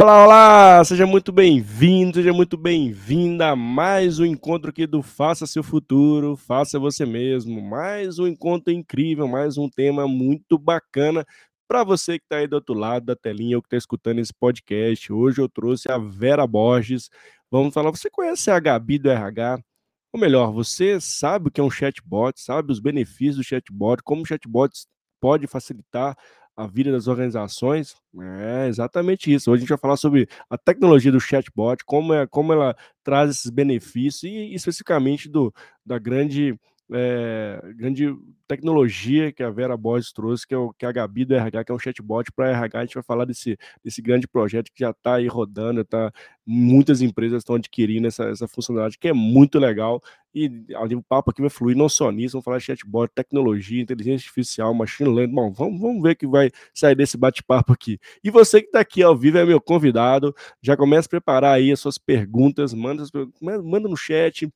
Olá, 0.00 0.24
olá! 0.24 0.84
Seja 0.84 1.04
muito 1.08 1.32
bem-vindo, 1.32 2.18
seja 2.18 2.32
muito 2.32 2.56
bem-vinda 2.56 3.48
a 3.48 3.56
mais 3.56 4.20
um 4.20 4.24
encontro 4.24 4.70
aqui 4.70 4.86
do 4.86 5.02
Faça 5.02 5.44
Seu 5.44 5.60
Futuro, 5.60 6.36
Faça 6.36 6.78
Você 6.78 7.04
Mesmo. 7.04 7.60
Mais 7.60 8.20
um 8.20 8.28
encontro 8.28 8.72
incrível, 8.72 9.26
mais 9.26 9.58
um 9.58 9.68
tema 9.68 10.06
muito 10.06 10.56
bacana 10.56 11.26
para 11.66 11.82
você 11.82 12.16
que 12.16 12.24
está 12.24 12.36
aí 12.36 12.46
do 12.46 12.54
outro 12.54 12.76
lado 12.76 13.06
da 13.06 13.16
telinha 13.16 13.56
ou 13.56 13.60
que 13.62 13.66
está 13.66 13.76
escutando 13.76 14.20
esse 14.20 14.32
podcast. 14.32 15.12
Hoje 15.12 15.40
eu 15.40 15.48
trouxe 15.48 15.90
a 15.90 15.98
Vera 15.98 16.46
Borges. 16.46 17.10
Vamos 17.50 17.74
falar, 17.74 17.90
você 17.90 18.08
conhece 18.08 18.52
a 18.52 18.60
Gabi 18.60 19.00
do 19.00 19.10
RH? 19.10 19.58
Ou 20.12 20.20
melhor, 20.20 20.52
você 20.52 21.00
sabe 21.00 21.48
o 21.48 21.50
que 21.50 21.60
é 21.60 21.64
um 21.64 21.70
chatbot, 21.70 22.40
sabe 22.40 22.70
os 22.70 22.78
benefícios 22.78 23.38
do 23.38 23.42
chatbot, 23.42 24.00
como 24.04 24.22
o 24.22 24.24
chatbot 24.24 24.72
pode 25.20 25.48
facilitar 25.48 26.16
a 26.58 26.66
vida 26.66 26.90
das 26.90 27.06
organizações. 27.06 27.94
É 28.42 28.66
exatamente 28.66 29.32
isso. 29.32 29.48
Hoje 29.48 29.60
a 29.60 29.62
gente 29.62 29.68
vai 29.68 29.78
falar 29.78 29.96
sobre 29.96 30.28
a 30.50 30.58
tecnologia 30.58 31.12
do 31.12 31.20
chatbot, 31.20 31.84
como, 31.84 32.12
é, 32.12 32.26
como 32.26 32.52
ela 32.52 32.76
traz 33.04 33.30
esses 33.30 33.48
benefícios 33.48 34.24
e 34.24 34.52
especificamente 34.54 35.28
do, 35.28 35.54
da 35.86 36.00
grande 36.00 36.58
é, 36.92 37.60
grande 37.76 38.16
tecnologia 38.46 39.30
que 39.30 39.42
a 39.42 39.50
Vera 39.50 39.76
Borges 39.76 40.10
trouxe, 40.10 40.46
que 40.46 40.54
é, 40.54 40.56
o, 40.56 40.72
que 40.72 40.86
é 40.86 40.88
a 40.88 40.92
Gabi 40.92 41.24
do 41.24 41.34
RH, 41.34 41.64
que 41.64 41.72
é 41.72 41.74
um 41.74 41.78
chatbot 41.78 42.32
para 42.32 42.48
RH. 42.50 42.78
A 42.78 42.84
gente 42.84 42.94
vai 42.94 43.02
falar 43.02 43.24
desse, 43.26 43.58
desse 43.84 44.00
grande 44.00 44.26
projeto 44.26 44.72
que 44.72 44.80
já 44.80 44.90
está 44.90 45.16
aí 45.16 45.26
rodando, 45.26 45.84
tá, 45.84 46.10
muitas 46.46 47.02
empresas 47.02 47.40
estão 47.40 47.56
adquirindo 47.56 48.06
essa, 48.06 48.24
essa 48.24 48.48
funcionalidade, 48.48 48.98
que 48.98 49.08
é 49.08 49.12
muito 49.12 49.58
legal. 49.58 50.02
E 50.34 50.50
o 50.94 51.02
papo 51.02 51.30
aqui 51.30 51.42
vai 51.42 51.50
fluir 51.50 51.76
não 51.76 51.88
só 51.88 52.10
nisso, 52.10 52.32
vamos 52.32 52.44
falar 52.44 52.58
de 52.58 52.64
chatbot, 52.64 53.12
tecnologia, 53.14 53.82
inteligência 53.82 54.26
artificial, 54.26 54.72
machine 54.72 55.10
learning. 55.10 55.34
Bom, 55.34 55.52
vamos, 55.52 55.80
vamos 55.80 56.02
ver 56.02 56.12
o 56.12 56.16
que 56.16 56.26
vai 56.26 56.50
sair 56.72 56.94
desse 56.94 57.18
bate-papo 57.18 57.72
aqui. 57.72 57.98
E 58.24 58.30
você 58.30 58.60
que 58.60 58.68
está 58.68 58.80
aqui 58.80 59.02
ao 59.02 59.16
vivo 59.16 59.36
é 59.36 59.44
meu 59.44 59.60
convidado, 59.60 60.34
já 60.62 60.76
começa 60.76 61.06
a 61.06 61.10
preparar 61.10 61.54
aí 61.54 61.70
as 61.70 61.80
suas 61.80 61.98
perguntas, 61.98 62.72
manda, 62.72 63.04
manda 63.40 63.88
no 63.88 63.96
chat, 63.96 64.48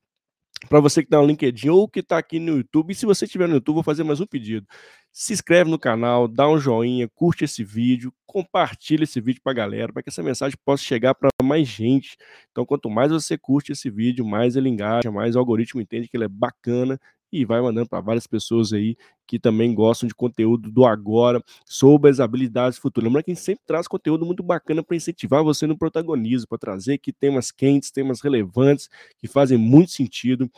para 0.69 0.81
você 0.81 1.03
que 1.03 1.07
está 1.07 1.19
no 1.19 1.27
LinkedIn 1.27 1.69
ou 1.69 1.89
que 1.89 2.01
está 2.01 2.19
aqui 2.19 2.39
no 2.39 2.57
YouTube. 2.57 2.93
E 2.93 2.95
se 2.95 3.07
você 3.07 3.25
estiver 3.25 3.49
no 3.49 3.55
YouTube, 3.55 3.77
vou 3.77 3.83
fazer 3.83 4.05
mais 4.05 4.21
um 4.21 4.27
pedido. 4.27 4.67
Se 5.13 5.33
inscreve 5.33 5.71
no 5.71 5.79
canal, 5.79 6.27
dá 6.27 6.49
um 6.49 6.59
joinha, 6.59 7.09
curte 7.09 7.45
esse 7.45 7.63
vídeo, 7.63 8.13
compartilha 8.27 9.05
esse 9.05 9.21
vídeo 9.21 9.41
para 9.43 9.53
a 9.53 9.55
galera, 9.55 9.93
para 9.93 10.03
que 10.03 10.09
essa 10.09 10.23
mensagem 10.23 10.57
possa 10.65 10.83
chegar 10.83 11.15
para 11.15 11.29
mais 11.43 11.69
gente. 11.69 12.17
Então, 12.51 12.65
quanto 12.65 12.89
mais 12.89 13.13
você 13.13 13.37
curte 13.37 13.73
esse 13.73 13.91
vídeo, 13.91 14.25
mais 14.25 14.57
ele 14.57 14.69
engaja, 14.69 15.11
mais 15.11 15.37
o 15.37 15.39
algoritmo 15.39 15.81
entende 15.81 16.09
que 16.09 16.17
ele 16.17 16.25
é 16.25 16.29
bacana 16.29 16.99
e 17.33 17.45
vai 17.45 17.61
mandando 17.61 17.89
para 17.89 18.01
várias 18.01 18.27
pessoas 18.27 18.73
aí 18.73 18.97
que 19.27 19.39
também 19.39 19.75
gostam 19.75 20.07
de 20.07 20.15
conteúdo 20.15 20.71
do 20.71 20.85
agora, 20.85 21.43
sobre 21.65 22.11
as 22.11 22.21
habilidades 22.21 22.79
futuras. 22.79 23.09
Lembra 23.09 23.23
que 23.23 23.31
a 23.31 23.35
gente 23.35 23.43
sempre 23.43 23.65
traz 23.67 23.89
conteúdo 23.89 24.27
muito 24.27 24.43
bacana 24.43 24.83
para 24.83 24.97
incentivar 24.97 25.43
você 25.43 25.67
no 25.67 25.79
protagonismo, 25.79 26.47
para 26.49 26.59
trazer 26.59 26.95
aqui 26.95 27.13
temas 27.13 27.51
quentes, 27.51 27.91
temas 27.91 28.21
relevantes, 28.21 28.91
que 29.17 29.27
fazem 29.27 29.57
muito 29.57 29.93
sentido 29.93 30.51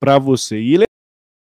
para 0.00 0.18
você. 0.18 0.58
E 0.58 0.78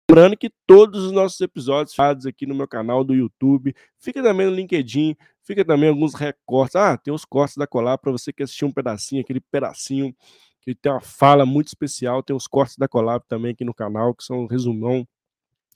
lembrando 0.10 0.38
que 0.38 0.52
todos 0.68 1.06
os 1.06 1.12
nossos 1.14 1.40
episódios 1.40 1.96
feitos 1.96 2.26
aqui 2.26 2.46
no 2.46 2.54
meu 2.54 2.68
canal 2.68 3.04
do 3.04 3.16
YouTube, 3.16 3.74
fica 3.98 4.22
também 4.22 4.48
no 4.48 4.54
LinkedIn, 4.54 5.16
fica 5.42 5.64
também 5.64 5.88
alguns 5.88 6.14
recortes. 6.14 6.76
Ah, 6.76 6.98
tem 6.98 7.14
os 7.14 7.24
cortes 7.24 7.56
da 7.56 7.66
colar 7.66 7.98
para 7.98 8.12
você 8.12 8.34
que 8.34 8.44
assistiu 8.44 8.68
um 8.68 8.72
pedacinho, 8.72 9.22
aquele 9.22 9.40
pedacinho 9.40 10.14
que 10.62 10.76
tem 10.76 10.92
uma 10.92 11.02
fala 11.02 11.46
muito 11.46 11.68
especial, 11.68 12.24
tem 12.24 12.36
os 12.36 12.48
cortes 12.48 12.78
da 12.78 12.88
Colab 12.88 13.26
também 13.28 13.52
aqui 13.52 13.66
no 13.66 13.74
canal, 13.74 14.14
que 14.14 14.24
são 14.24 14.42
um 14.42 14.48
resumão 14.48 15.06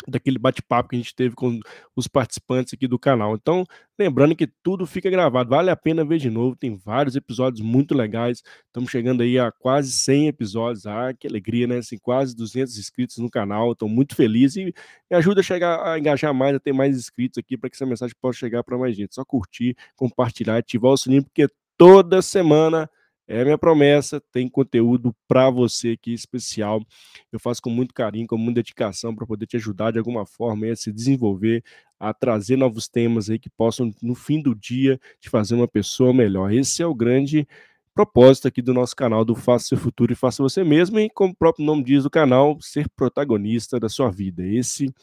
daquele 0.07 0.37
bate-papo 0.37 0.89
que 0.89 0.95
a 0.95 0.99
gente 0.99 1.15
teve 1.15 1.35
com 1.35 1.59
os 1.95 2.07
participantes 2.07 2.73
aqui 2.73 2.87
do 2.87 2.99
canal. 2.99 3.35
Então, 3.35 3.65
lembrando 3.97 4.35
que 4.35 4.47
tudo 4.61 4.85
fica 4.85 5.09
gravado, 5.09 5.49
vale 5.49 5.69
a 5.69 5.75
pena 5.75 6.03
ver 6.05 6.19
de 6.19 6.29
novo, 6.29 6.55
tem 6.55 6.75
vários 6.75 7.15
episódios 7.15 7.61
muito 7.61 7.95
legais. 7.95 8.43
Estamos 8.67 8.91
chegando 8.91 9.23
aí 9.23 9.39
a 9.39 9.51
quase 9.51 9.91
100 9.91 10.27
episódios. 10.27 10.85
Ah, 10.85 11.13
que 11.13 11.27
alegria, 11.27 11.65
né? 11.65 11.77
Assim, 11.77 11.97
quase 11.97 12.35
200 12.35 12.77
inscritos 12.77 13.17
no 13.17 13.29
canal. 13.29 13.71
Estou 13.71 13.89
muito 13.89 14.15
feliz 14.15 14.55
e 14.55 14.65
me 14.65 15.17
ajuda 15.17 15.39
a 15.39 15.43
chegar 15.43 15.87
a 15.87 15.97
engajar 15.97 16.33
mais, 16.33 16.55
a 16.55 16.59
ter 16.59 16.73
mais 16.73 16.95
inscritos 16.95 17.37
aqui 17.37 17.57
para 17.57 17.69
que 17.69 17.75
essa 17.75 17.85
mensagem 17.85 18.15
possa 18.21 18.37
chegar 18.37 18.63
para 18.63 18.77
mais 18.77 18.95
gente. 18.95 19.15
Só 19.15 19.23
curtir, 19.23 19.75
compartilhar, 19.95 20.57
ativar 20.57 20.91
o 20.91 20.97
sininho 20.97 21.23
porque 21.23 21.47
toda 21.77 22.21
semana 22.21 22.89
é 23.27 23.43
minha 23.43 23.57
promessa, 23.57 24.21
tem 24.31 24.47
conteúdo 24.47 25.15
para 25.27 25.49
você 25.49 25.91
aqui 25.91 26.13
especial. 26.13 26.81
Eu 27.31 27.39
faço 27.39 27.61
com 27.61 27.69
muito 27.69 27.93
carinho, 27.93 28.27
com 28.27 28.37
muita 28.37 28.55
dedicação 28.55 29.15
para 29.15 29.25
poder 29.25 29.47
te 29.47 29.57
ajudar 29.57 29.91
de 29.91 29.97
alguma 29.97 30.25
forma 30.25 30.67
a 30.67 30.75
se 30.75 30.91
desenvolver, 30.91 31.63
a 31.99 32.13
trazer 32.13 32.55
novos 32.55 32.87
temas 32.87 33.29
aí 33.29 33.39
que 33.39 33.49
possam, 33.49 33.93
no 34.01 34.15
fim 34.15 34.41
do 34.41 34.53
dia, 34.53 34.99
te 35.19 35.29
fazer 35.29 35.55
uma 35.55 35.67
pessoa 35.67 36.13
melhor. 36.13 36.51
Esse 36.51 36.81
é 36.81 36.85
o 36.85 36.93
grande 36.93 37.47
propósito 37.95 38.47
aqui 38.47 38.61
do 38.61 38.73
nosso 38.73 38.95
canal 38.95 39.23
do 39.23 39.33
Faça 39.33 39.67
Seu 39.67 39.77
Futuro 39.77 40.11
e 40.11 40.15
Faça 40.15 40.43
Você 40.43 40.63
Mesmo, 40.63 40.99
e 40.99 41.09
como 41.09 41.31
o 41.31 41.35
próprio 41.35 41.65
nome 41.65 41.83
diz 41.83 42.03
do 42.03 42.09
canal, 42.09 42.57
ser 42.59 42.89
protagonista 42.89 43.79
da 43.79 43.87
sua 43.87 44.11
vida. 44.11 44.45
Esse 44.45 44.93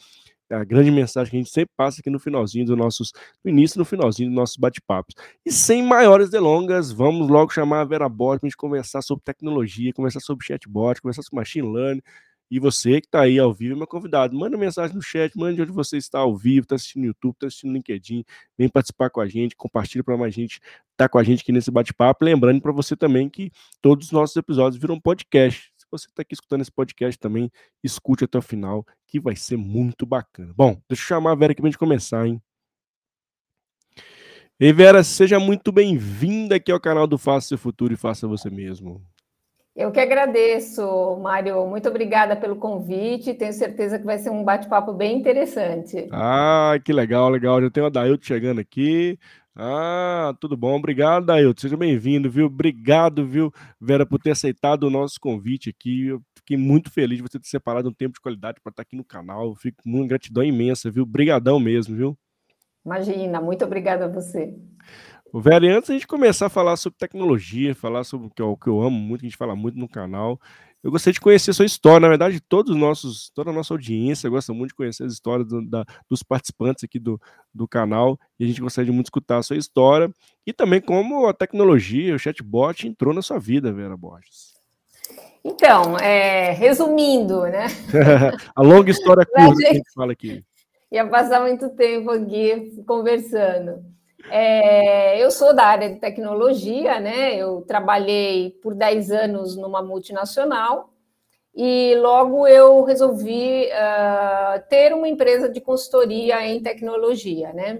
a 0.53 0.63
grande 0.63 0.91
mensagem 0.91 1.31
que 1.31 1.37
a 1.37 1.39
gente 1.39 1.51
sempre 1.51 1.73
passa 1.75 1.99
aqui 1.99 2.09
no 2.09 2.19
finalzinho 2.19 2.65
dos 2.65 2.77
nossos, 2.77 3.11
no 3.43 3.49
início 3.49 3.77
no 3.77 3.85
finalzinho 3.85 4.29
dos 4.29 4.35
nossos 4.35 4.57
bate-papos. 4.57 5.15
E 5.45 5.51
sem 5.51 5.83
maiores 5.83 6.29
delongas, 6.29 6.91
vamos 6.91 7.27
logo 7.27 7.51
chamar 7.51 7.81
a 7.81 7.85
Vera 7.85 8.07
Bot 8.07 8.39
para 8.39 8.47
a 8.47 8.49
gente 8.49 8.57
conversar 8.57 9.01
sobre 9.01 9.23
tecnologia, 9.23 9.93
conversar 9.93 10.19
sobre 10.19 10.45
chatbot, 10.45 11.01
conversar 11.01 11.23
sobre 11.23 11.37
machine 11.37 11.67
learning. 11.67 12.01
E 12.53 12.59
você 12.59 13.01
que 13.01 13.07
está 13.07 13.21
aí 13.21 13.39
ao 13.39 13.51
vivo, 13.51 13.73
é 13.73 13.75
meu 13.75 13.87
convidado, 13.87 14.37
manda 14.37 14.55
mensagem 14.55 14.95
no 14.95 15.01
chat, 15.01 15.35
manda 15.35 15.59
onde 15.63 15.71
você 15.71 15.97
está 15.97 16.19
ao 16.19 16.37
vivo, 16.37 16.65
está 16.65 16.75
assistindo 16.75 17.01
no 17.01 17.07
YouTube, 17.07 17.33
está 17.33 17.47
assistindo 17.47 17.71
no 17.71 17.77
LinkedIn, 17.77 18.23
vem 18.55 18.69
participar 18.69 19.09
com 19.09 19.19
a 19.21 19.27
gente, 19.27 19.55
compartilha 19.55 20.03
para 20.03 20.15
mais 20.15 20.35
gente 20.35 20.57
estar 20.57 20.75
tá 20.95 21.09
com 21.09 21.17
a 21.17 21.23
gente 21.23 21.41
aqui 21.41 21.51
nesse 21.51 21.71
bate-papo. 21.71 22.23
Lembrando 22.23 22.61
para 22.61 22.71
você 22.71 22.95
também 22.95 23.27
que 23.27 23.51
todos 23.81 24.05
os 24.05 24.11
nossos 24.11 24.35
episódios 24.35 24.79
viram 24.79 24.99
podcast 24.99 25.72
você 25.97 26.07
está 26.07 26.21
aqui 26.23 26.33
escutando 26.33 26.61
esse 26.61 26.71
podcast 26.71 27.19
também, 27.19 27.51
escute 27.83 28.23
até 28.23 28.37
o 28.37 28.41
final, 28.41 28.85
que 29.07 29.19
vai 29.19 29.35
ser 29.35 29.57
muito 29.57 30.05
bacana. 30.05 30.51
Bom, 30.55 30.81
deixa 30.89 31.03
eu 31.03 31.07
chamar 31.07 31.31
a 31.31 31.35
Vera 31.35 31.51
aqui 31.51 31.61
para 31.61 31.67
a 31.67 31.71
gente 31.71 31.79
começar, 31.79 32.27
hein? 32.27 32.41
Ei, 34.59 34.73
Vera, 34.73 35.03
seja 35.03 35.39
muito 35.39 35.71
bem-vinda 35.71 36.55
aqui 36.55 36.71
ao 36.71 36.79
canal 36.79 37.05
do 37.05 37.17
Faça 37.17 37.49
Seu 37.49 37.57
Futuro 37.57 37.93
e 37.93 37.97
Faça 37.97 38.27
Você 38.27 38.49
Mesmo. 38.49 39.01
Eu 39.75 39.91
que 39.91 39.99
agradeço, 39.99 41.17
Mário. 41.19 41.65
Muito 41.67 41.89
obrigada 41.89 42.35
pelo 42.35 42.55
convite. 42.55 43.33
Tenho 43.33 43.51
certeza 43.51 43.97
que 43.97 44.05
vai 44.05 44.19
ser 44.19 44.29
um 44.29 44.43
bate-papo 44.43 44.93
bem 44.93 45.17
interessante. 45.17 46.07
Ah, 46.11 46.79
que 46.85 46.93
legal, 46.93 47.29
legal. 47.29 47.59
Já 47.59 47.71
tem 47.71 47.81
o 47.81 47.87
Adailto 47.87 48.25
chegando 48.25 48.61
aqui. 48.61 49.17
Ah, 49.55 50.35
tudo 50.39 50.57
bom. 50.57 50.75
Obrigado, 50.75 51.29
Ailton. 51.29 51.61
Seja 51.61 51.77
bem-vindo, 51.77 52.29
viu? 52.29 52.47
Obrigado, 52.47 53.25
viu, 53.25 53.51
Vera, 53.79 54.05
por 54.05 54.19
ter 54.19 54.31
aceitado 54.31 54.83
o 54.83 54.89
nosso 54.89 55.19
convite 55.19 55.69
aqui. 55.69 56.07
Eu 56.07 56.21
fiquei 56.35 56.57
muito 56.57 56.89
feliz 56.89 57.17
de 57.17 57.23
você 57.23 57.39
ter 57.39 57.47
separado 57.47 57.87
um 57.87 57.93
tempo 57.93 58.15
de 58.15 58.21
qualidade 58.21 58.59
para 58.61 58.71
estar 58.71 58.81
aqui 58.81 58.95
no 58.95 59.03
canal. 59.03 59.49
Eu 59.49 59.55
fico 59.55 59.83
com 59.83 59.89
uma 59.89 60.07
gratidão 60.07 60.43
imensa, 60.43 60.89
viu? 60.89 61.03
Obrigadão 61.03 61.59
mesmo, 61.59 61.95
viu? 61.95 62.17
Imagina, 62.83 63.39
muito 63.39 63.63
obrigada 63.63 64.05
a 64.05 64.07
você. 64.07 64.53
Vera, 65.35 65.65
e 65.65 65.69
antes 65.69 65.89
a 65.89 65.93
gente 65.93 66.05
começar 66.05 66.47
a 66.47 66.49
falar 66.49 66.75
sobre 66.75 66.97
tecnologia, 66.99 67.73
falar 67.73 68.03
sobre 68.03 68.27
o 68.27 68.29
que 68.29 68.41
eu, 68.41 68.55
que 68.57 68.67
eu 68.67 68.81
amo 68.81 68.97
muito, 68.97 69.21
que 69.21 69.27
a 69.27 69.29
gente 69.29 69.37
fala 69.37 69.55
muito 69.55 69.79
no 69.79 69.87
canal, 69.87 70.39
eu 70.83 70.91
gostaria 70.91 71.13
de 71.13 71.21
conhecer 71.21 71.51
a 71.51 71.53
sua 71.53 71.65
história. 71.65 72.01
Na 72.01 72.09
verdade, 72.09 72.41
todos 72.41 72.73
os 72.73 72.77
nossos, 72.77 73.29
toda 73.33 73.51
a 73.51 73.53
nossa 73.53 73.73
audiência 73.73 74.29
gosta 74.29 74.53
muito 74.53 74.69
de 74.69 74.75
conhecer 74.75 75.05
as 75.05 75.13
histórias 75.13 75.47
do, 75.47 75.65
da, 75.65 75.85
dos 76.09 76.21
participantes 76.21 76.83
aqui 76.83 76.99
do, 76.99 77.19
do 77.53 77.65
canal. 77.65 78.19
E 78.37 78.43
a 78.43 78.47
gente 78.47 78.59
gostaria 78.59 78.87
de 78.87 78.91
muito 78.91 79.05
escutar 79.05 79.37
a 79.37 79.43
sua 79.43 79.55
história. 79.55 80.11
E 80.45 80.51
também 80.51 80.81
como 80.81 81.25
a 81.25 81.33
tecnologia, 81.33 82.13
o 82.13 82.19
chatbot 82.19 82.85
entrou 82.85 83.13
na 83.13 83.21
sua 83.21 83.39
vida, 83.39 83.71
Vera 83.71 83.95
Borges. 83.95 84.53
Então, 85.41 85.97
é, 85.97 86.51
resumindo, 86.51 87.43
né? 87.43 87.67
a 88.53 88.61
longa 88.61 88.91
história 88.91 89.25
curta 89.27 89.55
que 89.55 89.67
a 89.67 89.73
gente 89.73 89.93
fala 89.93 90.11
aqui. 90.11 90.43
Ia 90.91 91.07
passar 91.07 91.41
muito 91.41 91.69
tempo 91.69 92.11
aqui 92.11 92.83
conversando. 92.85 93.83
É, 94.29 95.23
eu 95.23 95.29
sou 95.29 95.53
da 95.53 95.65
área 95.65 95.89
de 95.89 95.99
tecnologia, 95.99 96.99
né? 96.99 97.35
Eu 97.35 97.61
trabalhei 97.61 98.51
por 98.61 98.73
10 98.73 99.11
anos 99.11 99.55
numa 99.55 99.81
multinacional 99.81 100.89
e 101.55 101.95
logo 101.97 102.47
eu 102.47 102.83
resolvi 102.83 103.67
uh, 103.67 104.63
ter 104.69 104.93
uma 104.93 105.07
empresa 105.07 105.47
de 105.47 105.61
consultoria 105.61 106.43
em 106.45 106.61
tecnologia, 106.61 107.53
né? 107.53 107.79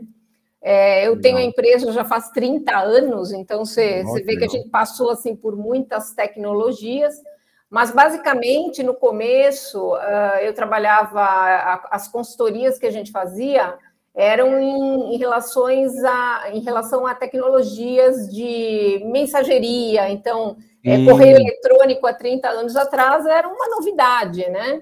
É, 0.61 1.05
eu 1.07 1.19
tenho 1.19 1.37
a 1.37 1.43
empresa 1.43 1.91
já 1.91 2.05
faz 2.05 2.29
30 2.29 2.77
anos, 2.77 3.33
então 3.33 3.65
você, 3.65 4.01
você 4.03 4.23
vê 4.23 4.37
que 4.37 4.45
a 4.45 4.47
gente 4.47 4.69
passou 4.69 5.09
assim 5.09 5.35
por 5.35 5.57
muitas 5.57 6.13
tecnologias, 6.13 7.15
mas 7.69 7.91
basicamente 7.91 8.81
no 8.81 8.93
começo 8.93 9.93
uh, 9.93 10.37
eu 10.41 10.53
trabalhava 10.53 11.81
as 11.91 12.07
consultorias 12.07 12.79
que 12.79 12.85
a 12.85 12.91
gente 12.91 13.11
fazia 13.11 13.77
eram 14.15 14.59
em, 14.59 15.15
em, 15.15 15.17
relações 15.17 15.91
a, 16.03 16.51
em 16.53 16.59
relação 16.59 17.07
a 17.07 17.15
tecnologias 17.15 18.29
de 18.29 19.01
mensageria. 19.05 20.09
Então, 20.09 20.57
é, 20.85 21.03
correio 21.05 21.37
eletrônico 21.37 22.05
há 22.05 22.13
30 22.13 22.47
anos 22.49 22.75
atrás 22.75 23.25
era 23.25 23.47
uma 23.47 23.67
novidade, 23.69 24.47
né? 24.49 24.79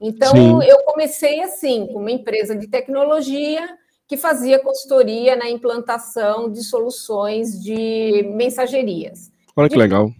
Então, 0.00 0.30
Sim. 0.30 0.62
eu 0.62 0.78
comecei 0.84 1.40
assim, 1.42 1.88
com 1.88 1.98
uma 1.98 2.10
empresa 2.10 2.54
de 2.54 2.68
tecnologia 2.68 3.68
que 4.06 4.16
fazia 4.16 4.58
consultoria 4.58 5.34
na 5.34 5.50
implantação 5.50 6.50
de 6.50 6.62
soluções 6.62 7.60
de 7.60 8.22
mensagerias. 8.34 9.30
Olha 9.56 9.68
que 9.68 9.74
de 9.74 9.80
legal. 9.80 10.10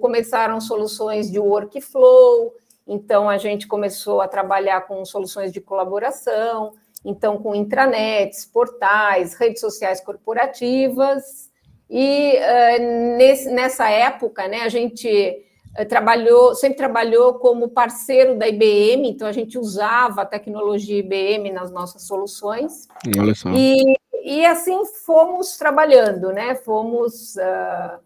Começaram 0.00 0.60
soluções 0.60 1.30
de 1.30 1.38
workflow, 1.38 2.52
então 2.86 3.28
a 3.28 3.38
gente 3.38 3.66
começou 3.66 4.20
a 4.20 4.28
trabalhar 4.28 4.82
com 4.82 5.04
soluções 5.04 5.52
de 5.52 5.60
colaboração, 5.60 6.74
então 7.04 7.38
com 7.38 7.54
intranets, 7.54 8.46
portais, 8.46 9.34
redes 9.34 9.60
sociais 9.60 10.00
corporativas, 10.00 11.52
e 11.88 12.36
uh, 12.38 13.16
nesse, 13.16 13.50
nessa 13.50 13.88
época, 13.88 14.48
né, 14.48 14.62
a 14.62 14.68
gente 14.68 15.44
uh, 15.78 15.84
trabalhou, 15.86 16.54
sempre 16.54 16.78
trabalhou 16.78 17.34
como 17.34 17.68
parceiro 17.68 18.36
da 18.36 18.48
IBM, 18.48 19.10
então 19.10 19.28
a 19.28 19.32
gente 19.32 19.58
usava 19.58 20.22
a 20.22 20.26
tecnologia 20.26 20.98
IBM 20.98 21.52
nas 21.52 21.70
nossas 21.70 22.02
soluções. 22.02 22.88
Olha 23.18 23.34
só. 23.34 23.50
E, 23.50 23.96
e 24.24 24.46
assim 24.46 24.84
fomos 25.04 25.56
trabalhando, 25.56 26.32
né, 26.32 26.54
fomos 26.54 27.36
uh, 27.36 28.00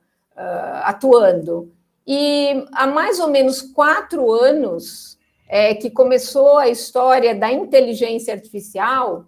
atuando. 0.82 1.72
E 2.06 2.64
há 2.72 2.86
mais 2.86 3.20
ou 3.20 3.28
menos 3.28 3.60
quatro 3.60 4.32
anos 4.32 5.17
é, 5.48 5.74
que 5.74 5.90
começou 5.90 6.58
a 6.58 6.68
história 6.68 7.34
da 7.34 7.50
inteligência 7.50 8.34
artificial, 8.34 9.24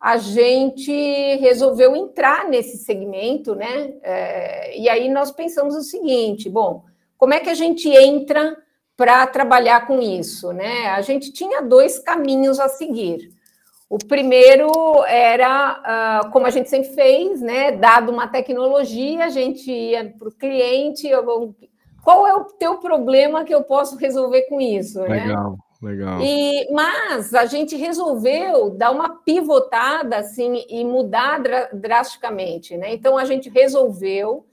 a 0.00 0.16
gente 0.16 0.92
resolveu 1.36 1.94
entrar 1.94 2.48
nesse 2.48 2.78
segmento, 2.78 3.54
né? 3.54 3.92
É, 4.02 4.78
e 4.78 4.88
aí 4.88 5.08
nós 5.08 5.30
pensamos 5.30 5.74
o 5.74 5.82
seguinte: 5.82 6.48
bom, 6.48 6.84
como 7.16 7.34
é 7.34 7.40
que 7.40 7.50
a 7.50 7.54
gente 7.54 7.88
entra 7.88 8.56
para 8.96 9.26
trabalhar 9.26 9.86
com 9.86 10.00
isso, 10.00 10.52
né? 10.52 10.88
A 10.88 11.00
gente 11.02 11.32
tinha 11.32 11.60
dois 11.60 11.98
caminhos 11.98 12.58
a 12.58 12.68
seguir. 12.68 13.30
O 13.88 13.96
primeiro 13.96 14.70
era, 15.06 16.24
uh, 16.26 16.30
como 16.30 16.46
a 16.46 16.50
gente 16.50 16.68
sempre 16.68 16.90
fez, 16.90 17.40
né? 17.40 17.72
Dado 17.72 18.12
uma 18.12 18.26
tecnologia, 18.26 19.24
a 19.24 19.28
gente 19.30 19.70
ia 19.70 20.14
para 20.18 20.28
o 20.28 20.32
cliente, 20.32 21.08
qual 22.08 22.26
é 22.26 22.34
o 22.34 22.44
teu 22.44 22.78
problema 22.78 23.44
que 23.44 23.54
eu 23.54 23.62
posso 23.62 23.94
resolver 23.96 24.44
com 24.44 24.58
isso? 24.58 24.98
Né? 25.02 25.26
Legal. 25.26 25.50
Né? 25.50 25.58
Legal. 25.90 26.20
E, 26.22 26.72
mas 26.72 27.34
a 27.34 27.44
gente 27.44 27.76
resolveu 27.76 28.70
dar 28.70 28.92
uma 28.92 29.18
pivotada 29.18 30.16
assim 30.16 30.64
e 30.70 30.82
mudar 30.86 31.42
drasticamente, 31.70 32.78
né? 32.78 32.94
Então 32.94 33.18
a 33.18 33.26
gente 33.26 33.50
resolveu 33.50 34.46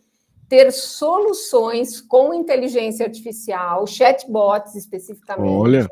ter 0.50 0.70
soluções 0.70 2.02
com 2.02 2.34
inteligência 2.34 3.06
artificial, 3.06 3.88
chatbots 3.88 4.76
especificamente. 4.76 5.56
Olha. 5.56 5.88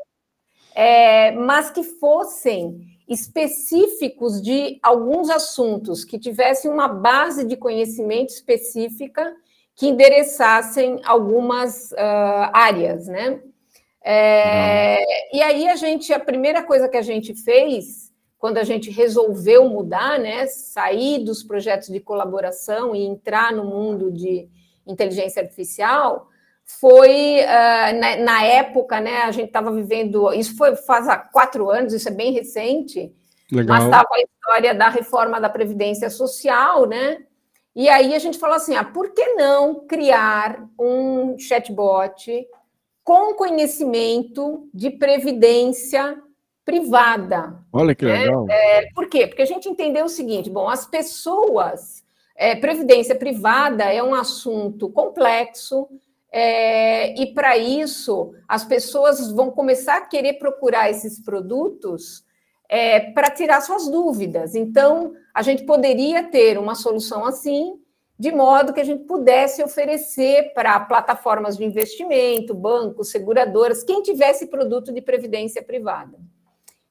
É, 0.74 1.32
mas 1.32 1.70
que 1.70 1.82
fossem 1.82 2.78
específicos 3.08 4.42
de 4.42 4.78
alguns 4.82 5.30
assuntos, 5.30 6.04
que 6.04 6.18
tivessem 6.18 6.70
uma 6.70 6.88
base 6.88 7.42
de 7.42 7.56
conhecimento 7.56 8.34
específica 8.34 9.34
que 9.76 9.88
endereçassem 9.88 11.00
algumas 11.04 11.90
uh, 11.92 12.50
áreas, 12.52 13.06
né? 13.06 13.40
É, 14.06 15.02
e 15.34 15.42
aí 15.42 15.66
a 15.66 15.76
gente, 15.76 16.12
a 16.12 16.20
primeira 16.20 16.62
coisa 16.62 16.88
que 16.88 16.96
a 16.96 17.02
gente 17.02 17.34
fez, 17.34 18.12
quando 18.38 18.58
a 18.58 18.62
gente 18.62 18.90
resolveu 18.90 19.66
mudar, 19.66 20.18
né, 20.18 20.46
sair 20.46 21.24
dos 21.24 21.42
projetos 21.42 21.88
de 21.88 22.00
colaboração 22.00 22.94
e 22.94 23.02
entrar 23.02 23.50
no 23.52 23.64
mundo 23.64 24.12
de 24.12 24.46
inteligência 24.86 25.40
artificial, 25.40 26.28
foi 26.66 27.40
uh, 27.40 27.98
na, 27.98 28.16
na, 28.16 28.44
época, 28.44 29.00
né, 29.00 29.22
a 29.22 29.30
gente 29.30 29.46
estava 29.46 29.72
vivendo, 29.72 30.32
isso 30.34 30.56
foi 30.56 30.76
faz 30.76 31.08
há 31.08 31.16
quatro 31.16 31.70
anos, 31.70 31.94
isso 31.94 32.08
é 32.08 32.12
bem 32.12 32.32
recente, 32.32 33.10
Legal. 33.50 33.76
mas 33.76 33.84
estava 33.84 34.08
a 34.12 34.20
história 34.20 34.74
da 34.74 34.90
reforma 34.90 35.40
da 35.40 35.48
Previdência 35.48 36.10
Social, 36.10 36.86
né? 36.86 37.24
E 37.74 37.88
aí 37.88 38.14
a 38.14 38.18
gente 38.18 38.38
falou 38.38 38.56
assim: 38.56 38.76
ah, 38.76 38.84
por 38.84 39.12
que 39.12 39.34
não 39.34 39.86
criar 39.86 40.68
um 40.78 41.38
chatbot 41.38 42.46
com 43.02 43.34
conhecimento 43.34 44.68
de 44.72 44.90
previdência 44.90 46.22
privada? 46.64 47.58
Olha 47.72 47.94
que 47.94 48.04
né? 48.04 48.24
legal. 48.24 48.46
É, 48.48 48.86
por 48.94 49.08
quê? 49.08 49.26
Porque 49.26 49.42
a 49.42 49.46
gente 49.46 49.68
entendeu 49.68 50.04
o 50.04 50.10
seguinte: 50.10 50.48
bom, 50.48 50.68
as 50.68 50.86
pessoas, 50.86 52.04
é, 52.36 52.54
previdência 52.54 53.16
privada 53.16 53.84
é 53.84 54.02
um 54.02 54.14
assunto 54.14 54.88
complexo. 54.88 55.88
É, 56.36 57.14
e 57.20 57.32
para 57.32 57.56
isso, 57.56 58.34
as 58.48 58.64
pessoas 58.64 59.30
vão 59.30 59.52
começar 59.52 59.98
a 59.98 60.06
querer 60.06 60.34
procurar 60.34 60.90
esses 60.90 61.20
produtos 61.20 62.24
é, 62.68 63.00
para 63.12 63.30
tirar 63.30 63.60
suas 63.60 63.88
dúvidas. 63.88 64.54
Então, 64.54 65.12
a 65.32 65.42
gente 65.42 65.64
poderia 65.64 66.22
ter 66.24 66.58
uma 66.58 66.74
solução 66.74 67.24
assim, 67.24 67.80
de 68.18 68.30
modo 68.30 68.72
que 68.72 68.80
a 68.80 68.84
gente 68.84 69.04
pudesse 69.04 69.62
oferecer 69.62 70.52
para 70.54 70.80
plataformas 70.80 71.56
de 71.56 71.64
investimento, 71.64 72.54
bancos, 72.54 73.10
seguradoras, 73.10 73.82
quem 73.82 74.02
tivesse 74.02 74.46
produto 74.46 74.92
de 74.92 75.00
previdência 75.00 75.62
privada. 75.62 76.18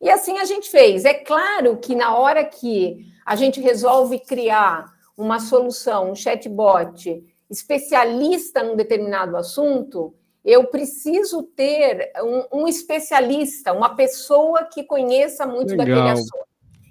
E 0.01 0.09
assim 0.09 0.37
a 0.37 0.45
gente 0.45 0.69
fez. 0.69 1.05
É 1.05 1.13
claro 1.13 1.77
que 1.77 1.95
na 1.95 2.15
hora 2.15 2.43
que 2.43 3.05
a 3.25 3.37
gente 3.37 3.61
resolve 3.61 4.19
criar 4.19 4.85
uma 5.17 5.39
solução, 5.39 6.11
um 6.11 6.15
chatbot 6.15 7.23
especialista 7.49 8.63
num 8.63 8.75
determinado 8.75 9.37
assunto, 9.37 10.13
eu 10.43 10.65
preciso 10.65 11.43
ter 11.43 12.11
um, 12.21 12.61
um 12.63 12.67
especialista, 12.67 13.71
uma 13.71 13.95
pessoa 13.95 14.65
que 14.65 14.83
conheça 14.83 15.45
muito 15.45 15.71
Legal. 15.71 15.85
daquele 15.85 16.09
assunto. 16.09 16.47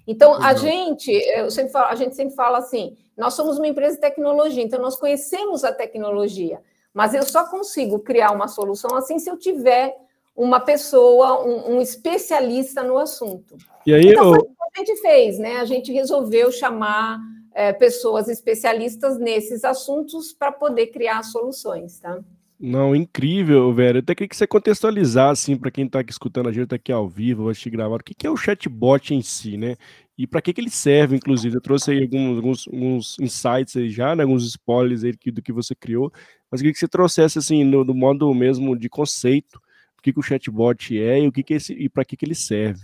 Então, 0.07 0.35
a 0.43 0.55
gente, 0.55 1.11
eu 1.11 1.51
sempre 1.51 1.71
falo, 1.71 1.87
a 1.87 1.95
gente 1.95 2.17
sempre 2.17 2.35
fala 2.35 2.59
assim: 2.59 2.97
nós 3.17 3.35
somos 3.35 3.59
uma 3.59 3.69
empresa 3.69 3.97
de 3.97 4.01
tecnologia, 4.01 4.63
então 4.63 4.81
nós 4.81 4.97
conhecemos 4.97 5.65
a 5.65 5.73
tecnologia, 5.73 6.61
mas 6.93 7.15
eu 7.15 7.23
só 7.23 7.45
consigo 7.49 7.99
criar 8.01 8.33
uma 8.33 8.49
solução 8.49 8.97
assim 8.97 9.19
se 9.19 9.31
eu 9.31 9.37
tiver 9.37 9.97
uma 10.35 10.61
pessoa, 10.61 11.47
um, 11.47 11.75
um 11.75 11.81
especialista 11.81 12.83
no 12.83 12.99
assunto. 12.99 13.57
E 13.87 13.95
aí, 13.95 14.09
então, 14.09 14.35
eu... 14.35 14.41
o 14.41 14.71
que 14.73 14.81
a 14.81 14.85
gente 14.85 15.01
fez, 15.01 15.39
né? 15.39 15.59
A 15.59 15.65
gente 15.65 15.93
resolveu 15.93 16.51
chamar 16.51 17.19
é, 17.55 17.73
pessoas 17.73 18.29
especialistas 18.29 19.19
nesses 19.19 19.63
assuntos 19.63 20.33
para 20.33 20.51
poder 20.51 20.87
criar 20.89 21.23
soluções, 21.23 22.01
tá? 22.01 22.19
Não, 22.65 22.95
incrível, 22.95 23.75
velho. 23.75 23.97
Eu 23.97 24.03
até 24.03 24.15
queria 24.15 24.29
que 24.29 24.37
você 24.37 24.47
contextualizasse, 24.47 25.51
assim, 25.51 25.59
para 25.59 25.69
quem 25.69 25.85
está 25.85 25.99
aqui 25.99 26.13
escutando 26.13 26.49
a 26.49 26.53
gente 26.53 26.69
tá 26.69 26.77
aqui 26.77 26.93
ao 26.93 27.09
vivo, 27.09 27.47
vai 27.47 27.55
te 27.55 27.69
gravar, 27.69 27.97
o 27.97 27.99
que, 27.99 28.25
é 28.25 28.31
o 28.31 28.37
chatbot 28.37 29.13
em 29.13 29.21
si, 29.21 29.57
né? 29.57 29.75
E 30.17 30.29
para 30.29 30.41
que, 30.41 30.53
que 30.53 30.61
ele 30.61 30.71
serve, 30.71 31.17
inclusive. 31.17 31.57
Eu 31.57 31.61
trouxe 31.61 31.91
aí 31.91 32.03
alguns, 32.03 32.37
alguns, 32.37 32.69
alguns 32.69 33.19
insights 33.19 33.77
aí 33.77 33.91
já, 33.91 34.15
né? 34.15 34.23
alguns 34.23 34.47
spoilers 34.47 35.03
aí 35.03 35.13
do 35.33 35.43
que 35.43 35.53
você 35.53 35.75
criou, 35.75 36.13
mas 36.49 36.61
eu 36.61 36.63
queria 36.63 36.73
que 36.73 36.79
você 36.79 36.87
trouxesse, 36.87 37.37
assim, 37.37 37.65
no, 37.65 37.85
modo 37.93 38.33
mesmo 38.33 38.79
de 38.79 38.89
conceito, 38.89 39.61
o 39.99 40.03
que, 40.03 40.13
que 40.13 40.21
o 40.21 40.23
chatbot 40.23 40.97
é 40.97 41.19
e, 41.19 41.27
o 41.27 41.33
que 41.33 41.43
que 41.43 41.55
esse, 41.55 41.73
e 41.73 41.89
para 41.89 42.05
que, 42.05 42.17
que 42.17 42.25
ele 42.25 42.37
serve. 42.37 42.83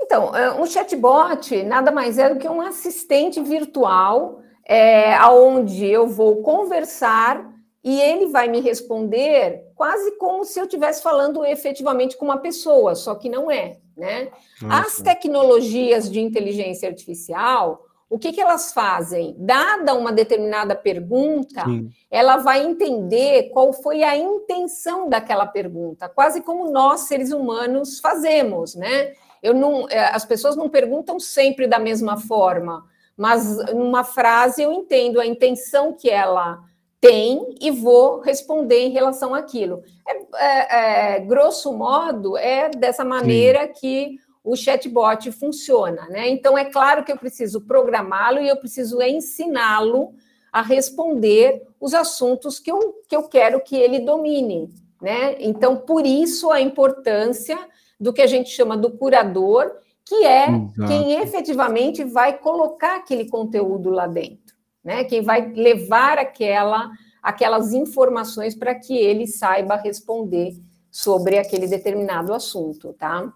Então, 0.00 0.34
é, 0.34 0.52
um 0.52 0.66
chatbot 0.66 1.62
nada 1.62 1.92
mais 1.92 2.18
é 2.18 2.28
do 2.28 2.40
que 2.40 2.48
um 2.48 2.60
assistente 2.60 3.40
virtual, 3.40 4.42
é, 4.66 5.16
onde 5.28 5.86
eu 5.86 6.08
vou 6.08 6.42
conversar 6.42 7.52
e 7.84 8.00
ele 8.00 8.26
vai 8.26 8.48
me 8.48 8.60
responder 8.60 9.64
quase 9.74 10.16
como 10.16 10.44
se 10.44 10.58
eu 10.58 10.64
estivesse 10.64 11.02
falando 11.02 11.44
efetivamente 11.44 12.16
com 12.16 12.24
uma 12.24 12.38
pessoa, 12.38 12.94
só 12.94 13.14
que 13.14 13.28
não 13.28 13.50
é, 13.50 13.78
né? 13.96 14.28
Nossa. 14.60 14.86
As 14.86 14.96
tecnologias 14.98 16.10
de 16.10 16.20
inteligência 16.20 16.88
artificial, 16.88 17.84
o 18.08 18.18
que, 18.18 18.30
que 18.30 18.40
elas 18.40 18.72
fazem? 18.72 19.34
Dada 19.38 19.94
uma 19.94 20.12
determinada 20.12 20.76
pergunta, 20.76 21.64
Sim. 21.64 21.90
ela 22.10 22.36
vai 22.36 22.62
entender 22.62 23.50
qual 23.50 23.72
foi 23.72 24.02
a 24.02 24.16
intenção 24.16 25.08
daquela 25.08 25.46
pergunta, 25.46 26.08
quase 26.08 26.42
como 26.42 26.70
nós, 26.70 27.00
seres 27.00 27.32
humanos, 27.32 27.98
fazemos, 27.98 28.74
né? 28.74 29.14
Eu 29.42 29.54
não, 29.54 29.88
é, 29.88 30.14
as 30.14 30.24
pessoas 30.24 30.54
não 30.54 30.68
perguntam 30.68 31.18
sempre 31.18 31.66
da 31.66 31.78
mesma 31.78 32.16
forma, 32.16 32.84
mas 33.16 33.56
numa 33.72 34.04
frase 34.04 34.62
eu 34.62 34.70
entendo 34.70 35.18
a 35.18 35.26
intenção 35.26 35.92
que 35.92 36.08
ela 36.08 36.62
tem 37.02 37.56
e 37.60 37.68
vou 37.72 38.20
responder 38.20 38.78
em 38.78 38.90
relação 38.90 39.34
àquilo. 39.34 39.82
É, 40.06 40.36
é, 40.36 41.16
é, 41.16 41.20
grosso 41.20 41.72
modo, 41.72 42.38
é 42.38 42.70
dessa 42.70 43.04
maneira 43.04 43.66
Sim. 43.66 43.72
que 43.80 44.18
o 44.44 44.54
chatbot 44.54 45.32
funciona. 45.32 46.06
Né? 46.08 46.28
Então, 46.28 46.56
é 46.56 46.64
claro 46.64 47.02
que 47.02 47.10
eu 47.10 47.18
preciso 47.18 47.60
programá-lo 47.62 48.38
e 48.38 48.48
eu 48.48 48.56
preciso 48.56 49.02
ensiná-lo 49.02 50.14
a 50.52 50.62
responder 50.62 51.62
os 51.80 51.92
assuntos 51.92 52.60
que 52.60 52.70
eu, 52.70 52.94
que 53.08 53.16
eu 53.16 53.24
quero 53.24 53.60
que 53.60 53.74
ele 53.74 53.98
domine. 53.98 54.72
Né? 55.00 55.34
Então, 55.40 55.76
por 55.76 56.06
isso 56.06 56.52
a 56.52 56.60
importância 56.60 57.58
do 57.98 58.12
que 58.12 58.22
a 58.22 58.28
gente 58.28 58.48
chama 58.50 58.76
do 58.76 58.92
curador, 58.92 59.72
que 60.04 60.24
é 60.24 60.48
Exato. 60.50 60.86
quem 60.86 61.20
efetivamente 61.20 62.04
vai 62.04 62.38
colocar 62.38 62.96
aquele 62.96 63.28
conteúdo 63.28 63.90
lá 63.90 64.06
dentro 64.06 64.41
né? 64.84 65.04
Quem 65.04 65.22
vai 65.22 65.52
levar 65.52 66.18
aquela, 66.18 66.90
aquelas 67.22 67.72
informações 67.72 68.54
para 68.54 68.74
que 68.74 68.96
ele 68.96 69.26
saiba 69.26 69.76
responder 69.76 70.54
sobre 70.90 71.38
aquele 71.38 71.66
determinado 71.66 72.34
assunto, 72.34 72.92
tá? 72.92 73.32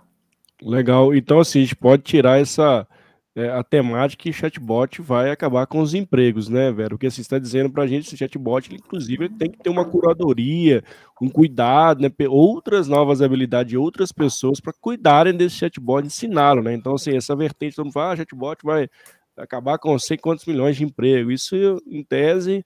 Legal. 0.63 1.15
Então, 1.15 1.41
assim, 1.41 1.61
a 1.61 1.63
gente 1.63 1.77
pode 1.77 2.03
tirar 2.03 2.41
essa, 2.41 2.87
é, 3.35 3.51
a 3.51 3.63
temática 3.63 4.23
que 4.23 4.33
chatbot 4.33 5.03
vai 5.03 5.31
acabar 5.31 5.67
com 5.67 5.81
os 5.81 5.93
empregos, 5.93 6.49
né, 6.49 6.73
Vera? 6.73 6.95
O 6.95 6.99
que 6.99 7.11
você 7.11 7.21
está 7.21 7.39
dizendo 7.39 7.71
para 7.71 7.83
a 7.83 7.87
gente, 7.87 8.07
esse 8.07 8.17
chatbot, 8.17 8.69
ele, 8.71 8.79
inclusive, 8.79 9.29
tem 9.29 9.51
que 9.51 9.59
ter 9.59 9.69
uma 9.69 9.85
curadoria, 9.85 10.83
um 11.21 11.29
cuidado, 11.29 12.01
né, 12.01 12.11
outras 12.29 12.89
novas 12.89 13.21
habilidades 13.21 13.71
de 13.71 13.77
outras 13.77 14.11
pessoas 14.11 14.59
para 14.59 14.73
cuidarem 14.81 15.35
desse 15.35 15.57
chatbot, 15.57 16.07
ensiná-lo, 16.07 16.63
né? 16.63 16.75
Então, 16.75 16.95
assim, 16.95 17.15
essa 17.15 17.37
vertente, 17.37 17.77
todo 17.77 17.85
mundo 17.85 17.93
fala, 17.93 18.13
ah, 18.13 18.17
chatbot 18.17 18.59
vai 18.65 18.89
acabar 19.37 19.79
com 19.79 19.99
sei 19.99 20.17
quantos 20.17 20.47
milhões 20.47 20.77
de 20.77 20.85
emprego. 20.85 21.31
Isso, 21.31 21.55
em 21.87 22.03
tese, 22.03 22.65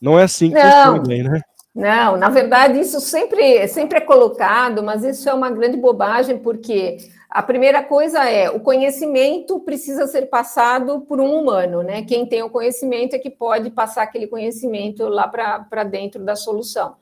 não 0.00 0.18
é 0.18 0.24
assim 0.24 0.50
que 0.50 0.62
não. 0.62 0.96
funciona 0.96 1.30
né? 1.30 1.40
Não, 1.74 2.18
na 2.18 2.28
verdade, 2.28 2.78
isso 2.78 3.00
sempre, 3.00 3.66
sempre 3.66 3.96
é 3.96 4.00
colocado, 4.00 4.82
mas 4.82 5.04
isso 5.04 5.26
é 5.26 5.32
uma 5.32 5.50
grande 5.50 5.78
bobagem, 5.78 6.38
porque 6.38 6.98
a 7.30 7.42
primeira 7.42 7.82
coisa 7.82 8.28
é 8.28 8.50
o 8.50 8.60
conhecimento 8.60 9.58
precisa 9.60 10.06
ser 10.06 10.26
passado 10.26 11.00
por 11.00 11.18
um 11.18 11.32
humano, 11.40 11.82
né? 11.82 12.02
Quem 12.02 12.26
tem 12.26 12.42
o 12.42 12.50
conhecimento 12.50 13.14
é 13.16 13.18
que 13.18 13.30
pode 13.30 13.70
passar 13.70 14.02
aquele 14.02 14.26
conhecimento 14.26 15.08
lá 15.08 15.26
para 15.26 15.84
dentro 15.84 16.22
da 16.22 16.36
solução. 16.36 16.96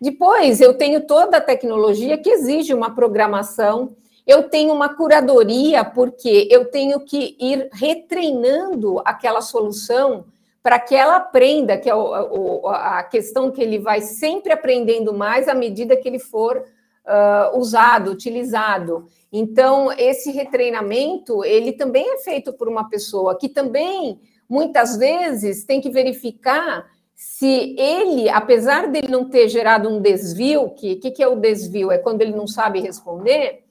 Depois, 0.00 0.60
eu 0.60 0.74
tenho 0.74 1.04
toda 1.04 1.38
a 1.38 1.40
tecnologia 1.40 2.16
que 2.16 2.30
exige 2.30 2.72
uma 2.72 2.94
programação, 2.94 3.96
eu 4.26 4.48
tenho 4.48 4.72
uma 4.72 4.94
curadoria, 4.94 5.84
porque 5.84 6.48
eu 6.50 6.66
tenho 6.66 7.00
que 7.00 7.36
ir 7.40 7.68
retreinando 7.72 9.00
aquela 9.04 9.40
solução 9.40 10.24
para 10.62 10.78
que 10.78 10.94
ela 10.94 11.16
aprenda, 11.16 11.76
que 11.76 11.90
é 11.90 11.92
a 11.92 13.02
questão 13.02 13.50
que 13.50 13.60
ele 13.60 13.80
vai 13.80 14.00
sempre 14.00 14.52
aprendendo 14.52 15.12
mais 15.12 15.48
à 15.48 15.54
medida 15.54 15.96
que 15.96 16.08
ele 16.08 16.20
for 16.20 16.56
uh, 16.58 17.58
usado, 17.58 18.12
utilizado. 18.12 19.06
Então, 19.32 19.90
esse 19.92 20.30
retreinamento, 20.30 21.44
ele 21.44 21.72
também 21.72 22.14
é 22.14 22.18
feito 22.18 22.52
por 22.52 22.68
uma 22.68 22.88
pessoa 22.88 23.36
que 23.36 23.48
também, 23.48 24.20
muitas 24.48 24.96
vezes, 24.96 25.64
tem 25.64 25.80
que 25.80 25.90
verificar 25.90 26.86
se 27.16 27.74
ele, 27.78 28.28
apesar 28.28 28.88
dele 28.88 29.08
não 29.08 29.28
ter 29.28 29.48
gerado 29.48 29.88
um 29.88 30.00
desvio, 30.00 30.70
que 30.70 30.96
que, 30.96 31.10
que 31.10 31.22
é 31.22 31.28
o 31.28 31.36
desvio? 31.36 31.90
É 31.90 31.98
quando 31.98 32.20
ele 32.20 32.32
não 32.32 32.46
sabe 32.46 32.80
responder, 32.80 33.64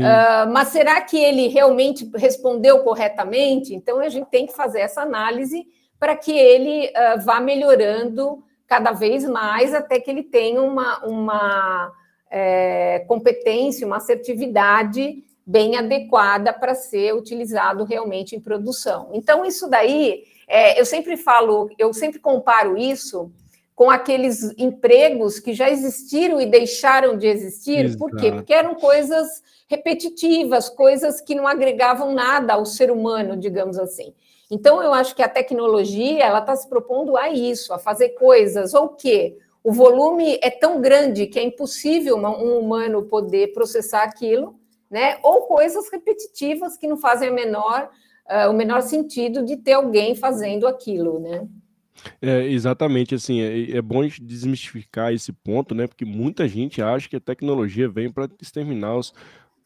uh, 0.00 0.50
mas 0.52 0.68
será 0.68 1.00
que 1.00 1.16
ele 1.16 1.48
realmente 1.48 2.10
respondeu 2.14 2.80
corretamente? 2.80 3.74
Então, 3.74 3.98
a 4.00 4.08
gente 4.08 4.28
tem 4.30 4.46
que 4.46 4.54
fazer 4.54 4.80
essa 4.80 5.02
análise 5.02 5.66
para 5.98 6.16
que 6.16 6.32
ele 6.32 6.88
uh, 6.88 7.20
vá 7.24 7.40
melhorando 7.40 8.42
cada 8.66 8.92
vez 8.92 9.24
mais 9.24 9.74
até 9.74 10.00
que 10.00 10.10
ele 10.10 10.22
tenha 10.22 10.62
uma, 10.62 11.04
uma 11.04 11.92
é, 12.30 13.00
competência, 13.06 13.86
uma 13.86 13.98
assertividade 13.98 15.22
bem 15.46 15.76
adequada 15.76 16.52
para 16.52 16.74
ser 16.74 17.14
utilizado 17.14 17.84
realmente 17.84 18.34
em 18.34 18.40
produção. 18.40 19.10
Então, 19.12 19.44
isso 19.44 19.68
daí, 19.68 20.24
é, 20.48 20.80
eu 20.80 20.86
sempre 20.86 21.18
falo, 21.18 21.68
eu 21.78 21.92
sempre 21.92 22.18
comparo 22.18 22.78
isso 22.78 23.30
com 23.74 23.90
aqueles 23.90 24.54
empregos 24.58 25.38
que 25.38 25.52
já 25.52 25.70
existiram 25.70 26.40
e 26.40 26.46
deixaram 26.46 27.16
de 27.16 27.26
existir. 27.26 27.86
Exato. 27.86 27.98
Por 27.98 28.16
quê? 28.16 28.30
Porque 28.30 28.52
eram 28.52 28.74
coisas 28.74 29.42
repetitivas, 29.68 30.68
coisas 30.68 31.20
que 31.20 31.34
não 31.34 31.46
agregavam 31.46 32.12
nada 32.12 32.54
ao 32.54 32.66
ser 32.66 32.90
humano, 32.90 33.36
digamos 33.36 33.78
assim. 33.78 34.14
Então, 34.50 34.82
eu 34.82 34.92
acho 34.92 35.16
que 35.16 35.22
a 35.22 35.28
tecnologia 35.28 36.22
ela 36.22 36.40
está 36.40 36.54
se 36.54 36.68
propondo 36.68 37.16
a 37.16 37.30
isso, 37.30 37.72
a 37.72 37.78
fazer 37.78 38.10
coisas, 38.10 38.74
ou 38.74 38.90
que 38.90 39.38
o 39.64 39.72
volume 39.72 40.38
é 40.42 40.50
tão 40.50 40.80
grande 40.80 41.26
que 41.26 41.38
é 41.38 41.42
impossível 41.42 42.16
um 42.16 42.58
humano 42.58 43.04
poder 43.04 43.52
processar 43.54 44.02
aquilo, 44.02 44.54
né? 44.90 45.18
Ou 45.22 45.42
coisas 45.42 45.90
repetitivas 45.90 46.76
que 46.76 46.86
não 46.86 46.98
fazem 46.98 47.30
a 47.30 47.32
menor, 47.32 47.88
uh, 48.28 48.50
o 48.50 48.52
menor 48.52 48.82
sentido 48.82 49.42
de 49.42 49.56
ter 49.56 49.72
alguém 49.72 50.14
fazendo 50.14 50.66
aquilo, 50.66 51.18
né? 51.18 51.48
É, 52.20 52.46
exatamente, 52.46 53.14
assim, 53.14 53.40
é, 53.40 53.76
é, 53.76 53.82
bom 53.82 54.06
desmistificar 54.20 55.12
esse 55.12 55.32
ponto, 55.32 55.74
né? 55.74 55.86
Porque 55.86 56.04
muita 56.04 56.48
gente 56.48 56.82
acha 56.82 57.08
que 57.08 57.16
a 57.16 57.20
tecnologia 57.20 57.88
vem 57.88 58.10
para 58.10 58.28
exterminar 58.40 58.96
os, 58.96 59.12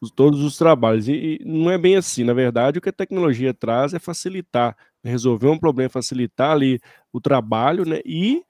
os, 0.00 0.10
todos 0.10 0.42
os 0.42 0.56
trabalhos, 0.58 1.08
e, 1.08 1.38
e, 1.40 1.44
não 1.44 1.70
é 1.70 1.78
bem 1.78 1.96
assim. 1.96 2.24
Na 2.24 2.34
verdade, 2.34 2.78
o 2.78 2.82
que 2.82 2.88
a 2.88 2.92
tecnologia 2.92 3.54
traz 3.54 3.94
é 3.94 3.98
facilitar, 3.98 4.76
resolver 5.02 5.48
um 5.48 5.58
problema, 5.58 5.88
facilitar 5.88 6.52
ali 6.52 6.80
o 7.12 7.20
trabalho, 7.20 7.84
né? 7.86 8.00
E 8.04 8.42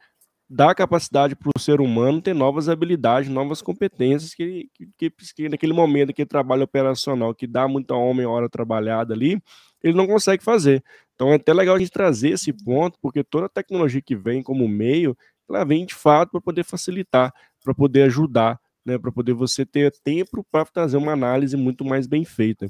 dá 0.49 0.75
capacidade 0.75 1.35
para 1.35 1.50
o 1.56 1.61
ser 1.61 1.80
humano 1.80 2.23
ter 2.23 2.35
novas 2.35 2.68
habilidades, 2.68 3.28
novas 3.28 3.61
competências 3.61 4.33
que, 4.35 4.71
que, 4.97 5.11
que, 5.11 5.49
naquele 5.49 5.73
momento, 5.73 6.11
aquele 6.11 6.28
trabalho 6.28 6.62
operacional 6.62 7.35
que 7.35 7.47
dá 7.47 7.66
muita 7.66 7.95
homem 7.95 8.26
hora 8.26 8.49
trabalhada 8.49 9.12
ali, 9.12 9.40
ele 9.87 9.97
não 9.97 10.07
consegue 10.07 10.43
fazer. 10.43 10.83
Então 11.14 11.33
é 11.33 11.37
até 11.37 11.52
legal 11.52 11.76
a 11.76 11.78
gente 11.78 11.90
trazer 11.90 12.31
esse 12.31 12.52
ponto, 12.52 12.99
porque 13.00 13.23
toda 13.25 13.47
a 13.47 13.50
tecnologia 13.50 14.02
que 14.02 14.16
vem 14.16 14.43
como 14.43 14.69
meio, 14.69 15.16
ela 15.49 15.64
vem 15.64 15.87
de 15.87 15.95
fato 15.95 16.33
para 16.33 16.40
poder 16.40 16.64
facilitar, 16.64 17.33
para 17.64 17.75
poder 17.75 18.02
ajudar, 18.02 18.61
né, 18.85 18.99
para 18.99 19.11
poder 19.11 19.33
você 19.33 19.66
ter 19.66 19.93
tempo 20.05 20.47
para 20.50 20.64
trazer 20.64 20.97
uma 20.97 21.12
análise 21.12 21.57
muito 21.57 21.85
mais 21.85 22.07
bem 22.07 22.25
feita. 22.25 22.69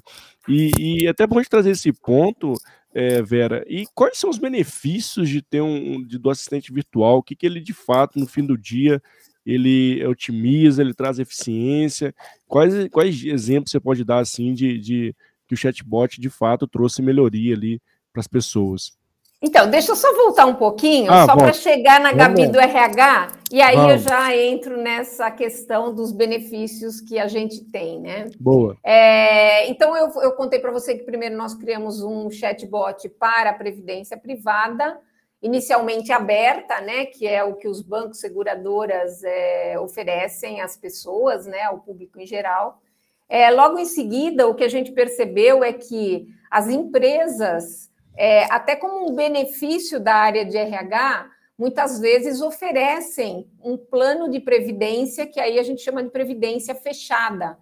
E, 0.48 0.70
e 0.78 1.08
até 1.08 1.26
para 1.26 1.38
a 1.38 1.42
gente 1.42 1.50
trazer 1.50 1.70
esse 1.70 1.92
ponto, 1.92 2.54
é, 2.94 3.20
Vera, 3.20 3.62
e 3.68 3.84
quais 3.94 4.16
são 4.16 4.30
os 4.30 4.38
benefícios 4.38 5.28
de 5.28 5.42
ter 5.42 5.60
um 5.60 6.02
de, 6.02 6.18
do 6.18 6.30
assistente 6.30 6.72
virtual? 6.72 7.18
O 7.18 7.22
que, 7.22 7.36
que 7.36 7.44
ele 7.44 7.60
de 7.60 7.74
fato, 7.74 8.18
no 8.18 8.26
fim 8.26 8.44
do 8.44 8.56
dia, 8.56 9.02
ele 9.44 10.02
otimiza, 10.06 10.80
ele 10.80 10.94
traz 10.94 11.18
eficiência? 11.18 12.14
Quais, 12.46 12.88
quais 12.88 13.22
exemplos 13.22 13.70
você 13.70 13.78
pode 13.78 14.02
dar 14.02 14.20
assim 14.20 14.54
de, 14.54 14.78
de 14.78 15.14
que 15.46 15.54
o 15.54 15.56
chatbot 15.56 16.20
de 16.20 16.30
fato 16.30 16.66
trouxe 16.66 17.02
melhoria 17.02 17.54
ali 17.54 17.80
para 18.12 18.20
as 18.20 18.26
pessoas? 18.26 18.96
Então, 19.40 19.68
deixa 19.68 19.92
eu 19.92 19.96
só 19.96 20.14
voltar 20.14 20.46
um 20.46 20.54
pouquinho, 20.54 21.12
ah, 21.12 21.26
só 21.26 21.36
para 21.36 21.52
chegar 21.52 22.00
na 22.00 22.10
Gabi 22.10 22.48
do 22.48 22.58
RH, 22.58 23.28
e 23.52 23.60
aí 23.60 23.76
Vamos. 23.76 23.92
eu 23.92 23.98
já 23.98 24.34
entro 24.34 24.78
nessa 24.78 25.30
questão 25.30 25.94
dos 25.94 26.10
benefícios 26.10 27.02
que 27.02 27.18
a 27.18 27.28
gente 27.28 27.62
tem, 27.64 28.00
né? 28.00 28.28
Boa. 28.40 28.76
É, 28.82 29.68
então, 29.68 29.94
eu, 29.94 30.10
eu 30.22 30.32
contei 30.32 30.58
para 30.58 30.72
você 30.72 30.96
que 30.96 31.04
primeiro 31.04 31.36
nós 31.36 31.54
criamos 31.54 32.02
um 32.02 32.30
chatbot 32.30 33.08
para 33.10 33.50
a 33.50 33.54
Previdência 33.54 34.16
Privada, 34.16 34.98
inicialmente 35.42 36.10
aberta, 36.12 36.80
né? 36.80 37.04
Que 37.04 37.26
é 37.26 37.44
o 37.44 37.54
que 37.54 37.68
os 37.68 37.82
bancos 37.82 38.18
seguradoras 38.18 39.22
é, 39.22 39.78
oferecem 39.78 40.62
às 40.62 40.78
pessoas, 40.78 41.46
né? 41.46 41.62
Ao 41.62 41.78
público 41.78 42.18
em 42.18 42.26
geral. 42.26 42.80
É, 43.28 43.50
logo 43.50 43.78
em 43.78 43.84
seguida, 43.84 44.46
o 44.46 44.54
que 44.54 44.64
a 44.64 44.68
gente 44.68 44.92
percebeu 44.92 45.64
é 45.64 45.72
que 45.72 46.26
as 46.50 46.68
empresas 46.68 47.90
é, 48.16 48.44
até 48.52 48.74
como 48.74 49.10
um 49.10 49.14
benefício 49.14 50.00
da 50.00 50.14
área 50.14 50.44
de 50.44 50.56
RH, 50.56 51.30
muitas 51.58 52.00
vezes 52.00 52.40
oferecem 52.40 53.46
um 53.62 53.76
plano 53.76 54.30
de 54.30 54.40
previdência 54.40 55.26
que 55.26 55.38
aí 55.38 55.58
a 55.58 55.62
gente 55.62 55.82
chama 55.82 56.02
de 56.02 56.10
previdência 56.10 56.74
fechada. 56.74 57.58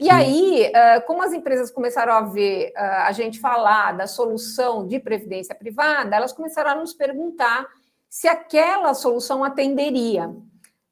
E 0.00 0.04
Sim. 0.04 0.10
aí, 0.10 0.72
como 1.06 1.22
as 1.22 1.32
empresas 1.34 1.70
começaram 1.70 2.14
a 2.14 2.22
ver 2.22 2.72
a 2.74 3.12
gente 3.12 3.38
falar 3.38 3.92
da 3.92 4.06
solução 4.06 4.86
de 4.86 4.98
previdência 4.98 5.54
privada, 5.54 6.16
elas 6.16 6.32
começaram 6.32 6.70
a 6.70 6.74
nos 6.74 6.94
perguntar 6.94 7.66
se 8.08 8.26
aquela 8.26 8.94
solução 8.94 9.44
atenderia. 9.44 10.34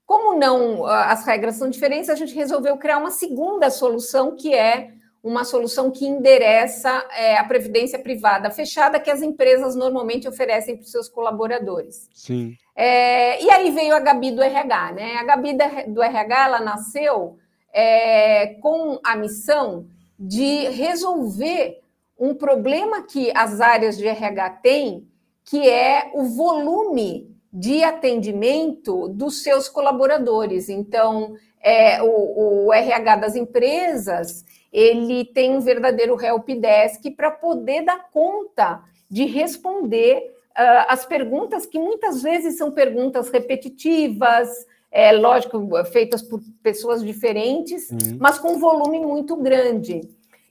Como 0.08 0.38
não, 0.38 0.86
as 0.86 1.26
regras 1.26 1.56
são 1.56 1.68
diferentes, 1.68 2.08
a 2.08 2.14
gente 2.14 2.34
resolveu 2.34 2.78
criar 2.78 2.96
uma 2.96 3.10
segunda 3.10 3.68
solução 3.68 4.34
que 4.34 4.54
é 4.54 4.92
uma 5.22 5.44
solução 5.44 5.90
que 5.90 6.06
endereça 6.06 7.06
é, 7.14 7.36
a 7.36 7.44
previdência 7.44 7.98
privada 7.98 8.50
fechada 8.50 8.98
que 8.98 9.10
as 9.10 9.20
empresas 9.20 9.76
normalmente 9.76 10.26
oferecem 10.26 10.76
para 10.76 10.84
os 10.84 10.90
seus 10.90 11.10
colaboradores. 11.10 12.08
Sim. 12.14 12.56
É, 12.74 13.44
e 13.44 13.50
aí 13.50 13.70
veio 13.70 13.94
a 13.94 14.00
Gabi 14.00 14.30
do 14.30 14.40
RH, 14.40 14.92
né? 14.92 15.16
A 15.16 15.24
Gabi 15.24 15.54
do 15.88 16.02
RH 16.02 16.44
ela 16.46 16.60
nasceu 16.60 17.36
é, 17.70 18.54
com 18.62 18.98
a 19.04 19.14
missão 19.14 19.88
de 20.18 20.70
resolver 20.70 21.82
um 22.18 22.34
problema 22.34 23.02
que 23.02 23.30
as 23.36 23.60
áreas 23.60 23.98
de 23.98 24.06
RH 24.06 24.50
têm, 24.62 25.06
que 25.44 25.68
é 25.68 26.10
o 26.14 26.24
volume 26.34 27.37
de 27.58 27.82
atendimento 27.82 29.08
dos 29.08 29.42
seus 29.42 29.68
colaboradores. 29.68 30.68
Então, 30.68 31.34
é, 31.60 32.00
o, 32.00 32.66
o 32.66 32.72
RH 32.72 33.16
das 33.16 33.34
empresas 33.34 34.44
ele 34.72 35.24
tem 35.24 35.56
um 35.56 35.60
verdadeiro 35.60 36.16
help 36.22 36.48
desk 36.50 37.10
para 37.16 37.32
poder 37.32 37.82
dar 37.82 38.10
conta 38.12 38.80
de 39.10 39.24
responder 39.24 40.30
uh, 40.50 40.86
as 40.86 41.04
perguntas 41.04 41.66
que 41.66 41.80
muitas 41.80 42.22
vezes 42.22 42.56
são 42.56 42.70
perguntas 42.70 43.28
repetitivas, 43.30 44.48
é 44.92 45.10
lógico, 45.10 45.58
feitas 45.86 46.22
por 46.22 46.40
pessoas 46.62 47.02
diferentes, 47.02 47.90
uhum. 47.90 48.18
mas 48.20 48.38
com 48.38 48.52
um 48.52 48.58
volume 48.58 49.00
muito 49.00 49.34
grande. 49.34 50.08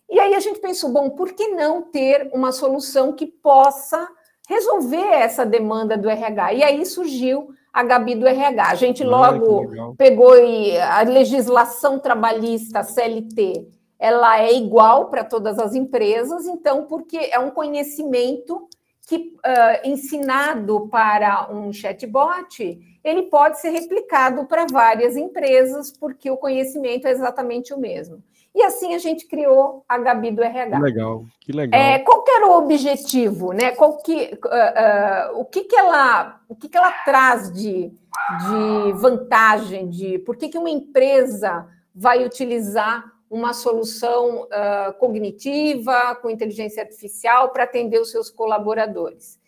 E 0.09 0.19
aí 0.19 0.33
a 0.33 0.39
gente 0.41 0.59
pensou, 0.59 0.91
bom, 0.91 1.09
por 1.11 1.31
que 1.31 1.49
não 1.49 1.83
ter 1.83 2.29
uma 2.33 2.51
solução 2.51 3.13
que 3.13 3.27
possa 3.27 4.09
resolver 4.47 5.13
essa 5.13 5.45
demanda 5.45 5.95
do 5.95 6.09
RH? 6.09 6.53
E 6.53 6.63
aí 6.63 6.85
surgiu 6.85 7.49
a 7.71 7.83
Gabi 7.83 8.15
do 8.15 8.25
RH. 8.25 8.69
A 8.71 8.75
gente 8.75 9.03
logo 9.03 9.93
pegou 9.95 10.33
a 10.81 11.01
legislação 11.01 11.99
trabalhista, 11.99 12.81
CLT, 12.81 13.67
ela 13.99 14.39
é 14.39 14.53
igual 14.53 15.09
para 15.09 15.23
todas 15.23 15.57
as 15.57 15.73
empresas, 15.73 16.45
então, 16.45 16.85
porque 16.85 17.17
é 17.17 17.39
um 17.39 17.49
conhecimento 17.49 18.67
que, 19.07 19.35
uh, 19.37 19.87
ensinado 19.87 20.87
para 20.89 21.49
um 21.51 21.71
chatbot, 21.71 22.96
ele 23.07 23.23
pode 23.23 23.59
ser 23.59 23.69
replicado 23.69 24.45
para 24.45 24.65
várias 24.69 25.15
empresas, 25.15 25.91
porque 25.91 26.29
o 26.29 26.37
conhecimento 26.37 27.07
é 27.07 27.11
exatamente 27.11 27.73
o 27.73 27.79
mesmo. 27.79 28.21
E 28.53 28.61
assim 28.63 28.95
a 28.95 28.97
gente 28.97 29.27
criou 29.27 29.85
a 29.87 29.97
Gabi 29.97 30.31
do 30.31 30.43
RH. 30.43 30.75
Que 30.75 30.83
legal, 30.83 31.25
que 31.39 31.51
legal. 31.51 31.79
É, 31.79 31.99
qual 31.99 32.23
que 32.23 32.31
era 32.31 32.47
o 32.47 32.57
objetivo, 32.57 33.53
né? 33.53 33.71
Qual 33.71 33.97
que, 33.97 34.37
uh, 34.43 35.35
uh, 35.37 35.39
o 35.39 35.45
que, 35.45 35.63
que 35.63 35.75
ela, 35.75 36.41
o 36.49 36.55
que, 36.55 36.67
que 36.67 36.75
ela 36.75 36.91
traz 37.05 37.53
de, 37.53 37.89
de 37.91 38.91
vantagem, 38.95 39.87
de 39.89 40.19
por 40.19 40.35
que, 40.35 40.49
que 40.49 40.57
uma 40.57 40.69
empresa 40.69 41.67
vai 41.93 42.25
utilizar 42.25 43.05
uma 43.29 43.53
solução 43.53 44.43
uh, 44.43 44.93
cognitiva 44.97 46.15
com 46.15 46.29
inteligência 46.29 46.81
artificial 46.81 47.49
para 47.49 47.63
atender 47.63 48.01
os 48.01 48.11
seus 48.11 48.29
colaboradores? 48.29 49.39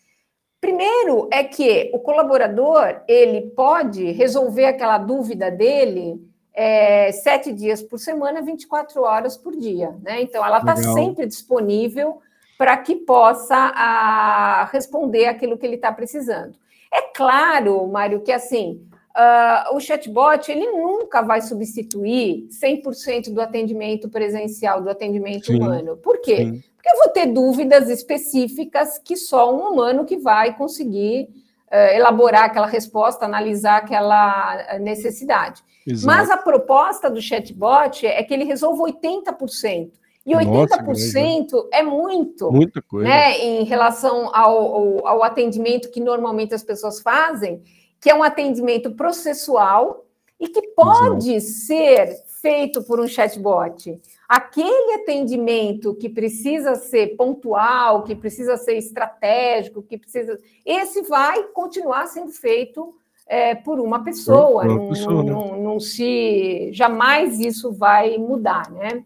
Primeiro 0.60 1.28
é 1.32 1.42
que 1.42 1.90
o 1.94 1.98
colaborador 1.98 3.00
ele 3.08 3.50
pode 3.52 4.10
resolver 4.12 4.66
aquela 4.66 4.98
dúvida 4.98 5.50
dele 5.50 6.20
é, 6.52 7.10
sete 7.12 7.52
dias 7.52 7.82
por 7.82 7.98
semana, 7.98 8.42
24 8.42 9.02
horas 9.02 9.36
por 9.36 9.56
dia. 9.56 9.96
Né? 10.02 10.20
Então, 10.20 10.44
ela 10.44 10.58
está 10.58 10.76
sempre 10.76 11.26
disponível 11.26 12.20
para 12.58 12.76
que 12.76 12.94
possa 12.96 13.56
a, 13.56 14.68
responder 14.70 15.26
aquilo 15.26 15.56
que 15.56 15.64
ele 15.64 15.76
está 15.76 15.90
precisando. 15.90 16.54
É 16.92 17.02
claro, 17.02 17.86
Mário, 17.86 18.20
que 18.20 18.30
assim, 18.30 18.86
uh, 19.16 19.74
o 19.74 19.80
chatbot 19.80 20.50
ele 20.50 20.66
nunca 20.72 21.22
vai 21.22 21.40
substituir 21.40 22.48
100% 22.48 23.32
do 23.32 23.40
atendimento 23.40 24.08
presencial, 24.08 24.82
do 24.82 24.90
atendimento 24.90 25.46
Sim. 25.46 25.56
humano. 25.56 25.96
Por 25.96 26.20
quê? 26.20 26.36
Sim. 26.36 26.62
Porque 26.76 26.90
eu 26.90 26.98
vou 26.98 27.08
ter 27.08 27.26
dúvidas 27.26 27.90
específicas 27.90 28.98
que 28.98 29.16
só 29.16 29.54
um 29.54 29.72
humano 29.72 30.04
que 30.04 30.16
vai 30.16 30.56
conseguir 30.56 31.28
uh, 31.70 31.94
elaborar 31.94 32.44
aquela 32.44 32.66
resposta, 32.66 33.24
analisar 33.24 33.78
aquela 33.78 34.78
necessidade. 34.78 35.62
Exato. 35.86 36.06
Mas 36.06 36.30
a 36.30 36.36
proposta 36.36 37.10
do 37.10 37.20
chatbot 37.20 38.06
é 38.06 38.22
que 38.22 38.32
ele 38.32 38.44
resolva 38.44 38.84
80%. 38.84 39.90
E 40.26 40.32
80% 40.32 41.52
Nossa, 41.52 41.68
é 41.72 41.82
muito. 41.82 42.52
Muita 42.52 42.82
coisa. 42.82 43.08
Né, 43.08 43.38
em 43.38 43.64
relação 43.64 44.30
ao, 44.34 44.56
ao, 44.58 45.06
ao, 45.06 45.22
atendimento 45.22 45.90
que 45.90 45.98
normalmente 45.98 46.54
as 46.54 46.62
pessoas 46.62 47.00
fazem, 47.00 47.62
que 48.00 48.08
é 48.08 48.14
um 48.14 48.22
atendimento 48.22 48.92
processual 48.92 50.06
e 50.38 50.48
que 50.48 50.62
pode 50.68 51.34
Exato. 51.34 51.52
ser 51.52 52.24
feito 52.40 52.82
por 52.82 52.98
um 52.98 53.06
chatbot. 53.06 54.00
Aquele 54.28 54.94
atendimento 54.94 55.94
que 55.94 56.08
precisa 56.08 56.76
ser 56.76 57.16
pontual, 57.16 58.04
que 58.04 58.14
precisa 58.14 58.56
ser 58.56 58.76
estratégico, 58.76 59.82
que 59.82 59.98
precisa. 59.98 60.38
Esse 60.64 61.02
vai 61.02 61.42
continuar 61.48 62.06
sendo 62.06 62.32
feito 62.32 62.94
é, 63.26 63.54
por 63.54 63.78
uma 63.78 64.02
pessoa, 64.02 64.64
uma 64.64 64.74
não, 64.74 64.88
pessoa 64.88 65.22
né? 65.22 65.30
não, 65.30 65.60
não, 65.60 65.80
se 65.80 66.70
jamais 66.72 67.38
isso 67.38 67.70
vai 67.72 68.16
mudar, 68.16 68.70
né? 68.70 69.04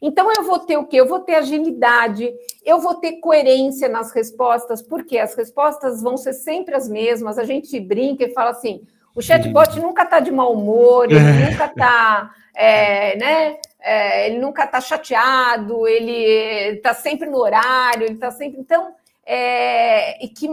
Então 0.00 0.28
eu 0.36 0.42
vou 0.42 0.58
ter 0.58 0.76
o 0.76 0.84
quê? 0.84 0.96
Eu 0.96 1.06
vou 1.06 1.20
ter 1.20 1.36
agilidade, 1.36 2.34
eu 2.64 2.80
vou 2.80 2.94
ter 2.94 3.14
coerência 3.14 3.88
nas 3.88 4.12
respostas, 4.12 4.80
porque 4.80 5.18
as 5.18 5.34
respostas 5.34 6.02
vão 6.02 6.16
ser 6.16 6.32
sempre 6.32 6.74
as 6.74 6.88
mesmas. 6.88 7.38
A 7.38 7.44
gente 7.44 7.78
brinca 7.80 8.24
e 8.24 8.32
fala 8.32 8.50
assim: 8.50 8.82
o 9.14 9.20
chatbot 9.20 9.78
nunca 9.80 10.02
está 10.04 10.20
de 10.20 10.30
mau 10.30 10.52
humor, 10.52 11.10
ele 11.10 11.20
nunca 11.50 11.66
está, 11.66 12.30
é, 12.54 13.16
né? 13.16 13.56
É, 13.80 14.28
ele 14.28 14.38
nunca 14.38 14.64
está 14.64 14.80
chateado, 14.80 15.88
ele 15.88 16.76
está 16.76 16.94
sempre 16.94 17.28
no 17.28 17.38
horário, 17.38 18.04
ele 18.04 18.14
está 18.14 18.30
sempre. 18.30 18.60
Então, 18.60 18.94
é, 19.24 20.24
e 20.24 20.28
que 20.28 20.48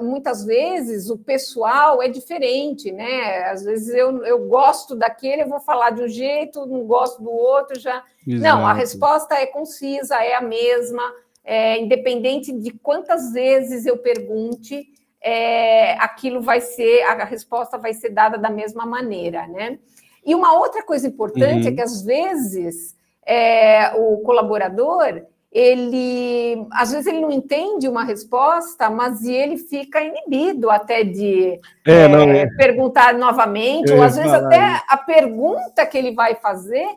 muitas 0.00 0.44
vezes 0.44 1.10
o 1.10 1.18
pessoal 1.18 2.02
é 2.02 2.08
diferente, 2.08 2.92
né? 2.92 3.44
Às 3.46 3.64
vezes 3.64 3.94
eu, 3.94 4.24
eu 4.24 4.46
gosto 4.46 4.94
daquele, 4.94 5.42
eu 5.42 5.48
vou 5.48 5.60
falar 5.60 5.90
de 5.90 6.02
um 6.02 6.08
jeito, 6.08 6.66
não 6.66 6.84
gosto 6.84 7.22
do 7.22 7.30
outro, 7.30 7.78
já. 7.78 8.04
Exato. 8.26 8.42
Não, 8.42 8.66
a 8.66 8.72
resposta 8.72 9.34
é 9.34 9.46
concisa, 9.46 10.16
é 10.16 10.34
a 10.34 10.40
mesma, 10.40 11.02
é, 11.44 11.78
independente 11.78 12.52
de 12.52 12.70
quantas 12.70 13.32
vezes 13.32 13.84
eu 13.84 13.98
pergunte, 13.98 14.86
é, 15.20 15.92
aquilo 15.94 16.40
vai 16.40 16.60
ser, 16.60 17.02
a 17.02 17.24
resposta 17.24 17.78
vai 17.78 17.92
ser 17.92 18.10
dada 18.10 18.38
da 18.38 18.50
mesma 18.50 18.86
maneira, 18.86 19.46
né? 19.46 19.78
E 20.24 20.34
uma 20.34 20.58
outra 20.58 20.82
coisa 20.82 21.06
importante 21.06 21.66
é 21.66 21.68
uhum. 21.68 21.68
é 21.68 21.72
que 21.72 21.82
às 21.82 22.02
vezes 22.02 22.96
é, 23.26 23.92
o 23.94 24.18
colaborador 24.18 25.22
ele 25.54 26.66
às 26.72 26.90
vezes 26.90 27.06
ele 27.06 27.20
não 27.20 27.30
entende 27.30 27.88
uma 27.88 28.02
resposta, 28.02 28.90
mas 28.90 29.24
ele 29.24 29.56
fica 29.56 30.02
inibido 30.02 30.68
até 30.68 31.04
de 31.04 31.60
é, 31.86 32.08
não, 32.08 32.28
é, 32.28 32.48
perguntar 32.56 33.14
novamente, 33.14 33.92
ou 33.92 34.02
às 34.02 34.16
vezes 34.16 34.32
até 34.32 34.82
a 34.88 34.96
pergunta 34.96 35.86
que 35.86 35.96
ele 35.96 36.12
vai 36.12 36.34
fazer, 36.34 36.88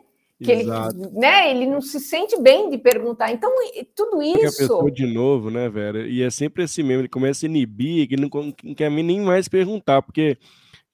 que 0.42 0.52
ele, 0.52 0.64
né, 1.12 1.50
ele 1.50 1.66
não 1.66 1.80
se 1.80 1.98
sente 1.98 2.40
bem 2.40 2.70
de 2.70 2.78
perguntar. 2.78 3.32
Então, 3.32 3.52
tudo 3.94 4.22
isso. 4.22 4.62
Fica 4.62 4.88
a 4.88 4.90
de 4.90 5.06
novo, 5.06 5.50
né, 5.50 5.68
Vera? 5.68 6.06
E 6.06 6.22
é 6.22 6.30
sempre 6.30 6.62
assim 6.62 6.82
mesmo, 6.82 7.02
ele 7.02 7.08
começa 7.08 7.44
a 7.44 7.48
inibir, 7.48 8.06
que 8.06 8.14
ele 8.14 8.28
não, 8.32 8.54
não 8.62 8.74
quer 8.74 8.90
nem 8.90 9.20
mais 9.20 9.48
perguntar, 9.48 10.02
porque. 10.02 10.38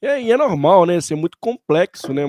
É, 0.02 0.20
e 0.20 0.30
é 0.30 0.36
normal, 0.36 0.84
né? 0.84 1.00
Ser 1.00 1.14
muito 1.14 1.38
complexo, 1.40 2.12
né? 2.12 2.24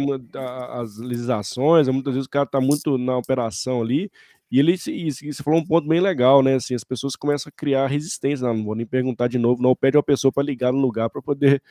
As 0.72 0.98
legislações, 0.98 1.90
muitas 1.90 2.14
vezes 2.14 2.26
o 2.26 2.30
cara 2.30 2.46
está 2.46 2.62
muito 2.62 2.98
na 2.98 3.18
operação 3.18 3.82
ali, 3.82 4.10
e 4.52 4.60
ele 4.60 4.76
e, 4.88 5.12
você 5.12 5.44
falou 5.44 5.60
um 5.60 5.66
ponto 5.66 5.88
bem 5.88 6.00
legal, 6.00 6.42
né? 6.42 6.56
Assim, 6.56 6.76
as 6.76 6.84
pessoas 6.84 7.16
começam 7.16 7.50
a 7.50 7.52
criar 7.52 7.88
resistência, 7.88 8.48
não, 8.48 8.54
não 8.54 8.64
vou 8.64 8.76
nem 8.76 8.86
perguntar 8.86 9.28
de 9.28 9.38
novo, 9.38 9.62
não 9.62 9.76
pede 9.76 9.98
uma 9.98 10.04
pessoa 10.04 10.32
para 10.32 10.44
ligar 10.44 10.72
no 10.72 10.80
lugar 10.80 11.10
para 11.10 11.22
poder 11.22 11.62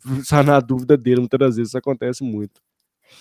sanar 0.24 0.56
a 0.56 0.60
dúvida 0.60 0.96
dele. 0.96 1.20
Muitas 1.20 1.38
das 1.38 1.56
vezes 1.56 1.70
isso 1.70 1.78
acontece 1.78 2.22
muito. 2.24 2.60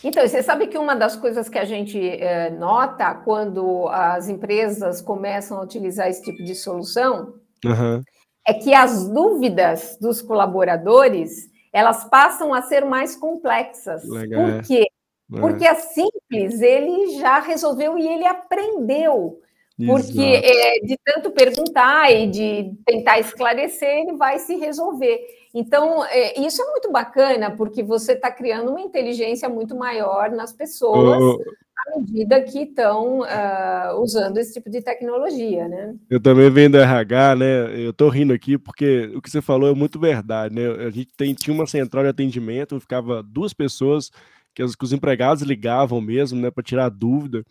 Então, 0.03 0.25
você 0.27 0.41
sabe 0.43 0.67
que 0.67 0.77
uma 0.77 0.95
das 0.95 1.15
coisas 1.15 1.47
que 1.47 1.57
a 1.57 1.65
gente 1.65 1.99
é, 1.99 2.49
nota 2.49 3.13
quando 3.15 3.87
as 3.89 4.27
empresas 4.27 5.01
começam 5.01 5.57
a 5.57 5.63
utilizar 5.63 6.07
esse 6.07 6.21
tipo 6.21 6.43
de 6.43 6.55
solução 6.55 7.35
uhum. 7.63 8.01
é 8.47 8.53
que 8.53 8.73
as 8.73 9.07
dúvidas 9.09 9.97
dos 10.01 10.21
colaboradores 10.21 11.51
elas 11.71 12.03
passam 12.03 12.53
a 12.53 12.61
ser 12.61 12.85
mais 12.85 13.15
complexas. 13.15 14.07
Legal. 14.07 14.45
Por 14.45 14.63
quê? 14.63 14.85
É. 15.33 15.39
Porque 15.39 15.65
a 15.65 15.75
simples 15.75 16.61
ele 16.61 17.19
já 17.19 17.39
resolveu 17.39 17.97
e 17.97 18.07
ele 18.07 18.27
aprendeu. 18.27 19.39
Porque 19.77 20.21
é, 20.21 20.79
de 20.79 20.97
tanto 21.03 21.31
perguntar 21.31 22.11
e 22.11 22.27
de 22.27 22.73
tentar 22.85 23.19
esclarecer, 23.19 23.89
ele 23.89 24.13
vai 24.17 24.37
se 24.37 24.55
resolver. 24.55 25.19
Então, 25.53 26.05
é, 26.05 26.39
isso 26.39 26.61
é 26.61 26.65
muito 26.71 26.91
bacana, 26.91 27.51
porque 27.51 27.81
você 27.81 28.13
está 28.13 28.31
criando 28.31 28.69
uma 28.69 28.81
inteligência 28.81 29.49
muito 29.49 29.75
maior 29.75 30.29
nas 30.31 30.53
pessoas 30.53 31.21
oh. 31.21 31.41
à 31.87 31.99
medida 31.99 32.41
que 32.41 32.59
estão 32.59 33.21
uh, 33.21 33.99
usando 34.01 34.37
esse 34.37 34.53
tipo 34.53 34.69
de 34.69 34.81
tecnologia, 34.81 35.67
né? 35.67 35.95
Eu 36.07 36.21
também 36.21 36.49
venho 36.51 36.71
do 36.71 36.77
RH, 36.77 37.35
né? 37.35 37.85
Eu 37.85 37.91
estou 37.91 38.09
rindo 38.09 38.33
aqui 38.33 38.57
porque 38.57 39.11
o 39.15 39.21
que 39.21 39.29
você 39.29 39.41
falou 39.41 39.69
é 39.69 39.75
muito 39.75 39.99
verdade, 39.99 40.53
né? 40.53 40.67
A 40.85 40.89
gente 40.91 41.11
tem, 41.17 41.33
tinha 41.33 41.53
uma 41.53 41.65
central 41.65 42.03
de 42.03 42.09
atendimento, 42.09 42.79
ficava 42.79 43.23
duas 43.23 43.53
pessoas 43.53 44.11
que 44.53 44.63
os, 44.63 44.75
que 44.75 44.85
os 44.85 44.93
empregados 44.93 45.41
ligavam 45.41 45.99
mesmo, 45.99 46.39
né, 46.39 46.51
para 46.51 46.63
tirar 46.63 46.89
dúvida. 46.89 47.43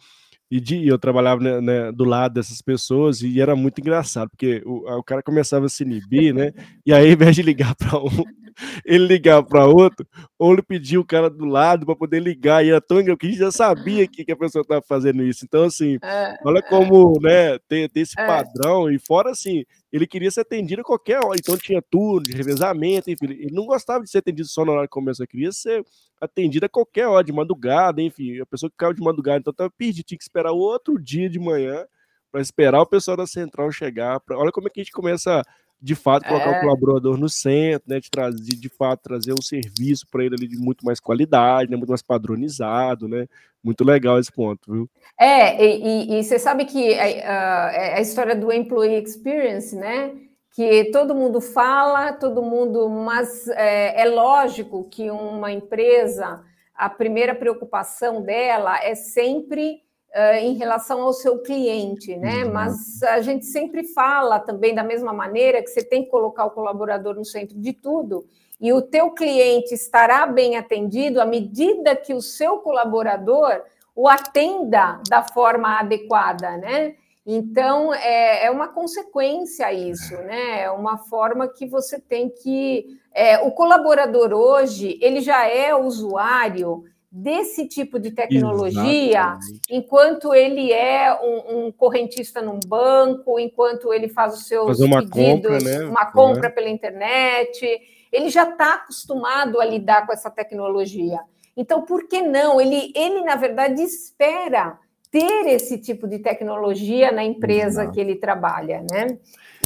E 0.53 0.61
de, 0.61 0.87
eu 0.87 0.99
trabalhava 0.99 1.41
né, 1.41 1.63
né, 1.63 1.93
do 1.93 2.05
lado 2.05 2.35
dessas 2.35 2.61
pessoas 2.61 3.23
e 3.23 3.41
era 3.41 3.57
muito 3.57 3.81
engraçado, 3.81 4.29
porque 4.29 4.63
o, 4.67 4.99
o 4.99 5.03
cara 5.03 5.23
começava 5.23 5.65
a 5.65 5.69
se 5.71 5.83
inibir, 5.83 6.35
né? 6.35 6.53
E 6.85 6.93
aí, 6.93 7.07
ao 7.07 7.13
invés 7.15 7.35
de 7.35 7.41
ligar 7.41 7.75
para 7.75 7.99
um, 7.99 8.09
ele 8.85 9.07
ligar 9.07 9.43
para 9.45 9.65
outro, 9.65 10.07
ou 10.39 10.53
ele 10.53 10.61
pedia 10.61 11.01
o 11.01 11.07
cara 11.07 11.31
do 11.31 11.47
lado 11.47 11.87
para 11.87 11.97
poder 11.97 12.21
ligar, 12.21 12.63
e 12.63 12.69
era 12.69 12.83
tão 12.83 13.01
engraçado 13.01 13.19
que 13.19 13.27
a 13.29 13.31
gente 13.31 13.39
já 13.39 13.51
sabia 13.51 14.07
que, 14.07 14.27
que 14.27 14.33
a 14.33 14.37
pessoa 14.37 14.61
estava 14.61 14.83
fazendo 14.87 15.23
isso. 15.23 15.43
Então, 15.43 15.65
assim, 15.65 15.97
é, 16.05 16.37
olha 16.45 16.59
é. 16.59 16.63
como 16.63 17.19
né, 17.23 17.59
tem, 17.67 17.89
tem 17.89 18.03
esse 18.03 18.21
é. 18.21 18.27
padrão, 18.27 18.91
e 18.91 18.99
fora 18.99 19.31
assim, 19.31 19.65
ele 19.93 20.07
queria 20.07 20.31
ser 20.31 20.41
atendido 20.41 20.81
a 20.81 20.85
qualquer 20.85 21.23
hora, 21.23 21.37
então 21.39 21.57
tinha 21.57 21.83
turno 21.83 22.23
de 22.23 22.33
revezamento, 22.33 23.11
enfim, 23.11 23.27
ele 23.27 23.53
não 23.53 23.67
gostava 23.67 24.03
de 24.03 24.11
ser 24.11 24.19
atendido 24.19 24.49
só 24.49 24.65
na 24.65 24.73
hora 24.73 24.87
que 24.87 24.93
começa, 24.93 25.27
queria 25.27 25.53
ser 25.53 25.85
atendida 26.21 26.67
a 26.67 26.69
qualquer 26.69 27.07
hora, 27.07 27.23
de 27.23 27.33
madrugada, 27.33 28.01
enfim, 28.01 28.41
a 28.41 28.47
pessoa 28.47 28.71
que 28.71 28.77
caiu 28.77 28.95
de 28.95 29.03
madrugada, 29.03 29.39
então 29.39 29.51
estava 29.51 29.71
perdido, 29.71 30.07
tinha 30.07 30.17
que 30.17 30.25
esperar 30.25 30.53
outro 30.53 30.99
dia 30.99 31.29
de 31.29 31.39
manhã 31.39 31.85
para 32.31 32.41
esperar 32.41 32.81
o 32.81 32.87
pessoal 32.87 33.17
da 33.17 33.27
central 33.27 33.71
chegar. 33.71 34.19
Pra... 34.21 34.39
Olha 34.39 34.51
como 34.51 34.67
é 34.67 34.71
que 34.71 34.81
a 34.81 34.83
gente 34.83 34.93
começa 34.93 35.43
de 35.83 35.97
fato 35.97 36.29
colocar 36.29 36.55
é. 36.55 36.59
o 36.59 36.61
colaborador 36.61 37.19
no 37.19 37.29
centro, 37.29 37.83
né, 37.89 37.99
de 37.99 38.09
trazer 38.09 38.55
de 38.55 38.69
fato 38.69 39.01
trazer 39.03 39.33
um 39.33 39.43
serviço 39.43 40.07
para 40.09 40.25
ele 40.25 40.37
ali 40.37 40.47
de 40.47 40.57
muito 40.57 40.87
mais 40.87 41.01
qualidade, 41.01 41.71
né, 41.71 41.77
muito 41.77 41.89
mais 41.89 42.03
padronizado, 42.03 43.09
né? 43.09 43.27
Muito 43.65 43.85
legal 43.85 44.19
esse 44.19 44.31
ponto, 44.31 44.73
viu? 44.73 44.91
É, 45.19 45.65
e, 45.65 46.19
e 46.19 46.25
você 46.25 46.39
sabe 46.39 46.65
que 46.65 46.95
a, 46.95 47.05
a, 47.05 47.97
a 47.97 48.01
história 48.01 48.35
do 48.35 48.53
employee 48.53 49.03
experience, 49.03 49.75
né? 49.75 50.13
que 50.55 50.85
todo 50.93 51.15
mundo 51.15 51.41
fala, 51.41 52.13
todo 52.13 52.43
mundo, 52.43 52.89
mas 52.89 53.49
é, 53.49 54.03
é, 54.03 54.05
lógico 54.05 54.85
que 54.91 55.11
uma 55.11 55.51
empresa, 55.51 56.45
a 56.75 56.91
primeira 56.91 57.35
preocupação 57.35 58.23
dela 58.23 58.79
é 58.85 58.95
sempre 58.95 59.83
uh, 60.15 60.37
em 60.37 60.55
relação 60.55 61.03
ao 61.03 61.13
seu 61.13 61.39
cliente, 61.39 62.17
né? 62.17 62.45
Uhum. 62.45 62.53
Mas 62.53 63.03
a 63.03 63.21
gente 63.21 63.47
sempre 63.47 63.85
fala 63.85 64.39
também 64.39 64.75
da 64.75 64.85
mesma 64.85 65.13
maneira 65.13 65.63
que 65.63 65.69
você 65.69 65.83
tem 65.83 66.05
que 66.05 66.11
colocar 66.11 66.45
o 66.45 66.51
colaborador 66.51 67.15
no 67.15 67.25
centro 67.25 67.59
de 67.59 67.73
tudo 67.73 68.25
e 68.61 68.73
o 68.73 68.81
teu 68.81 69.11
cliente 69.11 69.75
estará 69.75 70.25
bem 70.25 70.57
atendido 70.57 71.21
à 71.21 71.25
medida 71.25 71.97
que 71.97 72.15
o 72.15 72.23
seu 72.23 72.59
colaborador 72.59 73.63
o 73.95 74.09
atenda 74.09 75.01
da 75.09 75.23
forma 75.23 75.81
adequada, 75.81 76.57
né? 76.57 76.95
Então, 77.27 77.95
é, 77.95 78.47
é 78.47 78.51
uma 78.51 78.69
consequência 78.69 79.73
isso, 79.73 80.17
né? 80.23 80.63
É 80.63 80.71
uma 80.71 80.99
forma 80.99 81.47
que 81.47 81.67
você 81.67 82.01
tem 82.01 82.29
que. 82.29 82.87
É, 83.13 83.39
o 83.41 83.51
colaborador 83.53 84.33
hoje, 84.33 84.99
ele 85.01 85.21
já 85.21 85.47
é 85.47 85.75
usuário 85.75 86.85
desse 87.15 87.69
tipo 87.69 88.01
de 88.01 88.11
tecnologia, 88.11 89.21
Exatamente. 89.21 89.61
enquanto 89.71 90.33
ele 90.35 90.73
é 90.73 91.13
um, 91.13 91.67
um, 91.67 91.73
correntista 91.73 92.41
num 92.41 92.59
banco, 92.67 93.39
enquanto 93.39 93.93
ele 93.93 94.09
faz 94.09 94.33
os 94.33 94.47
seus 94.47 94.67
Fazer 94.67 94.85
uma 94.87 95.01
pedidos, 95.01 95.59
compra, 95.59 95.79
né? 95.79 95.85
uma 95.85 96.07
compra 96.07 96.47
é. 96.47 96.51
pela 96.51 96.71
internet, 96.71 97.81
ele 98.11 98.31
já 98.31 98.49
está 98.49 98.77
acostumado 98.77 99.61
a 99.61 99.65
lidar 99.65 100.07
com 100.07 100.13
essa 100.15 100.31
tecnologia. 100.31 101.21
Então, 101.55 101.83
por 101.83 102.09
que 102.09 102.23
não? 102.23 102.59
Ele, 102.59 102.91
ele 102.97 103.21
na 103.21 103.37
verdade, 103.37 103.83
espera 103.83 104.79
ter 105.11 105.47
esse 105.49 105.77
tipo 105.77 106.09
de 106.09 106.19
tecnologia 106.19 107.13
na 107.13 107.23
empresa 107.23 107.83
Exato. 107.83 107.93
que 107.93 108.01
ele 108.01 108.17
trabalha, 108.17 108.83
né? 108.91 109.19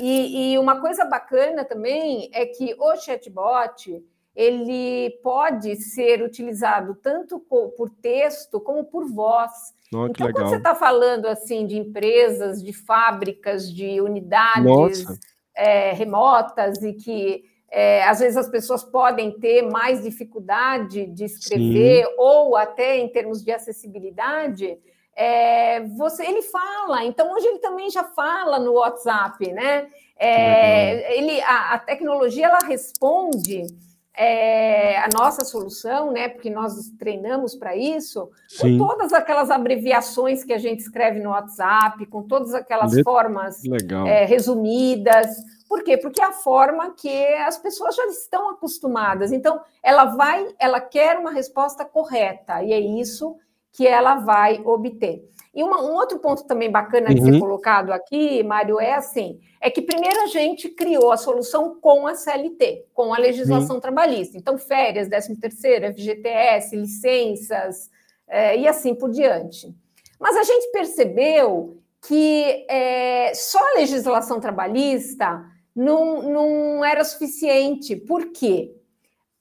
E, 0.02 0.52
e 0.52 0.58
uma 0.58 0.80
coisa 0.80 1.04
bacana 1.04 1.64
também 1.64 2.28
é 2.32 2.44
que 2.44 2.74
o 2.76 2.96
chatbot 2.96 4.02
ele 4.36 5.18
pode 5.22 5.76
ser 5.76 6.22
utilizado 6.22 6.94
tanto 6.94 7.40
por 7.40 7.88
texto 8.02 8.60
como 8.60 8.84
por 8.84 9.10
voz. 9.10 9.50
Oh, 9.94 10.06
então, 10.06 10.30
quando 10.30 10.50
você 10.50 10.56
está 10.56 10.74
falando 10.74 11.26
assim 11.26 11.66
de 11.66 11.78
empresas, 11.78 12.62
de 12.62 12.74
fábricas, 12.74 13.72
de 13.72 13.98
unidades 13.98 15.06
é, 15.56 15.92
remotas 15.92 16.82
e 16.82 16.92
que 16.92 17.44
é, 17.70 18.04
às 18.04 18.20
vezes 18.20 18.36
as 18.36 18.48
pessoas 18.48 18.84
podem 18.84 19.38
ter 19.40 19.62
mais 19.62 20.02
dificuldade 20.02 21.06
de 21.06 21.24
escrever 21.24 22.04
Sim. 22.04 22.14
ou 22.18 22.56
até 22.56 22.98
em 22.98 23.08
termos 23.08 23.42
de 23.42 23.50
acessibilidade, 23.50 24.78
é, 25.16 25.80
você, 25.96 26.26
ele 26.26 26.42
fala. 26.42 27.04
Então 27.06 27.32
hoje 27.32 27.46
ele 27.46 27.58
também 27.60 27.88
já 27.88 28.04
fala 28.04 28.58
no 28.58 28.74
WhatsApp, 28.74 29.50
né? 29.50 29.88
É, 30.18 31.18
ele, 31.18 31.40
a, 31.42 31.74
a, 31.74 31.78
tecnologia 31.78 32.46
ela 32.46 32.60
responde 32.60 33.66
é, 34.16 34.98
a 34.98 35.08
nossa 35.12 35.44
solução, 35.44 36.10
né? 36.10 36.28
Porque 36.28 36.48
nós 36.48 36.90
treinamos 36.98 37.54
para 37.54 37.76
isso, 37.76 38.30
Sim. 38.48 38.78
com 38.78 38.86
todas 38.86 39.12
aquelas 39.12 39.50
abreviações 39.50 40.42
que 40.42 40.52
a 40.52 40.58
gente 40.58 40.80
escreve 40.80 41.20
no 41.20 41.30
WhatsApp, 41.30 42.04
com 42.06 42.22
todas 42.22 42.54
aquelas 42.54 42.92
Le... 42.92 43.02
formas 43.02 43.60
é, 44.06 44.24
resumidas. 44.24 45.36
Por 45.68 45.82
quê? 45.82 45.98
Porque 45.98 46.22
é 46.22 46.24
a 46.24 46.32
forma 46.32 46.94
que 46.94 47.24
as 47.34 47.58
pessoas 47.58 47.94
já 47.94 48.06
estão 48.06 48.50
acostumadas. 48.50 49.32
Então, 49.32 49.60
ela 49.82 50.06
vai, 50.06 50.46
ela 50.58 50.80
quer 50.80 51.18
uma 51.18 51.32
resposta 51.32 51.84
correta, 51.84 52.62
e 52.62 52.72
é 52.72 52.80
isso 52.80 53.36
que 53.76 53.86
ela 53.86 54.16
vai 54.16 54.62
obter. 54.64 55.22
E 55.54 55.62
uma, 55.62 55.82
um 55.82 55.94
outro 55.94 56.18
ponto 56.18 56.44
também 56.46 56.70
bacana 56.70 57.14
de 57.14 57.20
uhum. 57.20 57.32
ser 57.32 57.40
colocado 57.40 57.92
aqui, 57.92 58.42
Mário, 58.42 58.80
é 58.80 58.94
assim: 58.94 59.38
é 59.60 59.70
que 59.70 59.82
primeiro 59.82 60.22
a 60.22 60.26
gente 60.26 60.70
criou 60.70 61.12
a 61.12 61.16
solução 61.16 61.78
com 61.80 62.06
a 62.06 62.14
CLT, 62.14 62.86
com 62.94 63.12
a 63.12 63.18
legislação 63.18 63.76
uhum. 63.76 63.80
trabalhista. 63.80 64.36
Então, 64.38 64.56
férias, 64.56 65.08
13 65.08 65.36
terceiro, 65.38 65.94
FGTS, 65.94 66.74
licenças 66.74 67.90
é, 68.26 68.58
e 68.58 68.66
assim 68.66 68.94
por 68.94 69.10
diante. 69.10 69.74
Mas 70.18 70.36
a 70.36 70.42
gente 70.42 70.70
percebeu 70.72 71.78
que 72.06 72.66
é, 72.68 73.32
só 73.34 73.58
a 73.58 73.78
legislação 73.78 74.40
trabalhista 74.40 75.44
não, 75.74 76.22
não 76.22 76.84
era 76.84 77.04
suficiente. 77.04 77.94
Por 77.94 78.32
quê? 78.32 78.74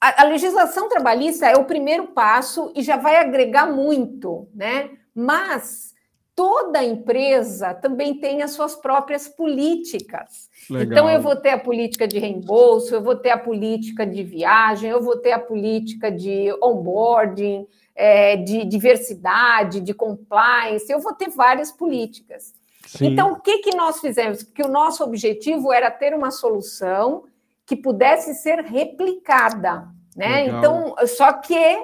A, 0.00 0.22
a 0.22 0.24
legislação 0.24 0.88
trabalhista 0.88 1.46
é 1.46 1.56
o 1.56 1.64
primeiro 1.64 2.08
passo 2.08 2.72
e 2.74 2.82
já 2.82 2.96
vai 2.96 3.16
agregar 3.16 3.66
muito, 3.66 4.48
né? 4.54 4.90
Mas 5.14 5.94
toda 6.34 6.84
empresa 6.84 7.72
também 7.72 8.20
tem 8.20 8.42
as 8.42 8.50
suas 8.50 8.76
próprias 8.76 9.26
políticas. 9.26 10.50
Legal. 10.68 10.92
Então, 10.92 11.10
eu 11.10 11.22
vou 11.22 11.34
ter 11.34 11.50
a 11.50 11.58
política 11.58 12.06
de 12.06 12.18
reembolso, 12.18 12.94
eu 12.94 13.02
vou 13.02 13.16
ter 13.16 13.30
a 13.30 13.38
política 13.38 14.06
de 14.06 14.22
viagem, 14.22 14.90
eu 14.90 15.02
vou 15.02 15.16
ter 15.16 15.32
a 15.32 15.38
política 15.38 16.12
de 16.12 16.52
onboarding, 16.62 17.66
é, 17.94 18.36
de 18.36 18.66
diversidade, 18.66 19.80
de 19.80 19.94
compliance, 19.94 20.92
eu 20.92 21.00
vou 21.00 21.14
ter 21.14 21.30
várias 21.30 21.72
políticas. 21.72 22.54
Sim. 22.86 23.06
Então, 23.06 23.32
o 23.32 23.40
que, 23.40 23.58
que 23.58 23.74
nós 23.74 23.98
fizemos? 23.98 24.42
Porque 24.42 24.62
o 24.62 24.68
nosso 24.68 25.02
objetivo 25.02 25.72
era 25.72 25.90
ter 25.90 26.14
uma 26.14 26.30
solução 26.30 27.24
que 27.66 27.76
pudesse 27.76 28.34
ser 28.34 28.60
replicada. 28.60 29.88
Né? 30.16 30.44
Legal. 30.44 30.58
Então, 30.58 31.06
só 31.06 31.32
que 31.32 31.76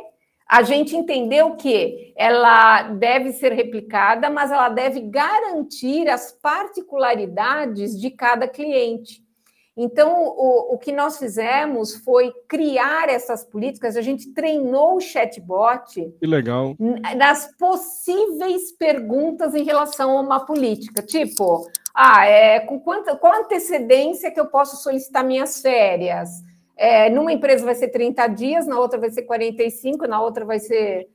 a 0.48 0.62
gente 0.62 0.94
entendeu 0.96 1.56
que 1.56 2.12
ela 2.16 2.82
deve 2.82 3.32
ser 3.32 3.52
replicada, 3.52 4.28
mas 4.30 4.50
ela 4.50 4.68
deve 4.68 5.00
garantir 5.00 6.08
as 6.08 6.32
particularidades 6.32 7.98
de 7.98 8.10
cada 8.10 8.46
cliente. 8.46 9.22
Então, 9.76 10.22
o, 10.22 10.74
o 10.74 10.78
que 10.78 10.92
nós 10.92 11.18
fizemos 11.18 11.94
foi 11.96 12.30
criar 12.46 13.08
essas 13.08 13.42
políticas, 13.42 13.96
a 13.96 14.02
gente 14.02 14.32
treinou 14.34 14.96
o 14.96 15.00
chatbot 15.00 16.12
que 16.20 16.26
legal. 16.26 16.76
nas 17.16 17.56
possíveis 17.56 18.70
perguntas 18.72 19.54
em 19.54 19.64
relação 19.64 20.18
a 20.18 20.20
uma 20.20 20.44
política, 20.44 21.02
tipo, 21.02 21.66
ah, 21.94 22.26
é, 22.26 22.60
com 22.60 22.78
quanta, 22.80 23.16
qual 23.16 23.40
antecedência 23.40 24.30
que 24.30 24.38
eu 24.38 24.46
posso 24.46 24.76
solicitar 24.76 25.24
minhas 25.24 25.62
férias? 25.62 26.28
É, 26.76 27.08
numa 27.08 27.32
empresa 27.32 27.64
vai 27.64 27.74
ser 27.74 27.88
30 27.88 28.26
dias, 28.28 28.66
na 28.66 28.78
outra 28.78 28.98
vai 28.98 29.10
ser 29.10 29.22
45, 29.22 30.06
na 30.06 30.20
outra 30.20 30.44
vai 30.44 30.58
ser. 30.58 31.08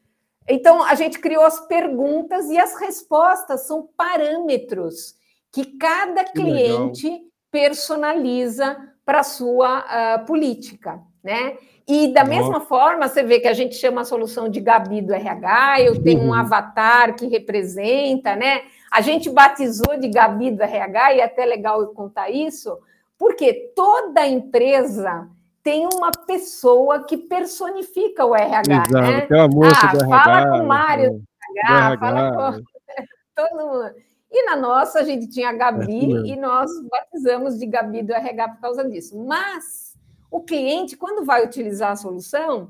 Então, 0.48 0.82
a 0.82 0.96
gente 0.96 1.20
criou 1.20 1.44
as 1.44 1.60
perguntas 1.68 2.50
e 2.50 2.58
as 2.58 2.74
respostas 2.80 3.68
são 3.68 3.88
parâmetros 3.96 5.16
que 5.52 5.78
cada 5.78 6.24
cliente. 6.24 7.27
Personaliza 7.52 8.78
para 9.06 9.22
a 9.22 9.24
sua 9.24 9.80
uh, 9.80 10.26
política, 10.26 11.00
né? 11.24 11.58
E 11.88 12.10
da 12.14 12.26
mesma 12.26 12.60
forma, 12.60 13.08
você 13.08 13.24
vê 13.24 13.40
que 13.40 13.48
a 13.48 13.54
gente 13.54 13.76
chama 13.76 14.02
a 14.02 14.06
solução 14.06 14.50
de 14.50 14.60
Gabi 14.60 15.02
do 15.02 15.14
RH, 15.14 15.82
eu 15.84 16.04
tenho 16.04 16.22
um 16.22 16.28
uhum. 16.28 16.34
avatar 16.34 17.16
que 17.16 17.28
representa, 17.28 18.36
né? 18.36 18.64
A 18.92 19.00
gente 19.00 19.30
batizou 19.30 19.98
de 19.98 20.10
Gabi 20.10 20.52
do 20.52 20.62
RH, 20.62 21.14
e 21.14 21.20
é 21.22 21.24
até 21.24 21.46
legal 21.46 21.82
eu 21.82 21.88
contar 21.90 22.30
isso, 22.30 22.78
porque 23.18 23.72
toda 23.74 24.28
empresa 24.28 25.30
tem 25.64 25.88
uma 25.94 26.12
pessoa 26.12 27.06
que 27.06 27.16
personifica 27.16 28.26
o 28.26 28.36
RH, 28.36 28.74
Exato, 28.74 28.94
né? 28.94 29.22
Tem 29.22 29.38
uma 29.38 29.48
moça 29.48 29.80
ah, 29.82 29.92
do 29.94 30.04
RH. 30.04 30.24
Fala 30.24 30.50
com 30.50 30.64
o 30.64 30.68
Mário 30.68 31.12
do 31.12 31.24
RH, 31.58 31.88
RH, 31.88 32.00
fala 32.00 32.54
com 32.54 32.64
todo 33.36 33.66
mundo. 33.66 34.07
E 34.40 34.46
na 34.46 34.56
nossa, 34.56 35.00
a 35.00 35.04
gente 35.04 35.28
tinha 35.28 35.50
a 35.50 35.54
Gabi 35.54 36.14
é 36.14 36.34
e 36.34 36.36
nós 36.36 36.70
batizamos 36.84 37.58
de 37.58 37.66
Gabi 37.66 38.04
do 38.04 38.14
RH 38.14 38.50
por 38.50 38.62
causa 38.62 38.88
disso. 38.88 39.18
Mas 39.26 39.98
o 40.30 40.42
cliente, 40.42 40.96
quando 40.96 41.26
vai 41.26 41.44
utilizar 41.44 41.92
a 41.92 41.96
solução, 41.96 42.70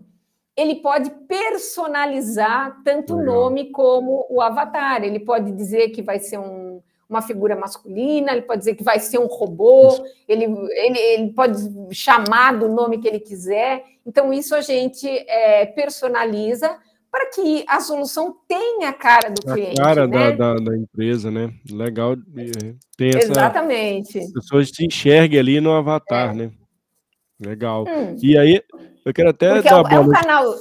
ele 0.55 0.75
pode 0.75 1.09
personalizar 1.27 2.81
tanto 2.85 3.15
o 3.15 3.21
nome 3.21 3.69
como 3.71 4.25
o 4.29 4.41
avatar. 4.41 5.03
Ele 5.03 5.19
pode 5.19 5.51
dizer 5.51 5.89
que 5.89 6.01
vai 6.01 6.19
ser 6.19 6.37
um 6.37 6.81
uma 7.09 7.21
figura 7.21 7.55
masculina, 7.55 8.33
ele 8.33 8.41
pode 8.41 8.59
dizer 8.59 8.75
que 8.75 8.83
vai 8.83 8.99
ser 8.99 9.17
um 9.17 9.27
robô, 9.27 10.05
ele, 10.27 10.43
ele, 10.43 10.99
ele 10.99 11.31
pode 11.31 11.57
chamar 11.91 12.57
do 12.57 12.67
nome 12.67 12.97
que 12.97 13.07
ele 13.07 13.19
quiser. 13.19 13.85
Então, 14.05 14.33
isso 14.33 14.53
a 14.53 14.61
gente 14.61 15.07
é, 15.07 15.65
personaliza 15.67 16.77
para 17.17 17.31
que 17.31 17.65
a 17.67 17.79
solução 17.79 18.37
tenha 18.47 18.89
a 18.89 18.93
cara 18.93 19.31
do 19.31 19.49
a 19.49 19.53
cliente. 19.53 19.81
A 19.81 19.83
cara 19.83 20.07
né? 20.07 20.31
da, 20.31 20.53
da, 20.53 20.59
da, 20.59 20.77
empresa, 20.77 21.31
né? 21.31 21.51
Legal 21.71 22.13
é, 22.13 22.75
ter 22.95 23.17
essa. 23.17 23.31
Exatamente. 23.31 24.19
As 24.19 24.31
pessoas 24.31 24.69
te 24.69 24.85
enxerguem 24.85 25.39
ali 25.39 25.59
no 25.59 25.73
avatar, 25.73 26.29
é. 26.29 26.33
né? 26.33 26.51
Legal. 27.39 27.85
Hum. 27.87 28.15
E 28.21 28.37
aí, 28.37 28.61
eu 29.03 29.13
quero 29.13 29.31
até. 29.31 29.55
Porque 29.55 29.69
dar 29.69 29.91
é, 29.91 29.95
é 29.95 29.99
um 29.99 30.09
canal, 30.09 30.55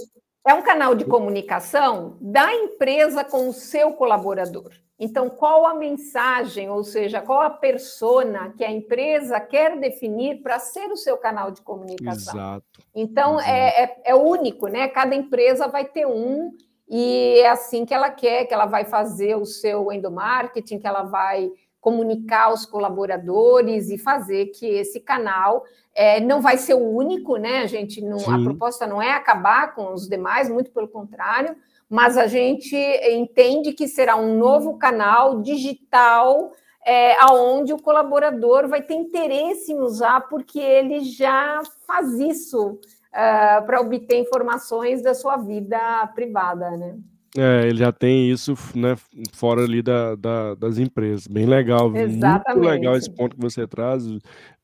é 0.49 0.55
um 0.55 0.63
canal 0.63 0.95
de 0.95 1.05
comunicação 1.05 2.17
da 2.23 2.51
empresa 2.55 3.23
com 3.23 3.51
o 3.51 3.53
seu 3.53 3.93
colaborador. 3.93 4.71
Então, 4.99 5.29
qual 5.29 5.67
a 5.67 5.75
mensagem, 5.75 6.71
ou 6.71 6.83
seja, 6.83 7.21
qual 7.21 7.43
a 7.43 7.51
persona 7.51 8.55
que 8.57 8.65
a 8.65 8.71
empresa 8.71 9.39
quer 9.39 9.79
definir 9.79 10.43
para 10.43 10.59
ser 10.59 10.91
o 10.91 10.97
seu 10.97 11.19
canal 11.19 11.51
de 11.51 11.61
comunicação? 11.61 12.35
Exato. 12.35 12.65
Então, 12.95 13.39
É, 13.41 13.85
é, 13.85 14.01
é, 14.05 14.15
único, 14.15 14.69
né? 14.69 14.89
Cada 14.89 15.15
empresa 15.15 15.69
vai 15.69 15.85
ter 15.85 16.07
um, 16.07 16.51
e 16.89 17.39
é 17.41 17.51
assim 17.51 17.85
que 17.85 17.93
ela 17.93 18.11
quer, 18.11 18.47
que 18.47 18.55
ela 18.55 18.67
vai 18.67 18.87
fazer 18.87 19.37
o 19.37 19.45
seu 19.45 19.93
endomarketing, 19.93 20.79
que 20.79 20.87
ela 20.87 21.03
vai 21.03 21.51
comunicar 21.79 22.47
aos 22.47 22.65
colaboradores 22.65 23.91
e 23.91 23.99
fazer 23.99 24.47
que 24.47 24.67
esse 24.67 24.99
canal 24.99 25.63
é, 25.95 26.19
não 26.21 26.41
vai 26.41 26.57
ser 26.57 26.75
o 26.75 26.91
único, 26.91 27.37
né? 27.37 27.59
A 27.59 27.67
gente 27.67 28.01
não, 28.01 28.19
a 28.19 28.43
proposta 28.43 28.87
não 28.87 29.01
é 29.01 29.13
acabar 29.13 29.75
com 29.75 29.93
os 29.93 30.09
demais, 30.09 30.49
muito 30.49 30.71
pelo 30.71 30.89
contrário, 30.89 31.55
mas 31.89 32.17
a 32.17 32.27
gente 32.27 32.77
entende 32.77 33.73
que 33.73 33.87
será 33.87 34.17
um 34.17 34.37
novo 34.37 34.77
canal 34.77 35.41
digital 35.41 36.53
é, 36.87 37.17
aonde 37.21 37.73
o 37.73 37.83
colaborador 37.83 38.69
vai 38.69 38.81
ter 38.81 38.95
interesse 38.95 39.73
em 39.73 39.81
usar, 39.81 40.29
porque 40.29 40.61
ele 40.61 41.01
já 41.01 41.61
faz 41.87 42.13
isso 42.21 42.73
uh, 42.73 43.67
para 43.67 43.81
obter 43.81 44.19
informações 44.19 45.03
da 45.03 45.13
sua 45.13 45.37
vida 45.37 45.79
privada, 46.15 46.71
né? 46.71 46.97
É, 47.39 47.69
ele 47.69 47.79
já 47.79 47.93
tem 47.93 48.31
isso, 48.31 48.55
né, 48.75 48.97
fora 49.35 49.63
ali 49.63 49.83
da, 49.83 50.15
da, 50.15 50.55
das 50.55 50.79
empresas. 50.79 51.27
Bem 51.27 51.45
legal, 51.45 51.95
Exatamente. 51.95 52.61
muito 52.61 52.71
legal 52.71 52.97
esse 52.97 53.11
ponto 53.11 53.37
que 53.37 53.43
você 53.43 53.67
traz, 53.67 54.05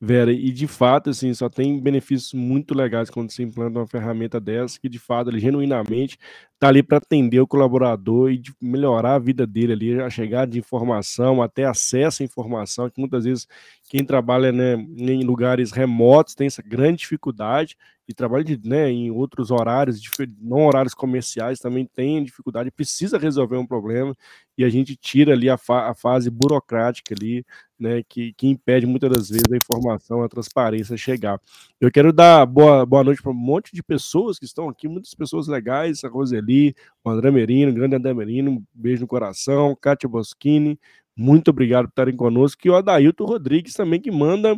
Vera. 0.01 0.31
E 0.31 0.51
de 0.51 0.65
fato, 0.65 1.11
assim, 1.11 1.31
só 1.35 1.49
tem 1.49 1.79
benefícios 1.79 2.33
muito 2.33 2.73
legais 2.73 3.11
quando 3.11 3.31
você 3.31 3.43
implanta 3.43 3.79
uma 3.79 3.87
ferramenta 3.87 4.39
dessa, 4.39 4.79
que 4.79 4.89
de 4.89 4.97
fato, 4.97 5.29
ele 5.29 5.39
genuinamente 5.39 6.17
está 6.63 6.69
ali 6.69 6.81
para 6.81 6.97
atender 6.97 7.41
o 7.41 7.47
colaborador 7.47 8.31
e 8.31 8.41
melhorar 8.61 9.15
a 9.15 9.19
vida 9.19 9.45
dele 9.45 9.73
ali, 9.73 10.01
a 10.01 10.09
chegada 10.09 10.49
de 10.49 10.59
informação, 10.59 11.41
até 11.41 11.65
acesso 11.65 12.23
à 12.23 12.25
informação, 12.25 12.89
que 12.89 13.01
muitas 13.01 13.25
vezes 13.25 13.45
quem 13.89 14.05
trabalha 14.05 14.49
né, 14.49 14.75
em 14.75 15.25
lugares 15.25 15.71
remotos 15.71 16.35
tem 16.35 16.47
essa 16.47 16.61
grande 16.61 16.99
dificuldade 16.99 17.75
e 18.07 18.13
trabalha 18.13 18.45
de, 18.45 18.57
né, 18.65 18.89
em 18.89 19.11
outros 19.11 19.51
horários, 19.51 20.01
não 20.39 20.65
horários 20.65 20.93
comerciais, 20.93 21.59
também 21.59 21.85
tem 21.85 22.23
dificuldade, 22.23 22.71
precisa 22.71 23.17
resolver 23.17 23.57
um 23.57 23.67
problema 23.67 24.15
e 24.57 24.63
a 24.63 24.69
gente 24.69 24.95
tira 24.95 25.33
ali 25.33 25.49
a, 25.49 25.57
fa 25.57 25.89
a 25.89 25.93
fase 25.93 26.29
burocrática 26.29 27.13
ali, 27.13 27.45
né, 27.83 28.01
que, 28.07 28.31
que 28.33 28.47
impede 28.47 28.85
muitas 28.85 29.11
das 29.11 29.29
vezes 29.29 29.51
a 29.51 29.57
informação, 29.57 30.23
a 30.23 30.29
transparência 30.29 30.95
chegar. 30.95 31.37
Eu 31.81 31.91
quero 31.91 32.13
dar 32.13 32.45
boa, 32.45 32.85
boa 32.85 33.03
noite 33.03 33.21
para 33.21 33.31
um 33.31 33.35
monte 33.35 33.73
de 33.73 33.83
pessoas 33.83 34.39
que 34.39 34.45
estão 34.45 34.69
aqui, 34.69 34.87
muitas 34.87 35.13
pessoas 35.13 35.49
legais, 35.49 36.01
a 36.05 36.07
Roseli, 36.07 36.73
o 37.03 37.09
André 37.09 37.29
Merino, 37.29 37.71
o 37.71 37.75
grande 37.75 37.97
André 37.97 38.13
Merino, 38.13 38.51
um 38.51 38.63
beijo 38.73 39.01
no 39.01 39.07
coração, 39.07 39.77
Kátia 39.79 40.07
Boschini, 40.07 40.79
muito 41.13 41.49
obrigado 41.49 41.87
por 41.87 41.89
estarem 41.91 42.15
conosco, 42.15 42.61
e 42.65 42.69
o 42.69 42.75
Adailton 42.75 43.25
Rodrigues 43.25 43.73
também, 43.73 43.99
que 43.99 44.09
manda 44.09 44.57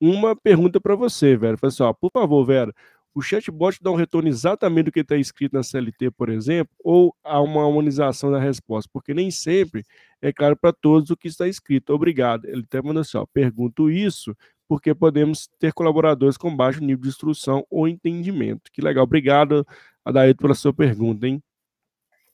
uma 0.00 0.36
pergunta 0.36 0.80
para 0.80 0.94
você, 0.94 1.36
Vera. 1.36 1.58
Fala 1.58 1.68
assim, 1.72 1.82
ó, 1.82 1.92
por 1.92 2.10
favor, 2.12 2.44
Vera, 2.46 2.72
o 3.14 3.20
chatbot 3.20 3.78
dá 3.82 3.90
um 3.90 3.96
retorno 3.96 4.28
exatamente 4.28 4.86
do 4.86 4.92
que 4.92 5.00
está 5.00 5.16
escrito 5.16 5.54
na 5.54 5.62
CLT, 5.62 6.10
por 6.12 6.28
exemplo, 6.28 6.72
ou 6.82 7.14
há 7.24 7.40
uma 7.40 7.64
harmonização 7.64 8.30
da 8.30 8.38
resposta? 8.38 8.88
Porque 8.92 9.12
nem 9.12 9.30
sempre 9.30 9.84
é 10.22 10.32
claro 10.32 10.56
para 10.56 10.72
todos 10.72 11.10
o 11.10 11.16
que 11.16 11.28
está 11.28 11.48
escrito. 11.48 11.92
Obrigado. 11.92 12.46
Ele 12.46 12.62
até 12.62 12.80
mandou 12.80 13.00
assim, 13.00 13.18
ó, 13.18 13.26
pergunto 13.26 13.90
isso 13.90 14.36
porque 14.68 14.94
podemos 14.94 15.48
ter 15.58 15.72
colaboradores 15.72 16.36
com 16.36 16.54
baixo 16.54 16.80
nível 16.80 17.02
de 17.02 17.08
instrução 17.08 17.66
ou 17.68 17.88
entendimento. 17.88 18.70
Que 18.72 18.80
legal. 18.80 19.02
Obrigado, 19.02 19.66
Adailton, 20.04 20.42
pela 20.42 20.54
sua 20.54 20.72
pergunta, 20.72 21.26
hein? 21.26 21.42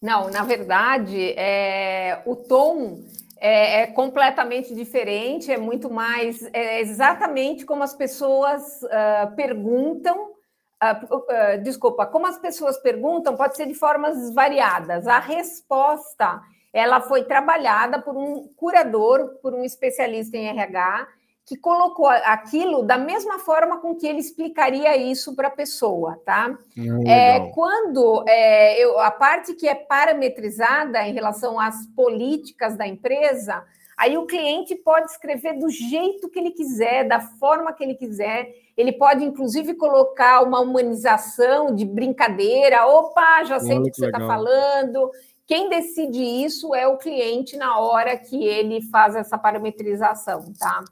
Não, 0.03 0.31
na 0.31 0.43
verdade, 0.43 1.33
é, 1.33 2.23
o 2.27 2.37
tom 2.37 3.03
é, 3.39 3.83
é, 3.83 3.87
completamente 3.87 4.75
diferente, 4.75 5.51
é 5.51 5.57
muito 5.57 5.91
mais, 5.91 6.43
é 6.53 6.81
exatamente 6.81 7.65
como 7.65 7.83
as 7.83 7.95
pessoas 7.95 8.83
uh, 8.83 9.35
perguntam. 9.35 10.36
Uh, 10.83 11.17
uh, 11.17 11.63
desculpa, 11.63 12.07
como 12.07 12.27
as 12.27 12.39
pessoas 12.39 12.77
perguntam 12.79 13.35
pode 13.35 13.57
ser 13.57 13.67
de 13.67 13.75
formas 13.75 14.35
variadas. 14.35 15.07
A 15.07 15.19
resposta 15.19 16.43
ela 16.73 17.01
foi 17.01 17.25
trabalhada 17.25 17.99
por 18.03 18.15
um 18.15 18.49
curador, 18.55 19.39
por 19.41 19.55
um 19.55 19.65
especialista 19.65 20.37
em 20.37 20.49
RH, 20.49 21.09
que 21.47 21.57
colocou 21.57 22.09
aquilo 22.09 22.83
da 22.83 22.99
mesma 22.99 23.39
forma 23.39 23.81
com 23.81 23.95
que 23.95 24.07
ele 24.07 24.19
explicaria 24.19 24.95
isso 24.97 25.35
para 25.35 25.49
a 25.49 25.51
pessoa, 25.51 26.21
tá? 26.27 26.59
Hum, 26.77 27.09
é, 27.09 27.51
quando 27.55 28.25
é, 28.29 28.79
eu, 28.79 28.99
a 28.99 29.11
parte 29.11 29.55
que 29.55 29.67
é 29.67 29.75
parametrizada 29.75 31.01
em 31.07 31.15
relação 31.15 31.59
às 31.59 31.87
políticas 31.95 32.77
da 32.77 32.87
empresa, 32.87 33.65
aí 33.97 34.17
o 34.19 34.27
cliente 34.27 34.75
pode 34.75 35.11
escrever 35.11 35.59
do 35.59 35.69
jeito 35.69 36.29
que 36.29 36.39
ele 36.39 36.51
quiser, 36.51 37.09
da 37.09 37.21
forma 37.21 37.73
que 37.73 37.83
ele 37.83 37.95
quiser. 37.95 38.55
Ele 38.77 38.93
pode, 38.93 39.25
inclusive, 39.25 39.75
colocar 39.75 40.43
uma 40.43 40.61
humanização 40.61 41.75
de 41.75 41.85
brincadeira. 41.85 42.87
Opa, 42.87 43.45
já 43.45 43.59
sei 43.59 43.79
o 43.79 43.83
que, 43.85 43.91
que 43.91 43.97
você 43.97 44.07
está 44.07 44.19
falando. 44.19 45.11
Quem 45.47 45.69
decide 45.69 46.23
isso 46.23 46.75
é 46.75 46.87
o 46.87 46.99
cliente 46.99 47.57
na 47.57 47.79
hora 47.79 48.17
que 48.19 48.45
ele 48.45 48.83
faz 48.83 49.15
essa 49.17 49.39
parametrização, 49.39 50.53
tá? 50.59 50.85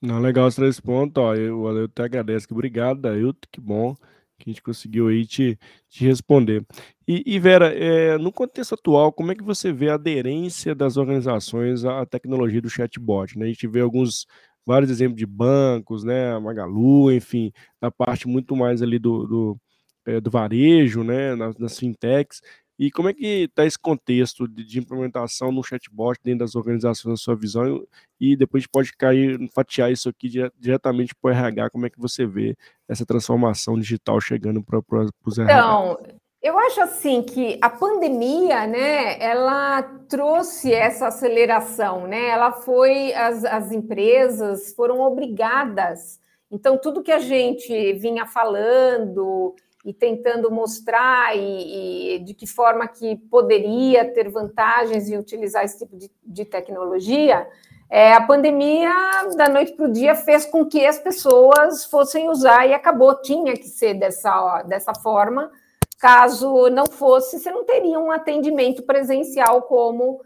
Não, 0.00 0.18
legal 0.18 0.46
os 0.46 0.54
três 0.54 0.80
pontos, 0.80 1.22
ó, 1.22 1.34
eu, 1.34 1.66
eu 1.76 1.84
até 1.84 2.04
agradeço, 2.04 2.46
obrigado, 2.50 3.00
Dailton, 3.00 3.48
que 3.50 3.60
bom 3.60 3.96
que 4.38 4.48
a 4.48 4.52
gente 4.52 4.62
conseguiu 4.62 5.08
aí 5.08 5.26
te, 5.26 5.58
te 5.88 6.04
responder. 6.04 6.64
E, 7.06 7.22
e 7.26 7.38
Vera, 7.38 7.72
é, 7.74 8.16
no 8.18 8.32
contexto 8.32 8.74
atual, 8.74 9.12
como 9.12 9.32
é 9.32 9.34
que 9.34 9.42
você 9.42 9.72
vê 9.72 9.90
a 9.90 9.94
aderência 9.94 10.74
das 10.74 10.96
organizações 10.96 11.84
à 11.84 12.06
tecnologia 12.06 12.62
do 12.62 12.70
chatbot? 12.70 13.38
Né? 13.38 13.46
A 13.46 13.48
gente 13.48 13.66
vê 13.66 13.80
alguns, 13.80 14.26
vários 14.64 14.90
exemplos 14.90 15.18
de 15.18 15.26
bancos, 15.26 16.04
né, 16.04 16.38
Magalu, 16.38 17.12
enfim, 17.12 17.52
da 17.80 17.90
parte 17.90 18.28
muito 18.28 18.54
mais 18.54 18.82
ali 18.82 18.98
do, 18.98 19.26
do, 19.26 19.60
é, 20.06 20.20
do 20.20 20.30
varejo, 20.30 21.02
né, 21.02 21.34
nas, 21.34 21.56
nas 21.58 21.78
fintechs, 21.78 22.40
e 22.78 22.90
como 22.92 23.08
é 23.08 23.14
que 23.14 23.44
está 23.44 23.66
esse 23.66 23.78
contexto 23.78 24.46
de, 24.46 24.64
de, 24.64 24.78
implementação 24.78 25.50
no 25.50 25.64
chatbot 25.64 26.18
dentro 26.22 26.40
das 26.40 26.54
organizações, 26.54 27.10
na 27.10 27.16
sua 27.16 27.34
visão? 27.34 27.84
E 28.20 28.36
depois 28.36 28.66
pode 28.66 28.92
cair, 28.92 29.36
fatiar 29.52 29.90
isso 29.90 30.08
aqui 30.08 30.30
diretamente 30.56 31.14
para 31.14 31.28
o 31.28 31.34
RH, 31.34 31.70
como 31.70 31.86
é 31.86 31.90
que 31.90 31.98
você 31.98 32.24
vê 32.24 32.56
essa 32.88 33.04
transformação 33.04 33.78
digital 33.78 34.20
chegando 34.20 34.62
para 34.62 34.80
os 35.26 35.38
RH? 35.38 35.52
Então, 35.52 35.98
eu 36.40 36.56
acho 36.56 36.80
assim 36.80 37.20
que 37.20 37.58
a 37.60 37.68
pandemia, 37.68 38.64
né, 38.64 39.20
ela 39.20 39.82
trouxe 40.08 40.72
essa 40.72 41.08
aceleração, 41.08 42.06
né? 42.06 42.28
Ela 42.28 42.52
foi, 42.52 43.12
as, 43.12 43.44
as 43.44 43.72
empresas 43.72 44.72
foram 44.74 45.00
obrigadas. 45.00 46.20
Então, 46.48 46.78
tudo 46.78 47.02
que 47.02 47.10
a 47.10 47.18
gente 47.18 47.92
vinha 47.94 48.24
falando, 48.24 49.54
e 49.88 49.92
tentando 49.94 50.50
mostrar 50.50 51.34
e, 51.34 52.16
e, 52.16 52.18
de 52.18 52.34
que 52.34 52.46
forma 52.46 52.86
que 52.86 53.16
poderia 53.16 54.04
ter 54.12 54.28
vantagens 54.28 55.08
em 55.08 55.16
utilizar 55.16 55.64
esse 55.64 55.78
tipo 55.78 55.96
de, 55.96 56.10
de 56.22 56.44
tecnologia, 56.44 57.48
é, 57.88 58.12
a 58.12 58.20
pandemia, 58.20 58.92
da 59.34 59.48
noite 59.48 59.72
para 59.72 59.86
o 59.86 59.90
dia, 59.90 60.14
fez 60.14 60.44
com 60.44 60.66
que 60.66 60.84
as 60.84 60.98
pessoas 60.98 61.86
fossem 61.86 62.28
usar 62.28 62.66
e 62.66 62.74
acabou, 62.74 63.18
tinha 63.22 63.54
que 63.54 63.66
ser 63.66 63.94
dessa, 63.94 64.62
dessa 64.64 64.92
forma. 64.94 65.50
Caso 65.98 66.68
não 66.68 66.84
fosse, 66.84 67.38
você 67.38 67.50
não 67.50 67.64
teria 67.64 67.98
um 67.98 68.10
atendimento 68.10 68.82
presencial 68.82 69.62
como 69.62 70.16
uh, 70.16 70.20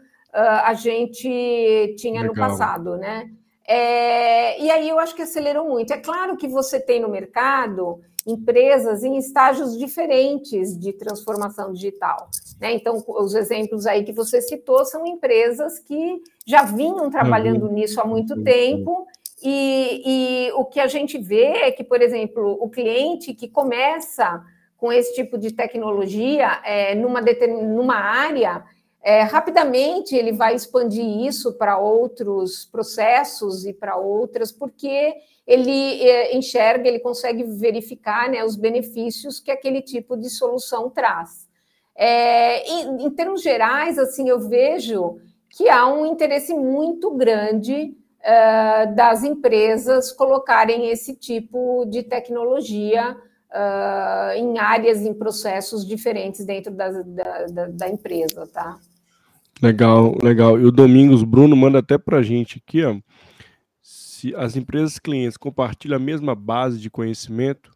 a 0.65 0.73
gente 0.73 1.95
tinha 1.97 2.21
Legal. 2.21 2.35
no 2.35 2.41
passado, 2.41 2.97
né? 2.97 3.29
É, 3.65 4.61
e 4.61 4.69
aí 4.69 4.89
eu 4.89 4.99
acho 4.99 5.15
que 5.15 5.21
acelerou 5.21 5.69
muito. 5.69 5.93
É 5.93 5.97
claro 5.97 6.35
que 6.35 6.49
você 6.49 6.81
tem 6.81 6.99
no 6.99 7.07
mercado 7.07 8.01
empresas 8.25 9.03
em 9.03 9.17
estágios 9.17 9.77
diferentes 9.77 10.77
de 10.77 10.93
transformação 10.93 11.73
digital. 11.73 12.29
Né? 12.59 12.73
Então, 12.73 13.03
os 13.07 13.35
exemplos 13.35 13.85
aí 13.85 14.03
que 14.03 14.13
você 14.13 14.41
citou 14.41 14.85
são 14.85 15.05
empresas 15.05 15.79
que 15.79 16.21
já 16.45 16.63
vinham 16.63 17.09
trabalhando 17.09 17.65
uhum. 17.65 17.73
nisso 17.73 17.99
há 17.99 18.05
muito 18.05 18.41
tempo. 18.43 19.05
E, 19.41 20.01
e, 20.05 20.51
o 20.53 20.63
que 20.63 20.79
a 20.79 20.87
gente 20.87 21.17
vê 21.17 21.47
é 21.47 21.71
que, 21.71 21.83
por 21.83 22.01
exemplo, 22.01 22.57
o 22.61 22.69
cliente 22.69 23.33
que 23.33 23.49
começa 23.49 24.41
com 24.77 24.91
esse 24.91 25.13
tipo 25.13 25.37
de 25.37 25.51
tecnologia 25.51 26.61
é, 26.63 26.95
numa, 26.95 27.21
numa 27.21 27.95
área, 27.95 28.63
é, 29.01 29.21
rapidamente 29.23 30.15
ele 30.15 30.31
vai 30.31 30.55
expandir 30.55 31.05
isso 31.05 31.53
para 31.53 31.77
outros 31.77 32.65
processos 32.71 33.65
e 33.65 33.73
para 33.73 33.97
outras, 33.97 34.49
porque 34.49 35.13
ele 35.45 36.01
é, 36.01 36.35
enxerga, 36.35 36.87
ele 36.87 36.99
consegue 36.99 37.43
verificar 37.43 38.29
né, 38.29 38.43
os 38.43 38.55
benefícios 38.55 39.39
que 39.39 39.51
aquele 39.51 39.81
tipo 39.81 40.15
de 40.17 40.29
solução 40.29 40.89
traz. 40.89 41.47
É, 41.95 42.67
em, 42.67 43.05
em, 43.05 43.09
termos 43.11 43.41
gerais, 43.41 43.99
assim, 43.99 44.27
eu 44.27 44.39
vejo 44.39 45.17
que 45.49 45.69
há 45.69 45.85
um 45.85 46.05
interesse 46.05 46.53
muito 46.53 47.11
grande 47.11 47.93
uh, 48.21 48.95
das 48.95 49.23
empresas 49.23 50.11
colocarem 50.11 50.89
esse 50.89 51.13
tipo 51.15 51.85
de 51.85 52.01
tecnologia 52.01 53.15
uh, 53.15 54.35
em 54.35 54.57
áreas, 54.57 55.01
em 55.01 55.13
processos 55.13 55.85
diferentes 55.85 56.43
dentro 56.43 56.73
da, 56.73 56.89
da, 56.89 57.45
da, 57.45 57.67
da 57.67 57.89
empresa, 57.89 58.47
tá? 58.51 58.79
Legal, 59.61 60.15
legal. 60.23 60.59
E 60.59 60.65
o 60.65 60.71
Domingos 60.71 61.23
Bruno 61.23 61.55
manda 61.55 61.77
até 61.77 61.97
para 61.99 62.17
a 62.17 62.23
gente 62.23 62.61
aqui, 62.65 62.83
ó 62.83 62.95
se 64.23 64.33
as 64.35 64.55
empresas 64.55 64.97
clientes 64.97 65.35
compartilham 65.35 65.97
a 65.97 65.99
mesma 65.99 66.33
base 66.33 66.79
de 66.79 66.89
conhecimento? 66.89 67.71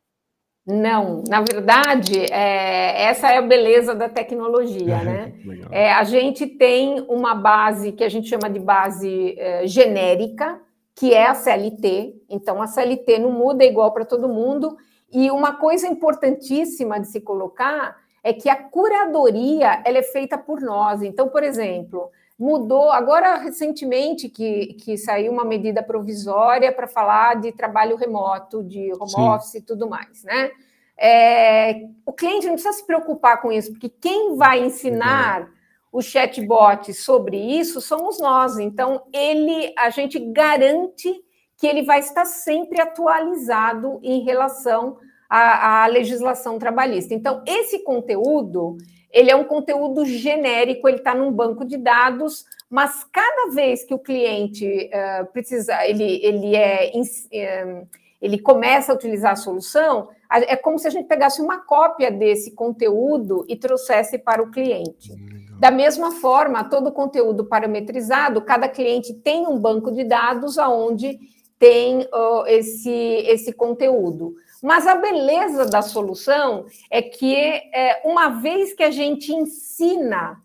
Não, 0.66 1.24
na 1.28 1.42
verdade, 1.42 2.20
é, 2.32 3.04
essa 3.04 3.32
é 3.32 3.38
a 3.38 3.42
beleza 3.42 3.94
da 3.94 4.08
tecnologia, 4.08 5.04
né? 5.04 5.34
É, 5.70 5.92
a 5.92 6.04
gente 6.06 6.48
tem 6.48 7.06
uma 7.10 7.36
base 7.36 7.92
que 7.92 8.04
a 8.04 8.10
gente 8.10 8.30
chama 8.30 8.50
de 8.50 8.60
base 8.60 9.36
é, 9.38 9.68
genérica, 9.68 10.60
que 10.96 11.14
é 11.14 11.28
a 11.28 11.34
CLT. 11.34 12.22
Então, 12.30 12.62
a 12.62 12.68
CLT 12.68 13.20
não 13.20 13.32
muda 13.32 13.66
igual 13.66 13.92
para 13.92 14.06
todo 14.06 14.30
mundo. 14.30 14.78
E 15.12 15.30
uma 15.30 15.54
coisa 15.58 15.88
importantíssima 15.88 17.00
de 17.00 17.08
se 17.08 17.20
colocar 17.20 17.98
é 18.24 18.34
que 18.34 18.50
a 18.50 18.56
curadoria 18.56 19.82
ela 19.86 19.98
é 19.98 20.04
feita 20.04 20.38
por 20.38 20.62
nós. 20.62 21.02
Então, 21.02 21.28
por 21.28 21.44
exemplo, 21.44 22.10
mudou 22.38 22.92
agora 22.92 23.36
recentemente 23.38 24.30
que, 24.30 24.76
que 24.76 24.98
saiu 24.98 25.32
uma 25.32 25.44
medida 25.44 25.82
provisória 25.82 26.72
para 26.72 26.88
falar 26.88 27.42
de 27.42 27.52
trabalho 27.52 27.96
remoto, 27.96 28.64
de 28.64 28.92
home 28.94 29.10
Sim. 29.10 29.22
office 29.22 29.56
e 29.56 29.62
tudo 29.62 29.90
mais, 29.90 30.24
né? 30.24 30.52
É, 31.00 31.88
o 32.06 32.14
cliente 32.14 32.48
não 32.48 32.54
precisa 32.54 32.74
se 32.74 32.86
preocupar 32.86 33.42
com 33.42 33.52
isso, 33.52 33.72
porque 33.72 33.90
quem 33.90 34.36
vai 34.36 34.64
ensinar 34.64 35.50
o 35.92 36.02
chatbot 36.02 36.94
sobre 36.94 37.38
isso 37.38 37.80
somos 37.82 38.20
nós. 38.20 38.58
Então, 38.58 39.04
ele, 39.14 39.74
a 39.78 39.90
gente 39.90 40.20
garante 40.20 41.12
que 41.58 41.66
ele 41.66 41.84
vai 41.84 42.00
estar 42.00 42.26
sempre 42.26 42.80
atualizado 42.82 44.00
em 44.04 44.24
relação 44.24 44.98
à, 45.30 45.84
à 45.84 45.88
legislação 45.88 46.60
trabalhista. 46.60 47.14
Então, 47.14 47.44
esse 47.48 47.84
conteúdo 47.84 48.78
ele 49.12 49.32
é 49.32 49.36
um 49.36 49.44
conteúdo 49.44 50.06
genérico, 50.06 50.88
ele 50.88 50.98
está 50.98 51.16
num 51.16 51.32
banco 51.32 51.66
de 51.66 51.78
dados, 51.78 52.46
mas 52.70 53.04
cada 53.12 53.52
vez 53.54 53.84
que 53.84 53.94
o 53.94 54.00
cliente 54.00 54.90
uh, 54.94 55.26
precisa, 55.32 55.86
ele, 55.86 56.20
ele 56.24 56.56
é. 56.56 56.92
Uh, 56.96 57.88
ele 58.22 58.40
começa 58.40 58.92
a 58.92 58.96
utilizar 58.96 59.34
a 59.34 59.36
solução, 59.36 60.10
é 60.30 60.56
como 60.56 60.78
se 60.78 60.88
a 60.88 60.90
gente 60.90 61.08
pegasse 61.08 61.42
uma 61.42 61.60
cópia 61.60 62.12
desse 62.12 62.52
conteúdo 62.52 63.46
e 63.48 63.56
trouxesse 63.56 64.18
para 64.18 64.42
o 64.42 64.52
cliente. 64.52 65.14
Da 65.60 65.72
mesma 65.72 66.12
forma, 66.12 66.64
todo 66.64 66.88
o 66.88 66.92
conteúdo 66.92 67.46
parametrizado, 67.46 68.42
cada 68.42 68.68
cliente 68.68 69.14
tem 69.14 69.48
um 69.48 69.58
banco 69.58 69.92
de 69.92 70.04
dados 70.04 70.58
aonde 70.58 71.20
tem 71.58 72.02
uh, 72.02 72.46
esse, 72.48 72.92
esse 72.92 73.52
conteúdo. 73.54 74.36
Mas 74.62 74.88
a 74.88 74.96
beleza 74.96 75.66
da 75.66 75.82
solução 75.82 76.66
é 76.90 77.02
que, 77.02 77.36
é, 77.36 78.02
uma 78.04 78.30
vez 78.30 78.74
que 78.74 78.84
a 78.84 78.92
gente 78.92 79.32
ensina 79.32 80.42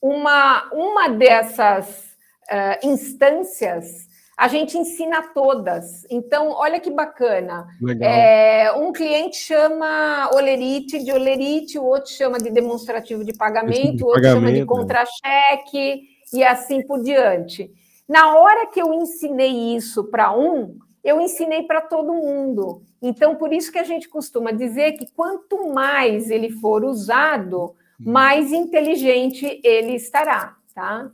uma, 0.00 0.68
uma 0.72 1.08
dessas 1.08 2.16
uh, 2.50 2.86
instâncias, 2.86 4.06
a 4.36 4.48
gente 4.48 4.76
ensina 4.76 5.22
todas. 5.32 6.04
Então, 6.10 6.50
olha 6.50 6.78
que 6.78 6.90
bacana. 6.90 7.66
É, 8.00 8.70
um 8.72 8.92
cliente 8.92 9.36
chama 9.36 10.28
olerite 10.34 11.02
de 11.02 11.10
olerite, 11.10 11.78
o 11.78 11.84
outro 11.84 12.12
chama 12.12 12.38
de 12.38 12.50
demonstrativo 12.50 13.24
de 13.24 13.32
pagamento, 13.32 14.02
o 14.02 14.08
outro 14.08 14.22
pagamento. 14.22 14.46
chama 14.46 14.52
de 14.52 14.66
contra-cheque 14.66 16.02
e 16.32 16.44
assim 16.44 16.86
por 16.86 17.02
diante. 17.02 17.70
Na 18.06 18.36
hora 18.36 18.66
que 18.66 18.80
eu 18.80 18.92
ensinei 18.92 19.74
isso 19.74 20.04
para 20.04 20.36
um, 20.36 20.78
eu 21.06 21.20
ensinei 21.20 21.62
para 21.62 21.80
todo 21.80 22.12
mundo. 22.12 22.82
Então, 23.00 23.36
por 23.36 23.52
isso 23.52 23.70
que 23.70 23.78
a 23.78 23.84
gente 23.84 24.08
costuma 24.08 24.50
dizer 24.50 24.92
que 24.92 25.06
quanto 25.12 25.72
mais 25.72 26.30
ele 26.30 26.50
for 26.50 26.84
usado, 26.84 27.74
hum. 28.00 28.10
mais 28.10 28.52
inteligente 28.52 29.60
ele 29.62 29.94
estará, 29.94 30.56
tá? 30.74 31.10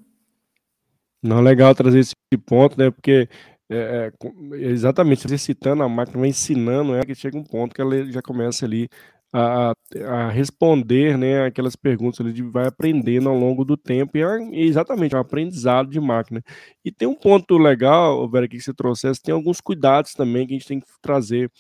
Não 1.23 1.39
é 1.39 1.43
legal 1.43 1.75
trazer 1.75 2.01
esse 2.01 2.15
ponto, 2.47 2.77
né? 2.79 2.91
Porque 2.91 3.29
é, 3.71 4.11
é, 4.11 4.57
exatamente, 4.57 5.29
você 5.29 5.39
citando 5.39 5.83
a 5.83 5.89
máquina, 5.89 6.27
ensinando, 6.27 6.95
é 6.95 7.03
que 7.03 7.15
chega 7.15 7.39
um 7.39 7.45
ponto 7.45 7.75
que 7.75 7.81
ela 7.81 8.05
já 8.11 8.21
começa 8.21 8.65
ali 8.65 8.89
a, 9.33 9.73
a 10.07 10.29
responder, 10.31 11.17
né, 11.17 11.47
aquelas 11.47 11.75
perguntas 11.75 12.33
de, 12.35 12.43
vai 12.43 12.67
aprendendo 12.67 13.29
ao 13.29 13.39
longo 13.39 13.65
do 13.65 13.77
tempo, 13.77 14.17
e 14.19 14.23
é 14.23 14.61
exatamente 14.65 15.15
é 15.15 15.19
um 15.19 15.21
aprendizado 15.21 15.89
de 15.89 16.01
máquina. 16.01 16.43
E 16.85 16.93
tem 16.93 17.09
um 17.09 17.15
ponto 17.15 17.57
legal, 17.57 18.29
Vera, 18.29 18.47
que 18.47 18.61
você 18.61 18.75
trouxesse, 18.75 19.23
tem 19.23 19.35
alguns 19.35 19.61
cuidados 19.61 20.13
também 20.15 20.47
que 20.47 20.55
a 20.55 20.59
gente 20.59 20.69
tem 20.69 20.81
que 20.81 20.87
trazer 21.01 21.51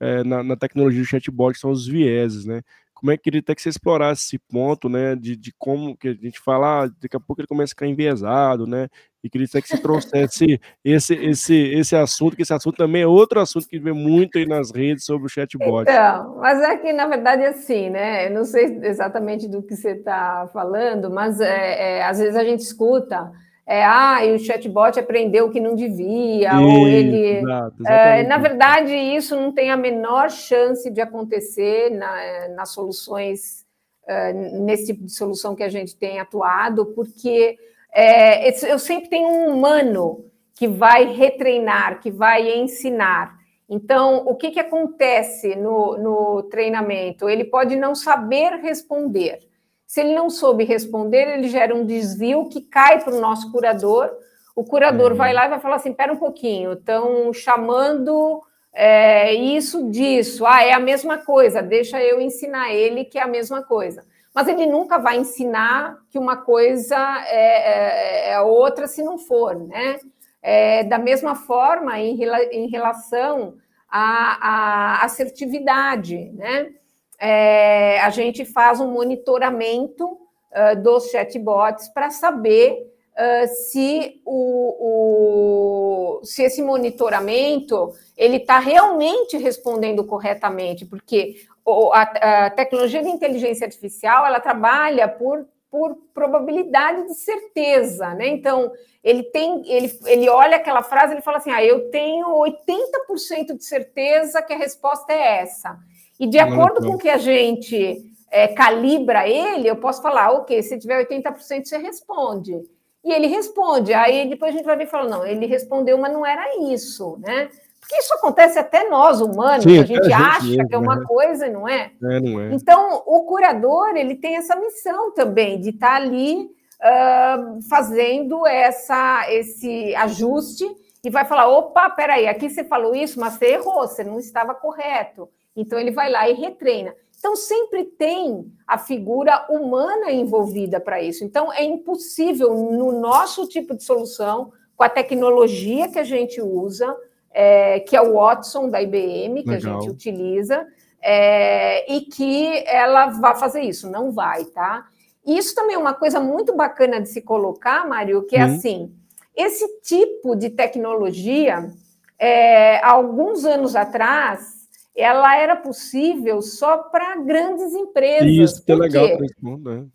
é, 0.00 0.24
na, 0.24 0.42
na, 0.42 0.56
tecnologia 0.56 1.00
do 1.02 1.06
chatbot, 1.06 1.54
que 1.54 1.60
são 1.60 1.70
os 1.70 1.86
vieses, 1.86 2.44
né? 2.44 2.62
como 2.98 3.12
é 3.12 3.16
que 3.16 3.30
ele 3.30 3.40
tem 3.40 3.54
que 3.54 3.62
se 3.62 3.68
explorar 3.68 4.12
esse 4.12 4.38
ponto, 4.40 4.88
né, 4.88 5.14
de, 5.14 5.36
de 5.36 5.52
como 5.56 5.96
que 5.96 6.08
a 6.08 6.14
gente 6.14 6.40
fala, 6.40 6.84
ah, 6.84 6.90
daqui 7.00 7.16
a 7.16 7.20
pouco 7.20 7.40
ele 7.40 7.46
começa 7.46 7.70
a 7.70 7.74
ficar 7.76 7.86
enviesado, 7.86 8.66
né, 8.66 8.88
e 9.22 9.28
queria 9.28 9.46
que 9.46 9.68
se 9.68 9.82
trouxesse 9.82 10.60
esse, 10.84 11.14
esse, 11.14 11.56
esse 11.56 11.96
assunto, 11.96 12.36
que 12.36 12.42
esse 12.42 12.54
assunto 12.54 12.76
também 12.76 13.02
é 13.02 13.06
outro 13.06 13.40
assunto 13.40 13.66
que 13.66 13.78
vem 13.78 13.92
muito 13.92 14.38
aí 14.38 14.46
nas 14.46 14.70
redes 14.70 15.04
sobre 15.04 15.26
o 15.26 15.28
chatbot. 15.28 15.82
Então, 15.82 16.36
mas 16.36 16.60
é 16.60 16.76
que, 16.76 16.92
na 16.92 17.06
verdade, 17.06 17.42
é 17.42 17.48
assim, 17.48 17.90
né, 17.90 18.28
eu 18.28 18.34
não 18.34 18.44
sei 18.44 18.78
exatamente 18.82 19.48
do 19.48 19.62
que 19.62 19.74
você 19.74 19.90
está 19.92 20.48
falando, 20.52 21.10
mas 21.10 21.40
é, 21.40 21.98
é, 21.98 22.04
às 22.04 22.18
vezes 22.18 22.36
a 22.36 22.44
gente 22.44 22.60
escuta 22.60 23.32
é, 23.66 23.84
ah, 23.84 24.24
e 24.24 24.34
o 24.34 24.38
chatbot 24.38 24.98
aprendeu 24.98 25.46
o 25.46 25.50
que 25.50 25.60
não 25.60 25.74
devia, 25.74 26.58
ou 26.58 26.88
ele. 26.88 27.38
Exato, 27.38 27.86
é, 27.86 28.22
na 28.22 28.38
verdade, 28.38 28.94
isso 28.94 29.36
não 29.36 29.52
tem 29.52 29.70
a 29.70 29.76
menor 29.76 30.30
chance 30.30 30.88
de 30.88 31.02
acontecer 31.02 31.90
na, 31.90 32.48
nas 32.56 32.70
soluções, 32.70 33.66
é, 34.06 34.32
nesse 34.32 34.86
tipo 34.86 35.04
de 35.04 35.12
solução 35.12 35.54
que 35.54 35.62
a 35.62 35.68
gente 35.68 35.94
tem 35.94 36.18
atuado, 36.18 36.86
porque 36.94 37.58
é, 37.92 38.48
eu 38.70 38.78
sempre 38.78 39.08
tenho 39.08 39.28
um 39.28 39.54
humano 39.54 40.24
que 40.54 40.66
vai 40.66 41.12
retreinar, 41.12 42.00
que 42.00 42.10
vai 42.10 42.58
ensinar. 42.58 43.38
Então, 43.68 44.24
o 44.26 44.34
que, 44.34 44.50
que 44.50 44.60
acontece 44.60 45.54
no, 45.54 45.96
no 45.98 46.42
treinamento? 46.44 47.28
Ele 47.28 47.44
pode 47.44 47.76
não 47.76 47.94
saber 47.94 48.54
responder. 48.60 49.40
Se 49.86 50.00
ele 50.00 50.14
não 50.14 50.28
soube 50.28 50.64
responder, 50.64 51.28
ele 51.28 51.48
gera 51.48 51.74
um 51.74 51.84
desvio 51.84 52.48
que 52.48 52.60
cai 52.60 53.02
para 53.02 53.14
o 53.14 53.20
nosso 53.20 53.52
curador. 53.52 54.10
O 54.56 54.64
curador 54.64 55.12
uhum. 55.12 55.16
vai 55.16 55.32
lá 55.32 55.46
e 55.46 55.50
vai 55.50 55.60
falar 55.60 55.76
assim: 55.76 55.92
pera 55.92 56.12
um 56.12 56.16
pouquinho, 56.16 56.72
estão 56.72 57.32
chamando 57.32 58.42
é, 58.72 59.32
isso 59.34 59.90
disso. 59.90 60.44
Ah, 60.46 60.64
é 60.64 60.72
a 60.72 60.80
mesma 60.80 61.18
coisa, 61.18 61.62
deixa 61.62 62.02
eu 62.02 62.20
ensinar 62.20 62.72
ele 62.72 63.04
que 63.04 63.18
é 63.18 63.22
a 63.22 63.28
mesma 63.28 63.62
coisa. 63.62 64.04
Mas 64.34 64.48
ele 64.48 64.66
nunca 64.66 64.98
vai 64.98 65.18
ensinar 65.18 65.98
que 66.10 66.18
uma 66.18 66.36
coisa 66.36 66.96
é, 67.26 68.30
é, 68.30 68.32
é 68.32 68.40
outra 68.40 68.86
se 68.86 69.02
não 69.02 69.18
for, 69.18 69.54
né? 69.56 69.98
É, 70.40 70.84
da 70.84 70.98
mesma 70.98 71.34
forma, 71.34 71.98
em, 71.98 72.16
em 72.52 72.68
relação 72.68 73.56
à, 73.90 75.00
à 75.00 75.04
assertividade, 75.04 76.30
né? 76.34 76.72
é, 77.18 78.00
a 78.00 78.10
gente 78.10 78.44
faz 78.44 78.80
um 78.80 78.92
monitoramento 78.92 80.06
uh, 80.06 80.80
dos 80.80 81.10
chatbots 81.10 81.88
para 81.88 82.10
saber 82.10 82.86
uh, 83.12 83.48
se, 83.48 84.22
o, 84.24 86.20
o, 86.20 86.24
se 86.24 86.44
esse 86.44 86.62
monitoramento 86.62 87.92
ele 88.16 88.36
está 88.36 88.60
realmente 88.60 89.36
respondendo 89.36 90.04
corretamente, 90.04 90.86
porque 90.86 91.44
a, 91.92 92.02
a, 92.02 92.50
tecnologia 92.50 93.02
de 93.02 93.08
inteligência 93.08 93.66
artificial 93.66 94.26
ela 94.26 94.40
trabalha 94.40 95.08
por, 95.08 95.46
por 95.70 95.96
probabilidade 96.14 97.06
de 97.06 97.14
certeza, 97.14 98.14
né? 98.14 98.28
Então 98.28 98.72
ele 99.02 99.22
tem, 99.24 99.62
ele, 99.70 99.98
ele 100.06 100.28
olha 100.28 100.56
aquela 100.56 100.82
frase, 100.82 101.14
ele 101.14 101.22
fala 101.22 101.38
assim: 101.38 101.50
ah, 101.50 101.64
eu 101.64 101.90
tenho 101.90 102.26
80% 102.28 103.56
de 103.56 103.64
certeza 103.64 104.42
que 104.42 104.52
a 104.52 104.58
resposta 104.58 105.12
é 105.12 105.40
essa. 105.40 105.78
E 106.18 106.26
de 106.26 106.38
acordo 106.38 106.84
com 106.84 106.94
o 106.94 106.98
que 106.98 107.08
a 107.08 107.18
gente 107.18 108.04
é, 108.30 108.48
calibra 108.48 109.28
ele, 109.28 109.68
eu 109.68 109.76
posso 109.76 110.02
falar, 110.02 110.32
ok, 110.32 110.62
se 110.62 110.78
tiver 110.78 111.06
80%, 111.06 111.64
você 111.64 111.78
responde. 111.78 112.60
E 113.04 113.12
ele 113.12 113.28
responde. 113.28 113.94
Aí 113.94 114.28
depois 114.28 114.52
a 114.52 114.56
gente 114.56 114.66
vai 114.66 114.76
ver 114.76 114.84
e 114.84 114.90
fala, 114.90 115.08
não, 115.08 115.26
ele 115.26 115.46
respondeu, 115.46 115.96
mas 115.98 116.12
não 116.12 116.26
era 116.26 116.44
isso, 116.72 117.16
né? 117.20 117.48
Porque 117.88 118.02
isso 118.02 118.12
acontece 118.12 118.58
até 118.58 118.86
nós, 118.86 119.22
humanos, 119.22 119.64
Sim, 119.64 119.78
a 119.78 119.82
gente 119.82 120.12
a 120.12 120.18
acha 120.18 120.44
mesmo, 120.44 120.68
que 120.68 120.74
é 120.74 120.78
uma 120.78 120.96
né? 120.96 121.06
coisa 121.06 121.46
e 121.46 121.50
não 121.50 121.66
é. 121.66 121.90
é. 122.02 122.20
não 122.20 122.38
é. 122.38 122.52
Então, 122.52 123.02
o 123.06 123.22
curador, 123.22 123.96
ele 123.96 124.14
tem 124.14 124.36
essa 124.36 124.54
missão 124.56 125.14
também, 125.14 125.58
de 125.58 125.70
estar 125.70 125.88
tá 125.88 125.96
ali 125.96 126.50
uh, 126.82 127.62
fazendo 127.66 128.46
essa, 128.46 129.24
esse 129.32 129.94
ajuste 129.94 130.66
e 131.02 131.08
vai 131.08 131.24
falar, 131.24 131.48
opa, 131.48 131.88
peraí, 131.88 132.28
aqui 132.28 132.50
você 132.50 132.62
falou 132.62 132.94
isso, 132.94 133.18
mas 133.18 133.34
você 133.34 133.52
errou, 133.54 133.88
você 133.88 134.04
não 134.04 134.18
estava 134.18 134.54
correto. 134.54 135.26
Então, 135.56 135.78
ele 135.78 135.90
vai 135.90 136.10
lá 136.10 136.28
e 136.28 136.34
retreina. 136.34 136.94
Então, 137.18 137.34
sempre 137.34 137.84
tem 137.84 138.52
a 138.66 138.76
figura 138.76 139.46
humana 139.48 140.12
envolvida 140.12 140.78
para 140.78 141.02
isso. 141.02 141.24
Então, 141.24 141.50
é 141.50 141.64
impossível, 141.64 142.54
no 142.54 143.00
nosso 143.00 143.48
tipo 143.48 143.74
de 143.74 143.82
solução, 143.82 144.52
com 144.76 144.84
a 144.84 144.90
tecnologia 144.90 145.88
que 145.88 145.98
a 145.98 146.04
gente 146.04 146.38
usa, 146.42 146.94
é, 147.40 147.78
que 147.78 147.94
é 147.94 148.02
o 148.02 148.14
Watson 148.14 148.68
da 148.68 148.82
IBM, 148.82 149.44
que 149.44 149.48
Legal. 149.48 149.78
a 149.78 149.80
gente 149.80 149.92
utiliza, 149.92 150.66
é, 151.00 151.94
e 151.94 152.00
que 152.00 152.64
ela 152.66 153.06
vá 153.10 153.36
fazer 153.36 153.60
isso. 153.60 153.88
Não 153.88 154.10
vai, 154.10 154.44
tá? 154.46 154.88
Isso 155.24 155.54
também 155.54 155.76
é 155.76 155.78
uma 155.78 155.94
coisa 155.94 156.18
muito 156.18 156.56
bacana 156.56 157.00
de 157.00 157.08
se 157.08 157.22
colocar, 157.22 157.86
Mário, 157.86 158.26
que 158.26 158.34
é 158.34 158.44
hum. 158.44 158.54
assim: 158.56 158.92
esse 159.36 159.80
tipo 159.82 160.34
de 160.34 160.50
tecnologia, 160.50 161.70
é, 162.18 162.84
alguns 162.84 163.44
anos 163.44 163.76
atrás, 163.76 164.66
ela 164.96 165.36
era 165.36 165.54
possível 165.54 166.42
só 166.42 166.78
para 166.78 167.18
grandes 167.18 167.72
empresas. 167.72 168.26
Isso, 168.26 168.64
que 168.64 168.72
é 168.72 168.74
legal 168.74 169.16
para 169.16 169.26
mundo, 169.40 169.70
né? 169.70 169.86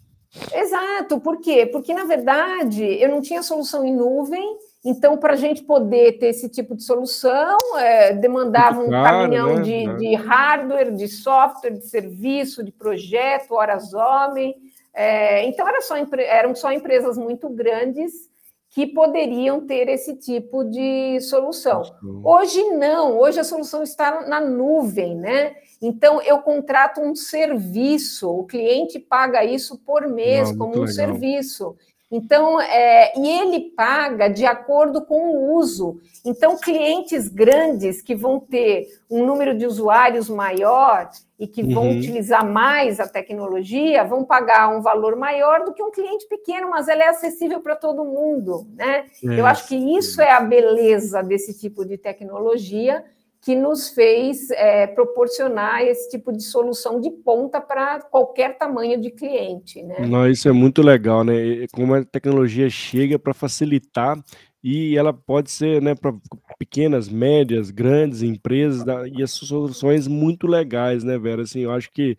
Exato, 0.54 1.20
por 1.20 1.42
quê? 1.42 1.66
Porque, 1.66 1.94
na 1.94 2.06
verdade, 2.06 2.86
eu 2.86 3.10
não 3.10 3.20
tinha 3.20 3.44
solução 3.44 3.86
em 3.86 3.94
nuvem 3.94 4.58
Então, 4.86 5.18
para 5.18 5.34
a 5.34 5.38
gente 5.38 5.64
poder 5.64 6.18
ter 6.20 6.28
esse 6.28 6.50
tipo 6.50 6.76
de 6.76 6.84
solução, 6.84 7.58
é, 7.78 8.14
demandava 8.14 8.82
um 8.82 8.90
claro, 8.90 9.24
caminhão 9.24 9.56
né? 9.56 9.62
de, 9.62 9.98
de, 9.98 10.16
hardware, 10.16 10.94
de 10.94 11.08
software, 11.08 11.72
de 11.72 11.88
serviço, 11.88 12.64
de 12.64 12.72
projeto, 12.72 13.54
horas 13.54 13.94
homem. 13.94 14.56
É, 14.94 15.46
então, 15.46 15.68
era 15.68 15.82
só, 15.82 15.96
eram 16.18 16.54
só 16.54 16.72
empresas 16.72 17.18
muito 17.18 17.48
grandes 17.50 18.30
que 18.74 18.88
poderiam 18.88 19.62
ter 19.62 19.88
esse 19.88 20.16
tipo 20.16 20.64
de 20.64 21.22
solução. 21.22 21.84
Hoje 22.24 22.60
não, 22.72 23.20
hoje 23.20 23.40
a 23.40 23.44
solução 23.44 23.84
está 23.84 24.28
na 24.28 24.42
nuvem, 24.42 25.16
né? 25.16 25.54
Então 25.80 26.20
eu 26.24 26.40
contrato 26.40 27.00
um 27.00 27.14
serviço, 27.14 28.28
o 28.28 28.46
cliente 28.46 28.98
paga 28.98 29.46
isso 29.46 29.78
por 29.86 30.08
mês 30.08 30.50
não, 30.50 30.58
como 30.58 30.72
um 30.72 30.86
legal. 30.86 30.88
serviço. 30.88 31.76
Então, 32.16 32.62
é, 32.62 33.18
e 33.18 33.28
ele 33.28 33.72
paga 33.72 34.28
de 34.28 34.46
acordo 34.46 35.04
com 35.04 35.32
o 35.32 35.56
uso. 35.56 36.00
Então, 36.24 36.60
clientes 36.60 37.28
grandes 37.28 38.04
que 38.04 38.14
vão 38.14 38.40
ter 38.40 38.88
um 39.10 39.26
número 39.26 39.58
de 39.58 39.66
usuários 39.66 40.30
maior 40.30 41.10
e 41.40 41.48
que 41.48 41.64
vão 41.64 41.88
uhum. 41.88 41.98
utilizar 41.98 42.48
mais 42.48 43.00
a 43.00 43.08
tecnologia 43.08 44.04
vão 44.04 44.24
pagar 44.24 44.70
um 44.70 44.80
valor 44.80 45.16
maior 45.16 45.66
do 45.66 45.74
que 45.74 45.82
um 45.82 45.90
cliente 45.90 46.28
pequeno, 46.28 46.70
mas 46.70 46.88
ela 46.88 47.02
é 47.02 47.08
acessível 47.08 47.62
para 47.62 47.76
todo 47.76 48.06
mundo, 48.06 48.68
né? 48.76 49.06
É. 49.26 49.40
Eu 49.40 49.48
acho 49.48 49.68
que 49.68 49.76
isso 49.76 50.22
é 50.22 50.32
a 50.34 50.40
beleza 50.40 51.24
desse 51.24 51.58
tipo 51.58 51.84
de 51.84 51.98
tecnologia 51.98 53.04
que 53.44 53.56
nos 53.56 53.90
fez 53.90 54.50
é, 54.52 54.88
proporcionar 54.88 55.82
esse 55.82 56.10
tipo 56.10 56.32
de 56.32 56.42
solução 56.42 57.02
de 57.02 57.12
ponta 57.12 57.60
para 57.60 58.00
qualquer 58.00 58.58
tamanho 58.58 59.00
de 59.00 59.12
cliente. 59.12 59.84
Né? 59.84 60.08
Não, 60.08 60.30
isso 60.30 60.48
é 60.48 60.54
muito 60.54 60.82
legal, 60.82 61.26
né? 61.26 61.68
Como 61.74 61.94
a 61.94 62.06
tecnologia 62.06 62.70
chega 62.70 63.20
para 63.20 63.34
facilitar 63.34 64.18
e 64.64 64.98
ela 64.98 65.12
pode 65.12 65.52
ser 65.52 65.82
né, 65.82 65.94
para 65.94 66.14
pequenas, 66.58 67.10
médias, 67.10 67.70
grandes 67.70 68.22
empresas 68.22 68.86
e 69.14 69.22
as 69.22 69.32
soluções 69.32 70.08
muito 70.08 70.48
legais, 70.48 71.04
né, 71.04 71.18
Vera? 71.20 71.42
Assim, 71.42 71.60
eu 71.60 71.72
acho 71.72 71.92
que 71.92 72.16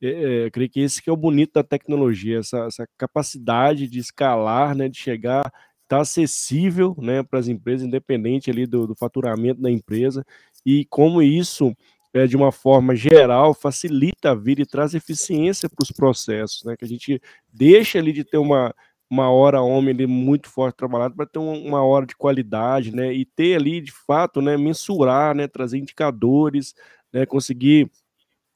é, 0.00 0.08
é, 0.08 0.46
eu 0.46 0.50
creio 0.52 0.70
que 0.70 0.78
esse 0.78 1.02
que 1.02 1.10
é 1.10 1.12
o 1.12 1.16
bonito 1.16 1.54
da 1.54 1.64
tecnologia, 1.64 2.38
essa, 2.38 2.66
essa 2.66 2.86
capacidade 2.96 3.88
de 3.88 3.98
escalar, 3.98 4.76
né, 4.76 4.88
de 4.88 4.96
chegar 4.96 5.50
está 5.88 6.02
acessível 6.02 6.94
né, 6.98 7.22
para 7.22 7.38
as 7.38 7.48
empresas, 7.48 7.86
independente 7.86 8.50
ali 8.50 8.66
do, 8.66 8.86
do, 8.86 8.94
faturamento 8.94 9.60
da 9.60 9.70
empresa, 9.70 10.24
e 10.64 10.84
como 10.86 11.22
isso, 11.22 11.74
é, 12.12 12.26
de 12.26 12.36
uma 12.36 12.52
forma 12.52 12.94
geral, 12.96 13.54
facilita 13.54 14.30
a 14.30 14.34
vida 14.34 14.62
e 14.62 14.66
traz 14.66 14.94
eficiência 14.94 15.68
para 15.68 15.82
os 15.82 15.90
processos, 15.90 16.64
né? 16.64 16.76
Que 16.76 16.84
a 16.84 16.88
gente 16.88 17.20
deixa 17.52 17.98
ali 17.98 18.12
de 18.12 18.24
ter 18.24 18.38
uma, 18.38 18.74
uma 19.10 19.30
hora 19.30 19.62
homem 19.62 19.94
ali 19.94 20.06
muito 20.06 20.48
forte 20.48 20.76
trabalhado 20.76 21.14
para 21.14 21.26
ter 21.26 21.38
uma 21.38 21.82
hora 21.82 22.06
de 22.06 22.16
qualidade, 22.16 22.94
né? 22.94 23.12
E 23.12 23.24
ter 23.24 23.56
ali, 23.56 23.80
de 23.80 23.92
fato, 23.92 24.40
né, 24.42 24.56
mensurar, 24.56 25.34
né, 25.34 25.46
trazer 25.48 25.78
indicadores, 25.78 26.74
né, 27.12 27.24
conseguir 27.24 27.90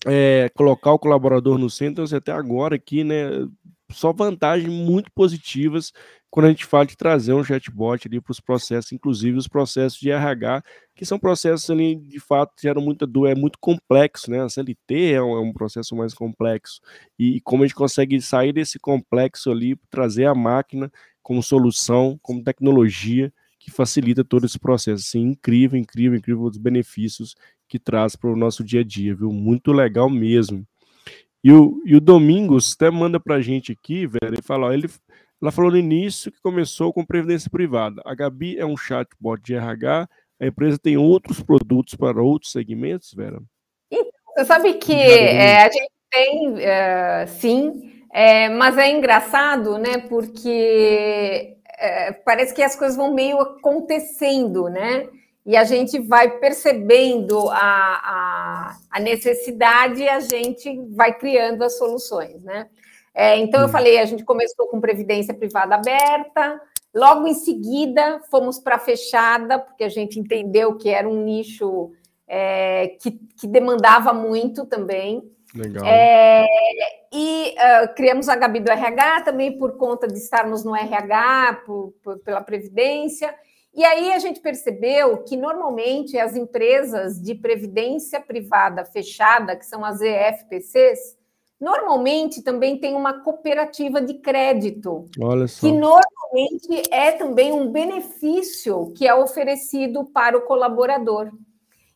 é, 0.06 0.50
colocar 0.54 0.92
o 0.92 0.98
colaborador 0.98 1.58
no 1.58 1.70
centro, 1.70 2.04
então, 2.04 2.18
até 2.18 2.32
agora 2.32 2.76
aqui, 2.76 3.04
né, 3.04 3.46
só 3.90 4.12
vantagens 4.12 4.68
muito 4.72 5.10
positivas 5.12 5.92
quando 6.32 6.46
a 6.46 6.48
gente 6.48 6.64
fala 6.64 6.86
de 6.86 6.96
trazer 6.96 7.34
um 7.34 7.44
chatbot 7.44 8.08
ali 8.08 8.18
para 8.18 8.30
os 8.30 8.40
processos, 8.40 8.90
inclusive 8.90 9.36
os 9.36 9.46
processos 9.46 10.00
de 10.00 10.10
RH, 10.10 10.62
que 10.94 11.04
são 11.04 11.18
processos 11.18 11.68
ali, 11.68 11.94
de 11.94 12.18
fato, 12.18 12.54
geram 12.58 12.80
muita 12.80 13.06
dor, 13.06 13.26
é 13.26 13.34
muito 13.34 13.58
complexo, 13.60 14.30
né? 14.30 14.40
A 14.40 14.48
CLT 14.48 15.12
é 15.12 15.22
um, 15.22 15.36
é 15.36 15.40
um 15.40 15.52
processo 15.52 15.94
mais 15.94 16.14
complexo. 16.14 16.80
E, 17.18 17.36
e, 17.36 17.40
como 17.42 17.62
a 17.62 17.66
gente 17.66 17.74
consegue 17.74 18.18
sair 18.22 18.50
desse 18.50 18.78
complexo 18.78 19.50
ali, 19.50 19.76
trazer 19.90 20.24
a 20.24 20.34
máquina 20.34 20.90
como 21.22 21.42
solução, 21.42 22.18
como 22.22 22.42
tecnologia, 22.42 23.30
que 23.58 23.70
facilita 23.70 24.24
todo 24.24 24.46
esse 24.46 24.58
processo. 24.58 25.04
Assim, 25.06 25.20
incrível, 25.20 25.78
incrível, 25.78 26.16
incrível 26.16 26.44
os 26.44 26.56
benefícios 26.56 27.34
que 27.68 27.78
traz 27.78 28.16
para 28.16 28.30
o 28.30 28.36
nosso 28.36 28.64
dia 28.64 28.80
a 28.80 28.84
dia, 28.84 29.14
viu? 29.14 29.30
Muito 29.30 29.70
legal 29.70 30.08
mesmo. 30.08 30.66
E 31.44 31.52
o, 31.52 31.82
e 31.84 31.94
o 31.94 32.00
Domingos 32.00 32.72
até 32.72 32.90
manda 32.90 33.20
para 33.20 33.34
a 33.34 33.42
gente 33.42 33.70
aqui, 33.70 34.06
velho, 34.06 34.38
e 34.38 34.42
fala, 34.42 34.68
ó, 34.68 34.72
ele 34.72 34.88
ela 35.42 35.50
falou 35.50 35.72
no 35.72 35.76
início 35.76 36.30
que 36.30 36.40
começou 36.40 36.92
com 36.92 37.04
previdência 37.04 37.50
privada. 37.50 38.00
A 38.04 38.14
Gabi 38.14 38.56
é 38.56 38.64
um 38.64 38.76
chatbot 38.76 39.42
de 39.42 39.56
RH. 39.56 40.08
A 40.40 40.46
empresa 40.46 40.78
tem 40.78 40.96
outros 40.96 41.42
produtos 41.42 41.96
para 41.96 42.22
outros 42.22 42.52
segmentos, 42.52 43.12
Vera? 43.12 43.42
Você 43.90 44.44
sabe 44.44 44.74
que 44.74 44.94
é, 44.94 45.64
a 45.64 45.68
gente 45.68 45.90
tem, 46.10 46.62
é, 46.62 47.26
sim, 47.26 48.04
é, 48.12 48.48
mas 48.50 48.78
é 48.78 48.90
engraçado, 48.90 49.78
né? 49.78 49.98
Porque 50.08 51.56
é, 51.76 52.12
parece 52.12 52.54
que 52.54 52.62
as 52.62 52.76
coisas 52.76 52.96
vão 52.96 53.12
meio 53.12 53.40
acontecendo, 53.40 54.68
né? 54.68 55.08
E 55.44 55.56
a 55.56 55.64
gente 55.64 55.98
vai 55.98 56.38
percebendo 56.38 57.50
a, 57.50 57.56
a, 57.58 58.76
a 58.90 59.00
necessidade 59.00 60.02
e 60.02 60.08
a 60.08 60.20
gente 60.20 60.80
vai 60.92 61.12
criando 61.18 61.62
as 61.64 61.76
soluções, 61.76 62.42
né? 62.44 62.68
É, 63.14 63.36
então, 63.38 63.60
eu 63.60 63.66
hum. 63.66 63.70
falei, 63.70 63.98
a 63.98 64.04
gente 64.04 64.24
começou 64.24 64.66
com 64.68 64.80
previdência 64.80 65.34
privada 65.34 65.74
aberta, 65.74 66.60
logo 66.94 67.26
em 67.26 67.34
seguida 67.34 68.20
fomos 68.30 68.58
para 68.58 68.78
fechada, 68.78 69.58
porque 69.58 69.84
a 69.84 69.88
gente 69.88 70.18
entendeu 70.18 70.76
que 70.76 70.88
era 70.88 71.08
um 71.08 71.22
nicho 71.22 71.92
é, 72.26 72.96
que, 73.00 73.10
que, 73.38 73.46
demandava 73.46 74.12
muito 74.12 74.64
também. 74.64 75.22
Legal. 75.54 75.84
É, 75.84 76.46
e 77.12 77.54
uh, 77.58 77.94
criamos 77.94 78.26
a 78.30 78.36
Gabi 78.36 78.60
do 78.60 78.70
RH 78.70 79.20
também 79.20 79.58
por 79.58 79.76
conta 79.76 80.08
de 80.08 80.16
estarmos 80.16 80.64
no 80.64 80.74
RH, 80.74 81.62
por, 81.66 81.92
por, 82.02 82.18
pela 82.20 82.40
Previdência. 82.40 83.34
E 83.74 83.84
aí 83.84 84.12
a 84.12 84.18
gente 84.18 84.40
percebeu 84.40 85.18
que 85.24 85.36
normalmente 85.36 86.18
as 86.18 86.36
empresas 86.36 87.20
de 87.20 87.34
previdência 87.34 88.20
privada 88.20 88.84
fechada, 88.84 89.56
que 89.56 89.64
são 89.64 89.84
as 89.84 90.00
EFPCs, 90.00 91.18
Normalmente 91.62 92.42
também 92.42 92.76
tem 92.76 92.92
uma 92.92 93.20
cooperativa 93.22 94.02
de 94.02 94.14
crédito, 94.14 95.06
que 95.60 95.70
normalmente 95.70 96.82
é 96.90 97.12
também 97.12 97.52
um 97.52 97.70
benefício 97.70 98.92
que 98.96 99.06
é 99.06 99.14
oferecido 99.14 100.04
para 100.06 100.36
o 100.36 100.40
colaborador. 100.40 101.30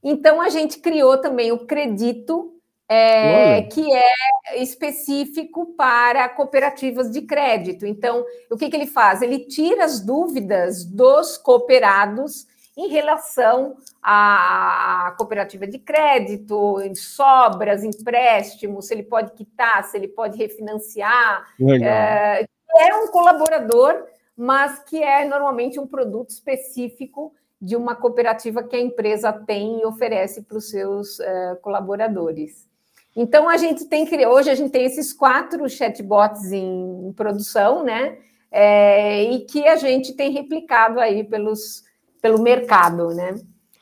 Então 0.04 0.40
a 0.40 0.48
gente 0.50 0.78
criou 0.78 1.18
também 1.20 1.50
o 1.50 1.66
Credito, 1.66 2.52
é, 2.88 3.62
que 3.62 3.92
é 3.92 4.62
específico 4.62 5.74
para 5.76 6.28
cooperativas 6.28 7.10
de 7.10 7.22
crédito. 7.22 7.84
Então, 7.84 8.24
o 8.48 8.56
que, 8.56 8.70
que 8.70 8.76
ele 8.76 8.86
faz? 8.86 9.20
Ele 9.20 9.40
tira 9.40 9.84
as 9.84 9.98
dúvidas 9.98 10.84
dos 10.84 11.36
cooperados 11.36 12.46
em 12.76 12.88
relação 12.88 13.76
à 14.02 15.14
cooperativa 15.16 15.66
de 15.66 15.78
crédito, 15.78 16.80
em 16.82 16.94
sobras, 16.94 17.82
empréstimos, 17.82 18.86
se 18.86 18.94
ele 18.94 19.02
pode 19.02 19.32
quitar, 19.32 19.82
se 19.84 19.96
ele 19.96 20.08
pode 20.08 20.36
refinanciar. 20.36 21.46
É, 21.82 22.46
é 22.78 22.94
um 22.96 23.08
colaborador, 23.08 24.04
mas 24.36 24.78
que 24.80 25.02
é 25.02 25.24
normalmente 25.24 25.80
um 25.80 25.86
produto 25.86 26.30
específico 26.30 27.32
de 27.60 27.74
uma 27.74 27.94
cooperativa 27.94 28.62
que 28.62 28.76
a 28.76 28.80
empresa 28.80 29.32
tem 29.32 29.80
e 29.80 29.86
oferece 29.86 30.42
para 30.42 30.58
os 30.58 30.68
seus 30.68 31.18
uh, 31.18 31.56
colaboradores. 31.62 32.68
Então 33.16 33.48
a 33.48 33.56
gente 33.56 33.86
tem 33.86 34.04
que 34.04 34.26
hoje 34.26 34.50
a 34.50 34.54
gente 34.54 34.70
tem 34.70 34.84
esses 34.84 35.14
quatro 35.14 35.66
chatbots 35.70 36.52
em, 36.52 37.08
em 37.08 37.12
produção, 37.14 37.82
né? 37.82 38.18
É, 38.52 39.22
e 39.22 39.40
que 39.40 39.66
a 39.66 39.76
gente 39.76 40.12
tem 40.12 40.30
replicado 40.30 41.00
aí 41.00 41.24
pelos 41.24 41.85
pelo 42.26 42.42
mercado, 42.42 43.14
né? 43.14 43.36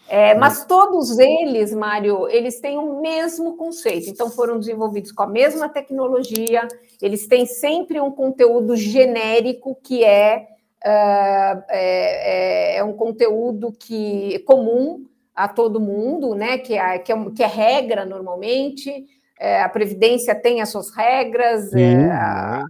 É, 0.07 0.35
mas 0.35 0.67
todos 0.67 1.19
eles, 1.19 1.73
Mário, 1.73 2.29
eles 2.29 2.61
têm 2.61 2.77
o 2.77 3.01
mesmo 3.01 3.57
conceito, 3.57 4.11
então 4.11 4.31
foram 4.31 4.59
desenvolvidos 4.59 5.11
com 5.11 5.23
a 5.23 5.27
mesma 5.27 5.67
tecnologia, 5.67 6.69
eles 7.01 7.27
têm 7.27 7.47
sempre 7.47 7.99
um 7.99 8.11
conteúdo 8.11 8.77
genérico 8.77 9.75
que 9.83 10.05
é, 10.05 10.47
uh, 10.85 11.65
é, 11.71 12.77
é, 12.77 12.85
um 12.85 12.93
conteúdo 12.93 13.73
que 13.73 14.35
é 14.35 14.39
comum 14.41 15.07
a 15.35 15.49
todo 15.49 15.81
mundo, 15.81 16.35
né? 16.35 16.59
Que 16.59 16.75
é, 16.75 16.99
que 16.99 17.11
é, 17.11 17.31
que 17.35 17.43
é 17.43 17.47
regra 17.47 18.05
normalmente, 18.05 19.07
é, 19.41 19.63
a 19.63 19.69
Previdência 19.71 20.35
tem 20.35 20.61
as 20.61 20.69
suas 20.69 20.95
regras, 20.95 21.73
é, 21.73 22.11
a, 22.11 22.63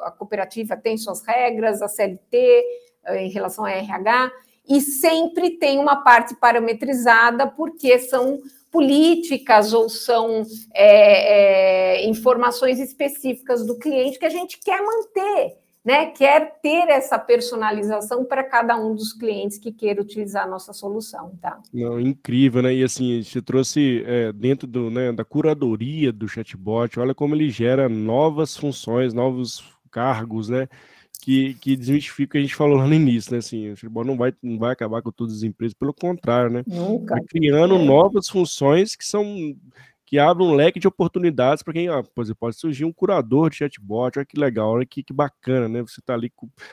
a, 0.00 0.08
a 0.08 0.10
cooperativa 0.12 0.78
tem 0.78 0.96
suas 0.96 1.22
regras, 1.26 1.82
a 1.82 1.88
CLT 1.88 2.64
em 3.10 3.30
relação 3.30 3.66
a 3.66 3.70
RH 3.70 4.30
e 4.68 4.80
sempre 4.80 5.50
tem 5.52 5.78
uma 5.78 5.96
parte 5.96 6.34
parametrizada, 6.36 7.46
porque 7.46 7.98
são 7.98 8.38
políticas 8.70 9.72
ou 9.72 9.88
são 9.88 10.42
é, 10.74 12.02
é, 12.02 12.06
informações 12.08 12.78
específicas 12.78 13.66
do 13.66 13.78
cliente 13.78 14.18
que 14.18 14.26
a 14.26 14.30
gente 14.30 14.58
quer 14.62 14.82
manter, 14.82 15.56
né? 15.82 16.06
Quer 16.06 16.60
ter 16.60 16.88
essa 16.88 17.18
personalização 17.18 18.24
para 18.24 18.44
cada 18.44 18.76
um 18.76 18.94
dos 18.94 19.14
clientes 19.14 19.56
que 19.56 19.72
queira 19.72 20.02
utilizar 20.02 20.44
a 20.44 20.48
nossa 20.48 20.74
solução, 20.74 21.32
tá? 21.40 21.58
Não, 21.72 21.98
incrível, 21.98 22.62
né? 22.62 22.74
E 22.74 22.84
assim, 22.84 23.22
você 23.22 23.40
trouxe 23.40 24.04
é, 24.06 24.32
dentro 24.32 24.66
do, 24.66 24.90
né, 24.90 25.12
da 25.12 25.24
curadoria 25.24 26.12
do 26.12 26.28
chatbot, 26.28 27.00
olha 27.00 27.14
como 27.14 27.34
ele 27.34 27.48
gera 27.48 27.88
novas 27.88 28.54
funções, 28.54 29.14
novos 29.14 29.64
cargos, 29.90 30.50
né? 30.50 30.68
Que, 31.28 31.52
que 31.60 31.76
desmistifica 31.76 32.30
o 32.30 32.32
que 32.32 32.38
a 32.38 32.40
gente 32.40 32.54
falou 32.54 32.78
lá 32.78 32.86
no 32.86 32.94
início, 32.94 33.32
né? 33.32 33.38
Assim, 33.38 33.72
o 33.72 33.76
futebol 33.76 34.02
não 34.02 34.16
vai, 34.16 34.32
não 34.42 34.58
vai 34.58 34.72
acabar 34.72 35.02
com 35.02 35.12
todas 35.12 35.36
as 35.36 35.42
empresas, 35.42 35.74
pelo 35.74 35.92
contrário, 35.92 36.50
né? 36.50 36.64
Nunca. 36.66 37.16
Vai 37.16 37.24
criando 37.24 37.74
é. 37.74 37.84
novas 37.84 38.30
funções 38.30 38.96
que 38.96 39.04
são 39.04 39.54
que 40.06 40.18
abrem 40.18 40.48
um 40.48 40.54
leque 40.54 40.80
de 40.80 40.88
oportunidades 40.88 41.62
para 41.62 41.74
quem, 41.74 41.90
ó, 41.90 42.02
por 42.02 42.22
exemplo, 42.22 42.38
pode 42.40 42.56
surgir 42.56 42.86
um 42.86 42.92
curador 42.94 43.50
de 43.50 43.56
chatbot, 43.56 44.18
olha 44.18 44.24
que 44.24 44.40
legal, 44.40 44.70
olha 44.70 44.86
que, 44.86 45.02
que 45.02 45.12
bacana, 45.12 45.68
né? 45.68 45.82
Você 45.82 46.00
está 46.00 46.14
ali 46.14 46.32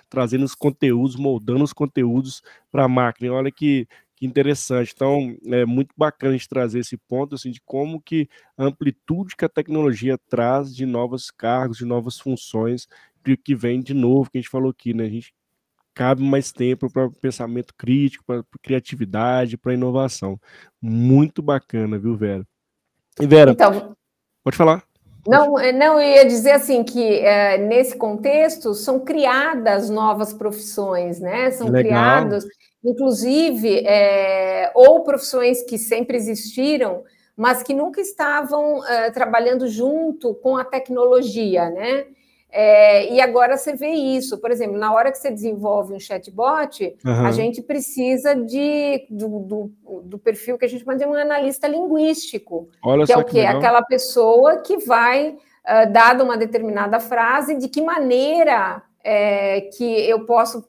trazendo 0.09 0.45
os 0.45 0.55
conteúdos, 0.55 1.17
moldando 1.17 1.65
os 1.65 1.73
conteúdos 1.73 2.41
para 2.71 2.85
a 2.85 2.87
máquina, 2.87 3.33
olha 3.33 3.51
que, 3.51 3.85
que 4.15 4.25
interessante. 4.25 4.93
Então, 4.95 5.35
é 5.47 5.65
muito 5.65 5.93
bacana 5.97 6.33
a 6.33 6.37
gente 6.37 6.47
trazer 6.47 6.79
esse 6.79 6.95
ponto, 6.95 7.35
assim, 7.35 7.51
de 7.51 7.59
como 7.65 8.01
que 8.01 8.29
a 8.57 8.63
amplitude 8.63 9.35
que 9.35 9.43
a 9.43 9.49
tecnologia 9.49 10.17
traz 10.29 10.73
de 10.73 10.85
novos 10.85 11.29
cargos, 11.29 11.79
de 11.79 11.83
novas 11.83 12.17
funções, 12.17 12.87
que 13.43 13.55
vem 13.55 13.81
de 13.81 13.93
novo, 13.93 14.29
que 14.29 14.37
a 14.37 14.41
gente 14.41 14.49
falou 14.49 14.71
aqui, 14.71 14.93
né? 14.93 15.05
A 15.05 15.09
gente 15.09 15.33
cabe 15.93 16.21
mais 16.21 16.51
tempo 16.51 16.91
para 16.91 17.09
pensamento 17.21 17.73
crítico, 17.77 18.23
para 18.25 18.43
criatividade, 18.61 19.57
para 19.57 19.73
inovação. 19.73 20.37
Muito 20.81 21.41
bacana, 21.41 21.97
viu, 21.97 22.15
Vera? 22.15 22.45
E 23.19 23.25
Vera, 23.25 23.51
então, 23.51 23.95
pode 24.43 24.57
falar. 24.57 24.83
Não, 25.27 25.57
é, 25.57 25.71
não, 25.71 25.99
eu 25.99 26.07
ia 26.07 26.25
dizer 26.25 26.51
assim 26.51 26.83
que 26.83 27.01
é, 27.01 27.57
nesse 27.57 27.97
contexto 27.97 28.75
são 28.75 28.99
criadas 28.99 29.89
novas 29.89 30.33
profissões, 30.33 31.19
né? 31.19 31.49
São 31.51 31.67
Legal. 31.67 31.81
criados, 31.81 32.45
inclusive, 32.83 33.79
é, 33.87 34.71
ou 34.75 35.03
profissões 35.03 35.63
que 35.63 35.79
sempre 35.79 36.15
existiram, 36.15 37.03
mas 37.35 37.63
que 37.63 37.73
nunca 37.73 37.99
estavam 37.99 38.85
é, 38.85 39.09
trabalhando 39.09 39.67
junto 39.67 40.35
com 40.35 40.57
a 40.57 40.63
tecnologia, 40.63 41.71
né? 41.71 42.05
É, 42.57 43.11
e 43.11 43.19
agora 43.19 43.57
você 43.57 43.75
vê 43.75 43.89
isso, 43.89 44.37
por 44.37 44.49
exemplo, 44.49 44.77
na 44.77 44.93
hora 44.93 45.11
que 45.11 45.17
você 45.17 45.29
desenvolve 45.29 45.93
um 45.93 45.99
chatbot, 45.99 46.95
uhum. 47.05 47.25
a 47.25 47.31
gente 47.33 47.61
precisa 47.61 48.33
de, 48.33 49.05
do, 49.09 49.39
do, 49.39 49.71
do, 50.03 50.17
perfil 50.17 50.57
que 50.57 50.63
a 50.63 50.67
gente 50.69 50.79
chama 50.85 50.95
de 50.95 51.05
um 51.05 51.13
analista 51.13 51.67
linguístico, 51.67 52.69
Olha 52.81 53.05
que 53.05 53.11
é 53.11 53.17
o 53.17 53.25
quê? 53.25 53.41
Aquela 53.41 53.81
pessoa 53.81 54.59
que 54.59 54.77
vai, 54.77 55.31
uh, 55.31 55.91
dada 55.91 56.23
uma 56.23 56.37
determinada 56.37 56.97
frase, 56.97 57.57
de 57.57 57.67
que 57.67 57.81
maneira 57.81 58.81
é, 59.03 59.59
que 59.77 60.09
eu 60.09 60.25
posso 60.25 60.65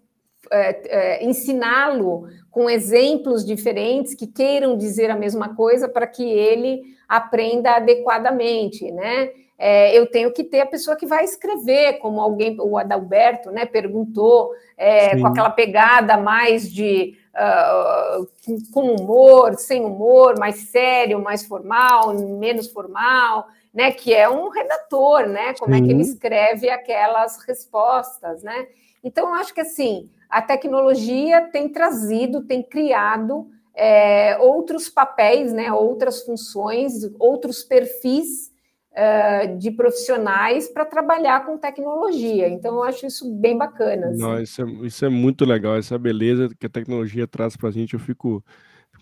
é, 0.50 1.20
é, 1.20 1.24
ensiná-lo 1.24 2.26
com 2.50 2.68
exemplos 2.68 3.44
diferentes 3.44 4.12
que 4.12 4.26
queiram 4.26 4.76
dizer 4.76 5.08
a 5.08 5.16
mesma 5.16 5.54
coisa 5.54 5.88
para 5.88 6.08
que 6.08 6.24
ele 6.24 6.82
aprenda 7.08 7.76
adequadamente, 7.76 8.90
né? 8.90 9.30
É, 9.58 9.96
eu 9.98 10.06
tenho 10.06 10.32
que 10.32 10.44
ter 10.44 10.60
a 10.60 10.66
pessoa 10.66 10.96
que 10.96 11.06
vai 11.06 11.24
escrever, 11.24 11.94
como 11.94 12.20
alguém, 12.20 12.56
o 12.60 12.76
Adalberto, 12.76 13.50
né, 13.50 13.64
perguntou, 13.64 14.52
é, 14.76 15.18
com 15.18 15.26
aquela 15.26 15.50
pegada 15.50 16.18
mais 16.18 16.70
de 16.70 17.16
uh, 17.34 18.28
com 18.70 18.94
humor, 18.94 19.54
sem 19.54 19.82
humor, 19.82 20.38
mais 20.38 20.56
sério, 20.68 21.22
mais 21.22 21.44
formal, 21.44 22.14
menos 22.14 22.68
formal, 22.70 23.46
né, 23.72 23.90
que 23.90 24.12
é 24.12 24.28
um 24.28 24.50
redator, 24.50 25.26
né, 25.26 25.54
como 25.54 25.74
Sim. 25.74 25.82
é 25.82 25.86
que 25.86 25.90
ele 25.90 26.02
escreve 26.02 26.68
aquelas 26.68 27.42
respostas, 27.44 28.42
né? 28.42 28.66
Então, 29.02 29.28
eu 29.28 29.34
acho 29.34 29.54
que 29.54 29.60
assim, 29.60 30.10
a 30.28 30.42
tecnologia 30.42 31.48
tem 31.52 31.68
trazido, 31.68 32.44
tem 32.44 32.62
criado 32.62 33.48
é, 33.74 34.36
outros 34.38 34.88
papéis, 34.88 35.52
né, 35.52 35.72
outras 35.72 36.22
funções, 36.24 36.92
outros 37.18 37.62
perfis 37.62 38.54
uh, 38.96 39.58
de 39.58 39.70
profissionais 39.70 40.68
para 40.68 40.84
trabalhar 40.84 41.44
com 41.44 41.58
tecnologia. 41.58 42.48
Então, 42.48 42.76
eu 42.76 42.82
acho 42.82 43.06
isso 43.06 43.30
bem 43.34 43.56
bacana. 43.56 44.08
Assim. 44.08 44.18
Não, 44.20 44.40
isso, 44.40 44.62
é, 44.62 44.64
isso 44.86 45.04
é 45.04 45.08
muito 45.08 45.44
legal, 45.44 45.76
essa 45.76 45.98
beleza 45.98 46.48
que 46.58 46.66
a 46.66 46.70
tecnologia 46.70 47.26
traz 47.26 47.56
para 47.56 47.68
a 47.68 47.72
gente. 47.72 47.94
Eu 47.94 48.00
fico 48.00 48.42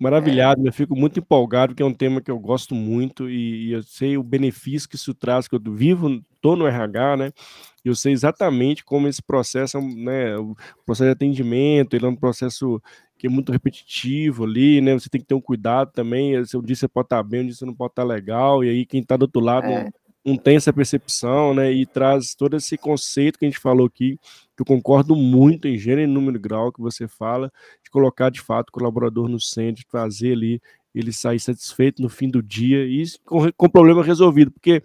maravilhado, 0.00 0.64
é. 0.64 0.68
eu 0.68 0.72
fico 0.72 0.96
muito 0.96 1.20
empolgado, 1.20 1.72
porque 1.72 1.82
é 1.82 1.86
um 1.86 1.94
tema 1.94 2.20
que 2.20 2.30
eu 2.30 2.38
gosto 2.38 2.74
muito 2.74 3.30
e, 3.30 3.68
e 3.68 3.72
eu 3.72 3.82
sei 3.82 4.18
o 4.18 4.22
benefício 4.22 4.88
que 4.88 4.96
isso 4.96 5.14
traz, 5.14 5.46
que 5.46 5.54
eu 5.54 5.60
vivo, 5.64 6.22
estou 6.34 6.56
no 6.56 6.66
RH, 6.66 7.16
né? 7.16 7.32
Eu 7.84 7.94
sei 7.94 8.12
exatamente 8.12 8.84
como 8.84 9.06
esse 9.08 9.22
processo, 9.22 9.80
né, 9.80 10.36
o 10.36 10.56
processo 10.86 11.08
de 11.08 11.12
atendimento, 11.12 11.94
ele 11.94 12.06
é 12.06 12.08
um 12.08 12.16
processo 12.16 12.80
que 13.18 13.26
é 13.26 13.30
muito 13.30 13.52
repetitivo 13.52 14.44
ali, 14.44 14.80
né? 14.80 14.94
Você 14.94 15.08
tem 15.08 15.20
que 15.20 15.26
ter 15.26 15.34
um 15.34 15.40
cuidado 15.40 15.92
também. 15.92 16.44
Se 16.44 16.56
um 16.56 16.62
dia 16.62 16.76
você 16.76 16.88
pode 16.88 17.06
estar 17.06 17.22
bem, 17.22 17.40
um 17.40 17.46
dia 17.46 17.54
você 17.54 17.64
não 17.64 17.74
pode 17.74 17.92
estar 17.92 18.04
legal, 18.04 18.64
e 18.64 18.68
aí 18.68 18.86
quem 18.86 19.00
está 19.00 19.16
do 19.16 19.22
outro 19.22 19.40
lado 19.40 19.66
é. 19.66 19.84
não, 19.84 19.92
não, 20.24 20.36
tem 20.36 20.56
essa 20.56 20.72
percepção, 20.72 21.54
né? 21.54 21.72
E 21.72 21.86
traz 21.86 22.34
todo 22.34 22.56
esse 22.56 22.76
conceito 22.76 23.38
que 23.38 23.44
a 23.44 23.48
gente 23.48 23.60
falou 23.60 23.86
aqui, 23.86 24.18
que 24.56 24.62
eu 24.62 24.66
concordo 24.66 25.14
muito 25.14 25.68
em 25.68 25.78
gênero 25.78 26.02
e 26.02 26.06
número 26.06 26.40
grau 26.40 26.72
que 26.72 26.80
você 26.80 27.06
fala, 27.06 27.52
de 27.82 27.90
colocar 27.90 28.30
de 28.30 28.40
fato 28.40 28.70
o 28.70 28.72
colaborador 28.72 29.28
no 29.28 29.40
centro, 29.40 29.82
de 29.82 29.86
trazer 29.86 30.32
ali 30.32 30.60
ele 30.94 31.12
sair 31.12 31.40
satisfeito 31.40 32.00
no 32.00 32.08
fim 32.08 32.30
do 32.30 32.42
dia 32.42 32.86
e 32.86 33.04
com, 33.24 33.50
com 33.52 33.68
problema 33.68 34.02
resolvido, 34.02 34.50
porque 34.52 34.80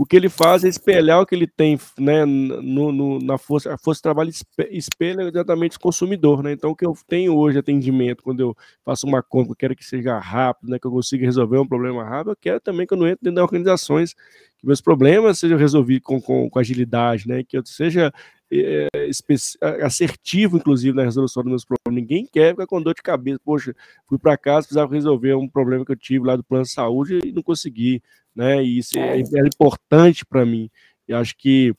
o 0.00 0.06
que 0.06 0.16
ele 0.16 0.30
faz 0.30 0.64
é 0.64 0.68
espelhar 0.68 1.20
o 1.20 1.26
que 1.26 1.34
ele 1.34 1.46
tem 1.46 1.78
né, 1.98 2.24
no, 2.24 2.90
no, 2.90 3.18
na 3.18 3.36
força, 3.36 3.74
a 3.74 3.76
força 3.76 3.98
de 3.98 4.02
trabalho 4.04 4.32
espelha 4.70 5.24
exatamente 5.24 5.76
o 5.76 5.80
consumidor, 5.80 6.42
né? 6.42 6.52
Então, 6.52 6.70
o 6.70 6.74
que 6.74 6.86
eu 6.86 6.96
tenho 7.06 7.36
hoje 7.36 7.58
atendimento, 7.58 8.22
quando 8.22 8.40
eu 8.40 8.56
faço 8.82 9.06
uma 9.06 9.22
compra, 9.22 9.52
eu 9.52 9.56
quero 9.56 9.76
que 9.76 9.84
seja 9.84 10.18
rápido, 10.18 10.70
né, 10.70 10.78
que 10.78 10.86
eu 10.86 10.90
consiga 10.90 11.26
resolver 11.26 11.58
um 11.58 11.68
problema 11.68 12.02
rápido, 12.02 12.30
eu 12.30 12.36
quero 12.40 12.60
também 12.60 12.86
que 12.86 12.94
eu 12.94 12.96
não 12.96 13.06
entre 13.06 13.24
dentro 13.24 13.34
de 13.34 13.42
organizações, 13.42 14.14
que 14.58 14.66
meus 14.66 14.80
problemas 14.80 15.38
sejam 15.38 15.58
resolvidos 15.58 16.06
com, 16.06 16.18
com, 16.18 16.48
com 16.48 16.58
agilidade, 16.58 17.28
né? 17.28 17.44
Que 17.46 17.58
eu 17.58 17.66
seja 17.66 18.10
é, 18.52 18.88
assertivo, 19.84 20.56
inclusive, 20.56 20.96
na 20.96 21.04
resolução 21.04 21.42
dos 21.42 21.50
meus 21.50 21.64
problemas. 21.64 22.02
Ninguém 22.02 22.26
quer 22.26 22.50
ficar 22.52 22.66
com 22.66 22.82
dor 22.82 22.94
de 22.94 23.02
cabeça. 23.02 23.40
Poxa, 23.44 23.74
fui 24.08 24.18
para 24.18 24.36
casa, 24.36 24.66
precisava 24.66 24.94
resolver 24.94 25.34
um 25.34 25.48
problema 25.48 25.84
que 25.84 25.92
eu 25.92 25.96
tive 25.96 26.26
lá 26.26 26.36
do 26.36 26.44
plano 26.44 26.64
de 26.64 26.70
saúde 26.70 27.20
e 27.24 27.32
não 27.32 27.42
consegui 27.42 28.02
né? 28.34 28.62
E 28.62 28.78
isso 28.78 28.98
é, 28.98 29.18
é 29.18 29.46
importante 29.46 30.24
para 30.24 30.44
mim. 30.44 30.70
Eu 31.06 31.18
acho 31.18 31.36
que 31.36 31.74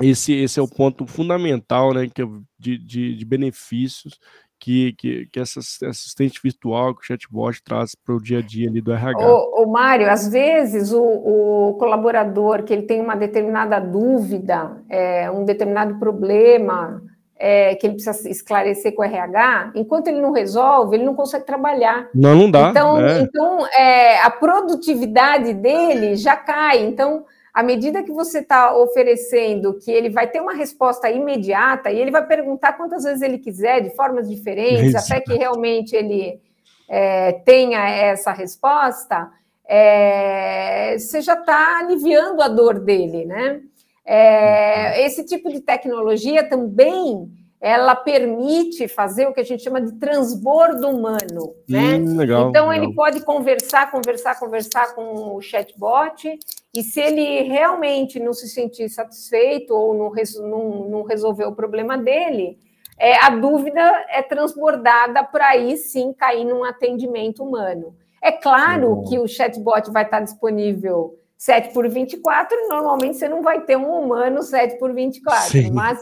esse, 0.00 0.32
esse 0.32 0.58
é 0.58 0.62
o 0.62 0.68
ponto 0.68 1.06
fundamental, 1.06 1.92
né? 1.94 2.08
Que 2.08 2.22
de, 2.58 2.78
de, 2.78 3.16
de 3.16 3.24
benefícios 3.24 4.18
que, 4.62 4.92
que, 4.92 5.26
que 5.26 5.40
essa 5.40 5.58
assistente 5.58 6.40
virtual, 6.40 6.94
que 6.94 7.02
o 7.02 7.04
chatbot 7.04 7.60
traz 7.64 7.96
para 7.96 8.14
o 8.14 8.22
dia 8.22 8.38
a 8.38 8.42
dia 8.42 8.68
ali 8.68 8.80
do 8.80 8.92
RH. 8.92 9.18
O, 9.18 9.64
o 9.64 9.66
Mário, 9.66 10.08
às 10.08 10.28
vezes 10.28 10.92
o, 10.92 11.02
o, 11.02 11.74
colaborador 11.80 12.62
que 12.62 12.72
ele 12.72 12.82
tem 12.82 13.00
uma 13.00 13.16
determinada 13.16 13.80
dúvida, 13.80 14.80
é, 14.88 15.28
um 15.28 15.44
determinado 15.44 15.98
problema, 15.98 17.02
é, 17.36 17.74
que 17.74 17.88
ele 17.88 17.94
precisa 17.94 18.28
esclarecer 18.28 18.94
com 18.94 19.02
o 19.02 19.04
RH, 19.04 19.72
enquanto 19.74 20.06
ele 20.06 20.20
não 20.20 20.30
resolve, 20.30 20.94
ele 20.94 21.04
não 21.04 21.16
consegue 21.16 21.44
trabalhar. 21.44 22.08
Não, 22.14 22.36
não 22.36 22.48
dá. 22.48 22.70
Então, 22.70 23.00
é. 23.00 23.20
então 23.20 23.66
é, 23.66 24.20
a 24.20 24.30
produtividade 24.30 25.54
dele 25.54 26.14
já 26.14 26.36
cai. 26.36 26.84
Então, 26.84 27.24
à 27.52 27.62
medida 27.62 28.02
que 28.02 28.10
você 28.10 28.38
está 28.38 28.74
oferecendo 28.76 29.74
que 29.74 29.90
ele 29.90 30.08
vai 30.08 30.26
ter 30.26 30.40
uma 30.40 30.54
resposta 30.54 31.10
imediata 31.10 31.90
e 31.90 31.98
ele 31.98 32.10
vai 32.10 32.26
perguntar 32.26 32.72
quantas 32.74 33.04
vezes 33.04 33.20
ele 33.20 33.38
quiser, 33.38 33.80
de 33.80 33.90
formas 33.90 34.28
diferentes, 34.28 34.94
até 34.94 35.20
que 35.20 35.34
realmente 35.34 35.94
ele 35.94 36.40
é, 36.88 37.32
tenha 37.44 37.88
essa 37.88 38.32
resposta, 38.32 39.30
é, 39.66 40.96
você 40.98 41.20
já 41.20 41.34
está 41.34 41.78
aliviando 41.80 42.42
a 42.42 42.48
dor 42.48 42.78
dele, 42.80 43.24
né? 43.24 43.60
É, 44.04 45.04
esse 45.04 45.24
tipo 45.24 45.50
de 45.50 45.60
tecnologia 45.60 46.42
também 46.42 47.30
ela 47.62 47.94
permite 47.94 48.88
fazer 48.88 49.28
o 49.28 49.32
que 49.32 49.40
a 49.40 49.44
gente 49.44 49.62
chama 49.62 49.80
de 49.80 49.92
transbordo 49.92 50.88
humano, 50.88 51.54
né? 51.68 51.94
Hum, 51.94 52.16
legal, 52.16 52.50
então 52.50 52.68
legal. 52.68 52.84
ele 52.84 52.92
pode 52.92 53.24
conversar, 53.24 53.88
conversar, 53.88 54.36
conversar 54.40 54.96
com 54.96 55.36
o 55.36 55.40
chatbot 55.40 56.40
e 56.74 56.82
se 56.82 57.00
ele 57.00 57.42
realmente 57.42 58.18
não 58.18 58.32
se 58.32 58.48
sentir 58.48 58.88
satisfeito 58.88 59.72
ou 59.72 59.94
não, 59.94 60.12
não, 60.40 60.88
não 60.88 61.02
resolver 61.04 61.44
o 61.44 61.54
problema 61.54 61.96
dele, 61.96 62.58
é, 62.98 63.24
a 63.24 63.30
dúvida 63.30 63.80
é 64.08 64.22
transbordada 64.22 65.22
para 65.22 65.50
aí 65.50 65.76
sim 65.76 66.12
cair 66.12 66.44
num 66.44 66.64
atendimento 66.64 67.44
humano. 67.44 67.94
É 68.20 68.32
claro 68.32 69.04
que 69.08 69.20
o 69.20 69.28
chatbot 69.28 69.88
vai 69.92 70.02
estar 70.02 70.20
disponível 70.20 71.16
7 71.42 71.74
por 71.74 71.88
24, 71.88 72.56
normalmente 72.68 73.16
você 73.16 73.28
não 73.28 73.42
vai 73.42 73.62
ter 73.62 73.76
um 73.76 73.90
humano 73.90 74.44
7 74.44 74.78
por 74.78 74.94
24, 74.94 75.50
Sim, 75.50 75.72
mas 75.72 75.98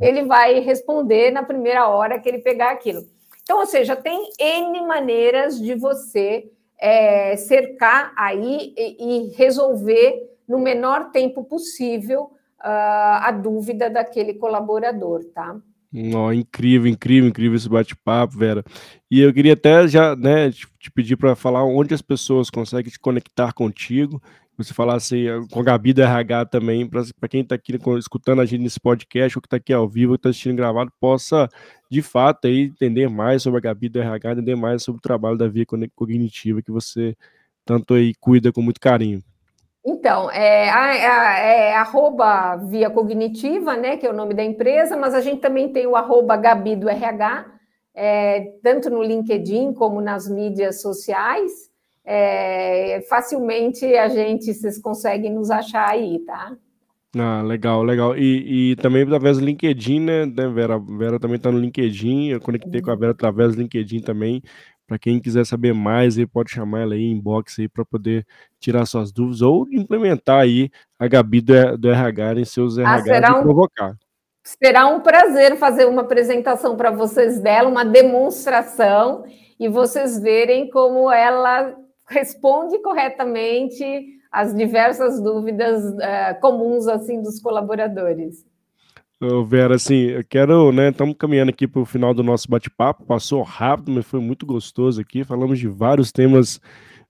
ele 0.00 0.22
vai 0.22 0.60
responder 0.60 1.32
na 1.32 1.42
primeira 1.42 1.88
hora 1.88 2.16
que 2.20 2.28
ele 2.28 2.38
pegar 2.38 2.70
aquilo. 2.70 3.02
Então, 3.42 3.58
ou 3.58 3.66
seja, 3.66 3.96
tem 3.96 4.30
N 4.38 4.86
maneiras 4.86 5.60
de 5.60 5.74
você 5.74 6.48
é, 6.78 7.36
cercar 7.36 8.12
aí 8.16 8.72
e, 8.78 8.96
e, 9.00 9.34
resolver 9.34 10.14
no 10.46 10.60
menor 10.60 11.10
tempo 11.10 11.42
possível 11.42 12.30
uh, 12.60 13.18
a 13.20 13.32
dúvida 13.32 13.90
daquele 13.90 14.34
colaborador, 14.34 15.24
tá? 15.34 15.56
Oh, 15.92 16.32
incrível, 16.32 16.88
incrível, 16.88 17.28
incrível 17.28 17.56
esse 17.56 17.68
bate-papo, 17.68 18.36
Vera. 18.36 18.64
E 19.10 19.20
eu 19.20 19.32
queria 19.32 19.54
até 19.54 19.88
já 19.88 20.14
né, 20.14 20.50
te, 20.50 20.66
te 20.78 20.90
pedir 20.90 21.16
para 21.16 21.34
falar 21.34 21.64
onde 21.64 21.94
as 21.94 22.02
pessoas 22.02 22.48
conseguem 22.48 22.90
se 22.90 22.98
conectar 22.98 23.52
contigo 23.52 24.20
você 24.56 24.72
falasse 24.72 25.26
eh, 25.26 25.40
com 25.50 25.60
a 25.60 25.62
Gabi 25.62 25.92
do 25.92 26.02
RH 26.02 26.46
também, 26.46 26.88
para 26.88 27.28
quem 27.28 27.40
está 27.40 27.54
aqui 27.54 27.78
escutando 27.98 28.40
a 28.40 28.44
gente 28.46 28.62
nesse 28.62 28.80
podcast, 28.80 29.36
ou 29.36 29.42
que 29.42 29.46
está 29.46 29.56
aqui 29.56 29.72
ao 29.72 29.88
vivo, 29.88 30.14
está 30.14 30.28
assistindo 30.28 30.56
gravado, 30.56 30.92
possa 31.00 31.48
de 31.90 32.02
fato 32.02 32.46
aí 32.46 32.64
entender 32.64 33.08
mais 33.08 33.42
sobre 33.42 33.58
a 33.58 33.60
Gabi 33.60 33.88
do 33.88 34.00
RH, 34.00 34.32
entender 34.32 34.54
mais 34.54 34.82
sobre 34.82 34.98
o 34.98 35.02
trabalho 35.02 35.36
da 35.36 35.48
Via 35.48 35.64
Cognitiva 35.94 36.62
que 36.62 36.70
você 36.70 37.16
tanto 37.64 37.94
aí 37.94 38.14
cuida 38.20 38.52
com 38.52 38.62
muito 38.62 38.80
carinho. 38.80 39.22
Então, 39.86 40.30
é, 40.30 40.68
é, 40.68 41.68
é, 41.70 41.76
arroba 41.76 42.56
Via 42.56 42.88
Cognitiva, 42.88 43.76
né, 43.76 43.96
que 43.96 44.06
é 44.06 44.10
o 44.10 44.14
nome 44.14 44.32
da 44.32 44.42
empresa, 44.42 44.96
mas 44.96 45.14
a 45.14 45.20
gente 45.20 45.40
também 45.40 45.72
tem 45.72 45.86
o 45.86 45.94
arroba 45.94 46.36
Gabi 46.36 46.74
do 46.74 46.88
RH, 46.88 47.46
é, 47.94 48.52
tanto 48.62 48.88
no 48.88 49.02
LinkedIn 49.02 49.74
como 49.74 50.00
nas 50.00 50.28
mídias 50.28 50.80
sociais. 50.80 51.73
É, 52.04 53.00
facilmente 53.08 53.84
a 53.96 54.08
gente, 54.08 54.52
vocês 54.52 54.78
conseguem 54.78 55.32
nos 55.32 55.50
achar 55.50 55.88
aí, 55.88 56.18
tá? 56.20 56.54
Ah, 57.16 57.42
legal, 57.42 57.82
legal. 57.82 58.16
E, 58.16 58.72
e 58.72 58.76
também 58.76 59.02
através 59.02 59.38
do 59.38 59.44
LinkedIn, 59.44 60.00
né, 60.00 60.26
né 60.26 60.48
Vera? 60.48 60.78
Vera 60.78 61.20
também 61.20 61.36
está 61.36 61.50
no 61.50 61.58
LinkedIn, 61.58 62.28
eu 62.28 62.40
conectei 62.40 62.82
com 62.82 62.90
a 62.90 62.96
Vera 62.96 63.12
através 63.12 63.54
do 63.54 63.62
LinkedIn 63.62 64.00
também. 64.00 64.42
Para 64.86 64.98
quem 64.98 65.18
quiser 65.18 65.46
saber 65.46 65.72
mais, 65.72 66.18
aí 66.18 66.26
pode 66.26 66.50
chamar 66.50 66.82
ela 66.82 66.94
aí, 66.94 67.04
inbox 67.04 67.58
aí, 67.58 67.68
para 67.68 67.84
poder 67.86 68.26
tirar 68.60 68.84
suas 68.84 69.10
dúvidas 69.10 69.40
ou 69.40 69.66
implementar 69.72 70.40
aí 70.40 70.70
a 70.98 71.08
Gabi 71.08 71.40
do, 71.40 71.78
do 71.78 71.90
RH 71.90 72.40
em 72.40 72.44
seus 72.44 72.76
RH 72.76 73.28
ah, 73.28 73.38
um, 73.38 73.42
provocar. 73.42 73.96
Será 74.42 74.86
um 74.86 75.00
prazer 75.00 75.56
fazer 75.56 75.86
uma 75.86 76.02
apresentação 76.02 76.76
para 76.76 76.90
vocês 76.90 77.40
dela, 77.40 77.68
uma 77.68 77.84
demonstração, 77.84 79.24
e 79.58 79.68
vocês 79.68 80.20
verem 80.20 80.68
como 80.68 81.10
ela 81.10 81.74
responde 82.08 82.78
corretamente 82.80 83.84
as 84.30 84.54
diversas 84.54 85.22
dúvidas 85.22 85.84
uh, 85.84 86.40
comuns 86.40 86.86
assim 86.88 87.22
dos 87.22 87.40
colaboradores. 87.40 88.44
Vera, 89.46 89.76
assim, 89.76 90.10
eu 90.10 90.24
quero, 90.24 90.70
né, 90.70 90.90
estamos 90.90 91.14
caminhando 91.16 91.48
aqui 91.48 91.66
para 91.66 91.80
o 91.80 91.86
final 91.86 92.12
do 92.12 92.22
nosso 92.22 92.48
bate-papo, 92.48 93.06
passou 93.06 93.42
rápido, 93.42 93.92
mas 93.92 94.04
foi 94.04 94.20
muito 94.20 94.44
gostoso 94.44 95.00
aqui, 95.00 95.24
falamos 95.24 95.58
de 95.58 95.66
vários 95.66 96.12
temas 96.12 96.60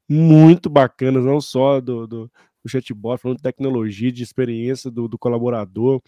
muito 0.08 0.68
bacanas, 0.68 1.24
não 1.24 1.40
só 1.40 1.80
do, 1.80 2.06
do, 2.06 2.30
do 2.64 2.70
chatbot, 2.70 3.20
falando 3.20 3.36
de 3.36 3.42
tecnologia, 3.42 4.10
de 4.10 4.22
experiência 4.22 4.90
do, 4.90 5.06
do, 5.06 5.18
colaborador, 5.18 6.00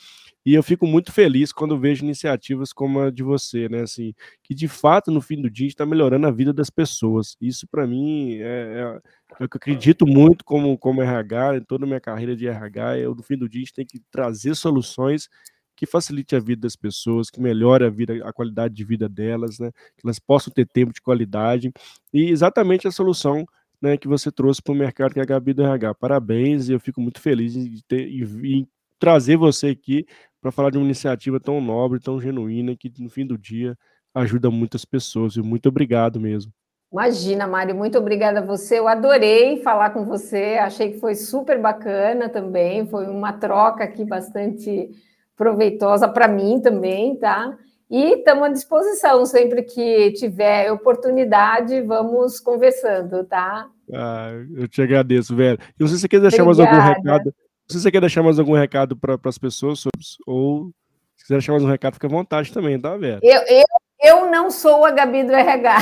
e 0.45 0.55
eu 0.55 0.63
fico 0.63 0.87
muito 0.87 1.13
feliz 1.13 1.53
quando 1.53 1.79
vejo 1.79 2.05
iniciativas 2.05 2.73
como 2.73 3.01
a 3.01 3.11
de 3.11 3.23
você, 3.23 3.69
né, 3.69 3.83
assim, 3.83 4.15
que 4.43 4.55
de 4.55 4.67
fato, 4.67 5.11
no 5.11 5.21
fim 5.21 5.41
do 5.41 5.51
dia, 5.51 5.69
está 5.69 5.85
melhorando 5.85 6.27
a 6.27 6.31
vida 6.31 6.53
das 6.53 6.71
pessoas, 6.71 7.37
isso 7.41 7.67
para 7.69 7.87
mim 7.87 8.37
é, 8.37 8.45
é, 8.45 9.01
é, 9.41 9.45
o 9.45 9.49
que 9.49 9.57
eu 9.57 9.59
acredito 9.59 10.07
muito 10.07 10.45
como, 10.45 10.79
como 10.79 11.03
RH, 11.03 11.59
em 11.59 11.63
toda 11.63 11.85
a 11.85 11.87
minha 11.87 12.01
carreira 12.01 12.35
de 12.35 12.47
RH, 12.49 12.99
eu, 12.99 13.15
no 13.15 13.23
fim 13.23 13.37
do 13.37 13.49
dia, 13.49 13.61
a 13.61 13.65
gente 13.65 13.75
tem 13.75 13.87
que 13.87 14.01
trazer 14.11 14.55
soluções 14.55 15.29
que 15.77 15.85
facilite 15.85 16.35
a 16.35 16.41
vida 16.41 16.63
das 16.63 16.75
pessoas, 16.75 17.29
que 17.29 17.39
melhore 17.39 17.85
a 17.85 17.91
vida, 17.91 18.27
a 18.27 18.33
qualidade 18.33 18.75
de 18.75 18.83
vida 18.83 19.09
delas, 19.11 19.59
né? 19.59 19.71
Que 19.95 20.07
elas 20.07 20.19
possam 20.19 20.51
ter 20.51 20.67
tempo 20.67 20.91
de 20.91 21.03
qualidade 21.03 21.71
e 22.15 22.31
exatamente 22.31 22.89
a 22.89 22.91
solução 22.91 23.47
né, 23.81 23.97
que 23.97 24.09
você 24.09 24.31
trouxe 24.31 24.63
para 24.63 24.73
o 24.73 24.77
mercado 24.77 25.13
que 25.13 25.21
é 25.21 25.23
a 25.23 25.27
Gabi 25.27 25.53
do 25.53 25.63
RH. 25.63 25.95
Parabéns 25.95 26.69
e 26.69 26.73
eu 26.73 26.81
fico 26.81 27.01
muito 27.01 27.21
feliz 27.21 27.57
em, 27.57 27.81
ter, 27.87 28.09
em 28.09 28.69
trazer 28.99 29.37
você 29.37 29.69
aqui 29.69 30.07
para 30.41 30.53
falar 30.53 30.71
de 30.71 30.79
uma 30.79 30.85
iniciativa 30.85 31.41
tão 31.41 31.61
nobre, 31.61 32.01
tão 32.01 32.21
genuína 32.21 32.77
que 32.77 32.93
no 32.99 33.09
fim 33.09 33.27
do 33.27 33.37
dia 33.37 33.77
ajuda 34.15 34.51
muitas 34.51 34.85
pessoas. 34.85 35.37
E 35.37 35.43
muito 35.43 35.69
obrigado 35.69 36.21
mesmo. 36.21 36.53
Imagina, 36.93 37.47
Mário, 37.47 37.75
muito 37.75 37.99
obrigada 37.99 38.41
a 38.41 38.45
você. 38.45 38.79
Eu 38.79 38.89
adorei 38.89 39.61
falar 39.61 39.91
com 39.91 40.05
você, 40.05 40.57
achei 40.61 40.93
que 40.93 41.01
foi 41.01 41.15
super 41.15 41.61
bacana 41.61 42.29
também. 42.29 42.87
Foi 42.87 43.07
uma 43.07 43.33
troca 43.33 43.85
aqui 43.85 44.05
bastante 44.05 44.91
proveitosa 45.37 46.09
para 46.09 46.29
mim 46.29 46.61
também, 46.61 47.17
tá? 47.17 47.59
E 47.89 48.15
estamos 48.15 48.45
à 48.45 48.49
disposição, 48.49 49.25
sempre 49.25 49.63
que 49.63 50.13
tiver 50.13 50.73
oportunidade, 50.73 51.81
vamos 51.83 52.41
conversando, 52.41 53.25
tá? 53.25 53.69
Ah, 53.93 54.31
eu 54.57 54.67
te 54.67 54.83
agradeço, 54.83 55.37
velho. 55.37 55.59
E 55.61 55.81
não 55.81 55.87
sei 55.87 55.97
se 55.97 56.03
você 56.03 56.09
quer 56.09 56.21
deixar 56.21 56.43
Obrigada. 56.43 56.73
mais 56.73 56.89
algum 56.89 56.95
recado. 56.95 57.35
Se 57.69 57.81
você 57.81 57.91
quer 57.91 58.01
deixar 58.01 58.23
mais 58.23 58.39
algum 58.39 58.55
recado 58.55 58.97
para 58.97 59.19
as 59.25 59.39
pessoas, 59.39 59.85
ou 60.27 60.71
se 61.17 61.25
quiser 61.25 61.35
deixar 61.35 61.53
mais 61.53 61.65
um 61.65 61.69
recado, 61.69 61.95
fica 61.95 62.07
à 62.09 62.11
vontade 62.11 62.53
também, 62.53 62.81
tá, 62.81 62.97
velho? 62.97 63.21
Eu, 63.23 63.41
eu 63.43 63.65
eu 64.03 64.31
não 64.31 64.51
sou 64.51 64.85
a 64.85 64.91
Gabi 64.91 65.25
do 65.25 65.33
RH. 65.33 65.79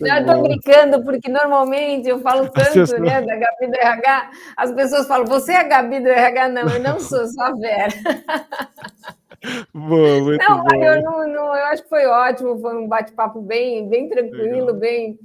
eu 0.00 0.16
estou 0.20 0.42
brincando, 0.42 1.04
porque 1.04 1.30
normalmente 1.30 2.08
eu 2.08 2.18
falo 2.20 2.48
tanto 2.48 3.00
né, 3.00 3.22
da 3.22 3.36
Gabi 3.36 3.68
do 3.68 3.76
RH, 3.76 4.30
as 4.56 4.72
pessoas 4.72 5.06
falam, 5.06 5.24
você 5.24 5.52
é 5.52 5.60
a 5.60 5.62
Gabi 5.62 6.00
do 6.00 6.08
RH? 6.08 6.48
Não, 6.48 6.68
eu 6.68 6.80
não 6.80 6.98
sou, 6.98 7.26
sou 7.28 7.44
a 7.44 7.52
Vera. 7.52 7.94
Boa, 9.72 10.20
muito 10.20 10.48
não, 10.48 10.64
bom. 10.64 10.84
Eu, 10.84 11.02
não, 11.02 11.28
não, 11.28 11.56
eu 11.56 11.64
acho 11.66 11.82
que 11.82 11.88
foi 11.88 12.06
ótimo, 12.06 12.58
foi 12.58 12.76
um 12.76 12.88
bate-papo 12.88 13.40
bem, 13.40 13.88
bem 13.88 14.08
tranquilo, 14.08 14.66
Legal. 14.66 14.74
bem 14.74 15.18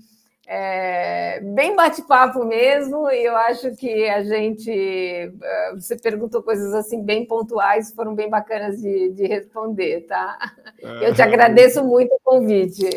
é, 0.51 1.39
bem 1.41 1.75
bate-papo 1.75 2.43
mesmo, 2.43 3.07
e 3.11 3.23
eu 3.23 3.37
acho 3.37 3.75
que 3.75 4.09
a 4.09 4.23
gente. 4.23 4.71
Eh, 4.71 5.71
você 5.75 5.95
perguntou 5.95 6.41
coisas 6.41 6.73
assim 6.73 7.03
bem 7.03 7.23
pontuais, 7.23 7.93
foram 7.93 8.15
bem 8.15 8.27
bacanas 8.31 8.81
de, 8.81 9.11
de 9.11 9.27
responder, 9.27 10.07
tá? 10.07 10.39
Eu 11.03 11.13
te 11.13 11.21
agradeço 11.21 11.83
muito 11.83 12.11
o 12.15 12.19
convite. 12.23 12.89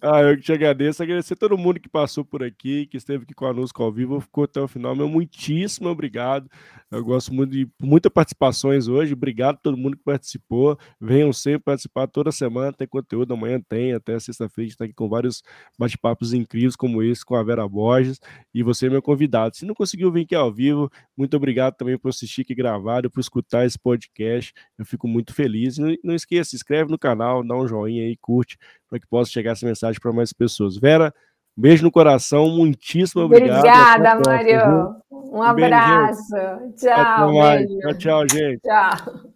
Ah, 0.00 0.22
eu 0.22 0.36
que 0.36 0.44
te 0.44 0.52
agradeço, 0.52 1.02
agradecer 1.02 1.34
a 1.34 1.36
todo 1.36 1.58
mundo 1.58 1.80
que 1.80 1.88
passou 1.88 2.24
por 2.24 2.44
aqui, 2.44 2.86
que 2.86 2.96
esteve 2.96 3.24
aqui 3.24 3.34
conosco 3.34 3.82
ao 3.82 3.90
vivo, 3.90 4.20
ficou 4.20 4.44
até 4.44 4.60
o 4.60 4.68
final. 4.68 4.94
Meu 4.94 5.08
muitíssimo 5.08 5.88
obrigado. 5.88 6.48
Eu 6.90 7.04
gosto 7.04 7.32
muito 7.32 7.52
de 7.52 7.70
muitas 7.80 8.10
participações 8.12 8.88
hoje. 8.88 9.12
Obrigado 9.12 9.54
a 9.54 9.58
todo 9.58 9.76
mundo 9.76 9.96
que 9.96 10.02
participou. 10.02 10.76
Venham 11.00 11.32
sempre 11.32 11.60
participar 11.60 12.08
toda 12.08 12.32
semana, 12.32 12.72
tem 12.72 12.88
conteúdo, 12.88 13.32
amanhã 13.32 13.60
tem, 13.60 13.92
até 13.92 14.18
sexta-feira 14.18 14.62
a 14.62 14.68
gente 14.68 14.72
está 14.72 14.84
aqui 14.86 14.94
com 14.94 15.08
vários 15.08 15.40
bate-papos 15.78 16.32
incríveis 16.32 16.74
como 16.74 17.00
esse 17.00 17.24
com 17.24 17.36
a 17.36 17.44
Vera 17.44 17.68
Borges. 17.68 18.18
E 18.52 18.64
você 18.64 18.86
é 18.86 18.90
meu 18.90 19.00
convidado. 19.00 19.56
Se 19.56 19.64
não 19.64 19.72
conseguiu 19.72 20.10
vir 20.10 20.24
aqui 20.24 20.34
ao 20.34 20.52
vivo, 20.52 20.90
muito 21.16 21.36
obrigado 21.36 21.76
também 21.76 21.96
por 21.96 22.08
assistir 22.08 22.40
aqui 22.40 22.56
gravado, 22.56 23.08
por 23.08 23.20
escutar 23.20 23.64
esse 23.64 23.78
podcast. 23.78 24.52
Eu 24.76 24.84
fico 24.84 25.06
muito 25.06 25.32
feliz. 25.32 25.78
Não, 25.78 25.94
não 26.02 26.14
esqueça, 26.16 26.50
se 26.50 26.56
inscreve 26.56 26.90
no 26.90 26.98
canal, 26.98 27.46
dá 27.46 27.54
um 27.54 27.68
joinha 27.68 28.02
aí, 28.02 28.16
curte, 28.16 28.58
para 28.88 28.98
que 28.98 29.06
possa 29.06 29.30
chegar 29.30 29.52
essa 29.52 29.64
mensagem 29.64 30.00
para 30.00 30.12
mais 30.12 30.32
pessoas. 30.32 30.76
Vera, 30.76 31.14
beijo 31.56 31.82
no 31.82 31.90
coração, 31.90 32.48
muitíssimo 32.48 33.22
obrigado. 33.22 33.58
Obrigada, 33.58 34.20
Mário. 34.24 34.96
Um 35.10 35.42
abraço. 35.42 36.34
Tchau. 36.76 37.32
Tchau, 37.80 37.98
tchau, 37.98 38.24
gente. 38.28 38.60
Tchau. 38.60 39.30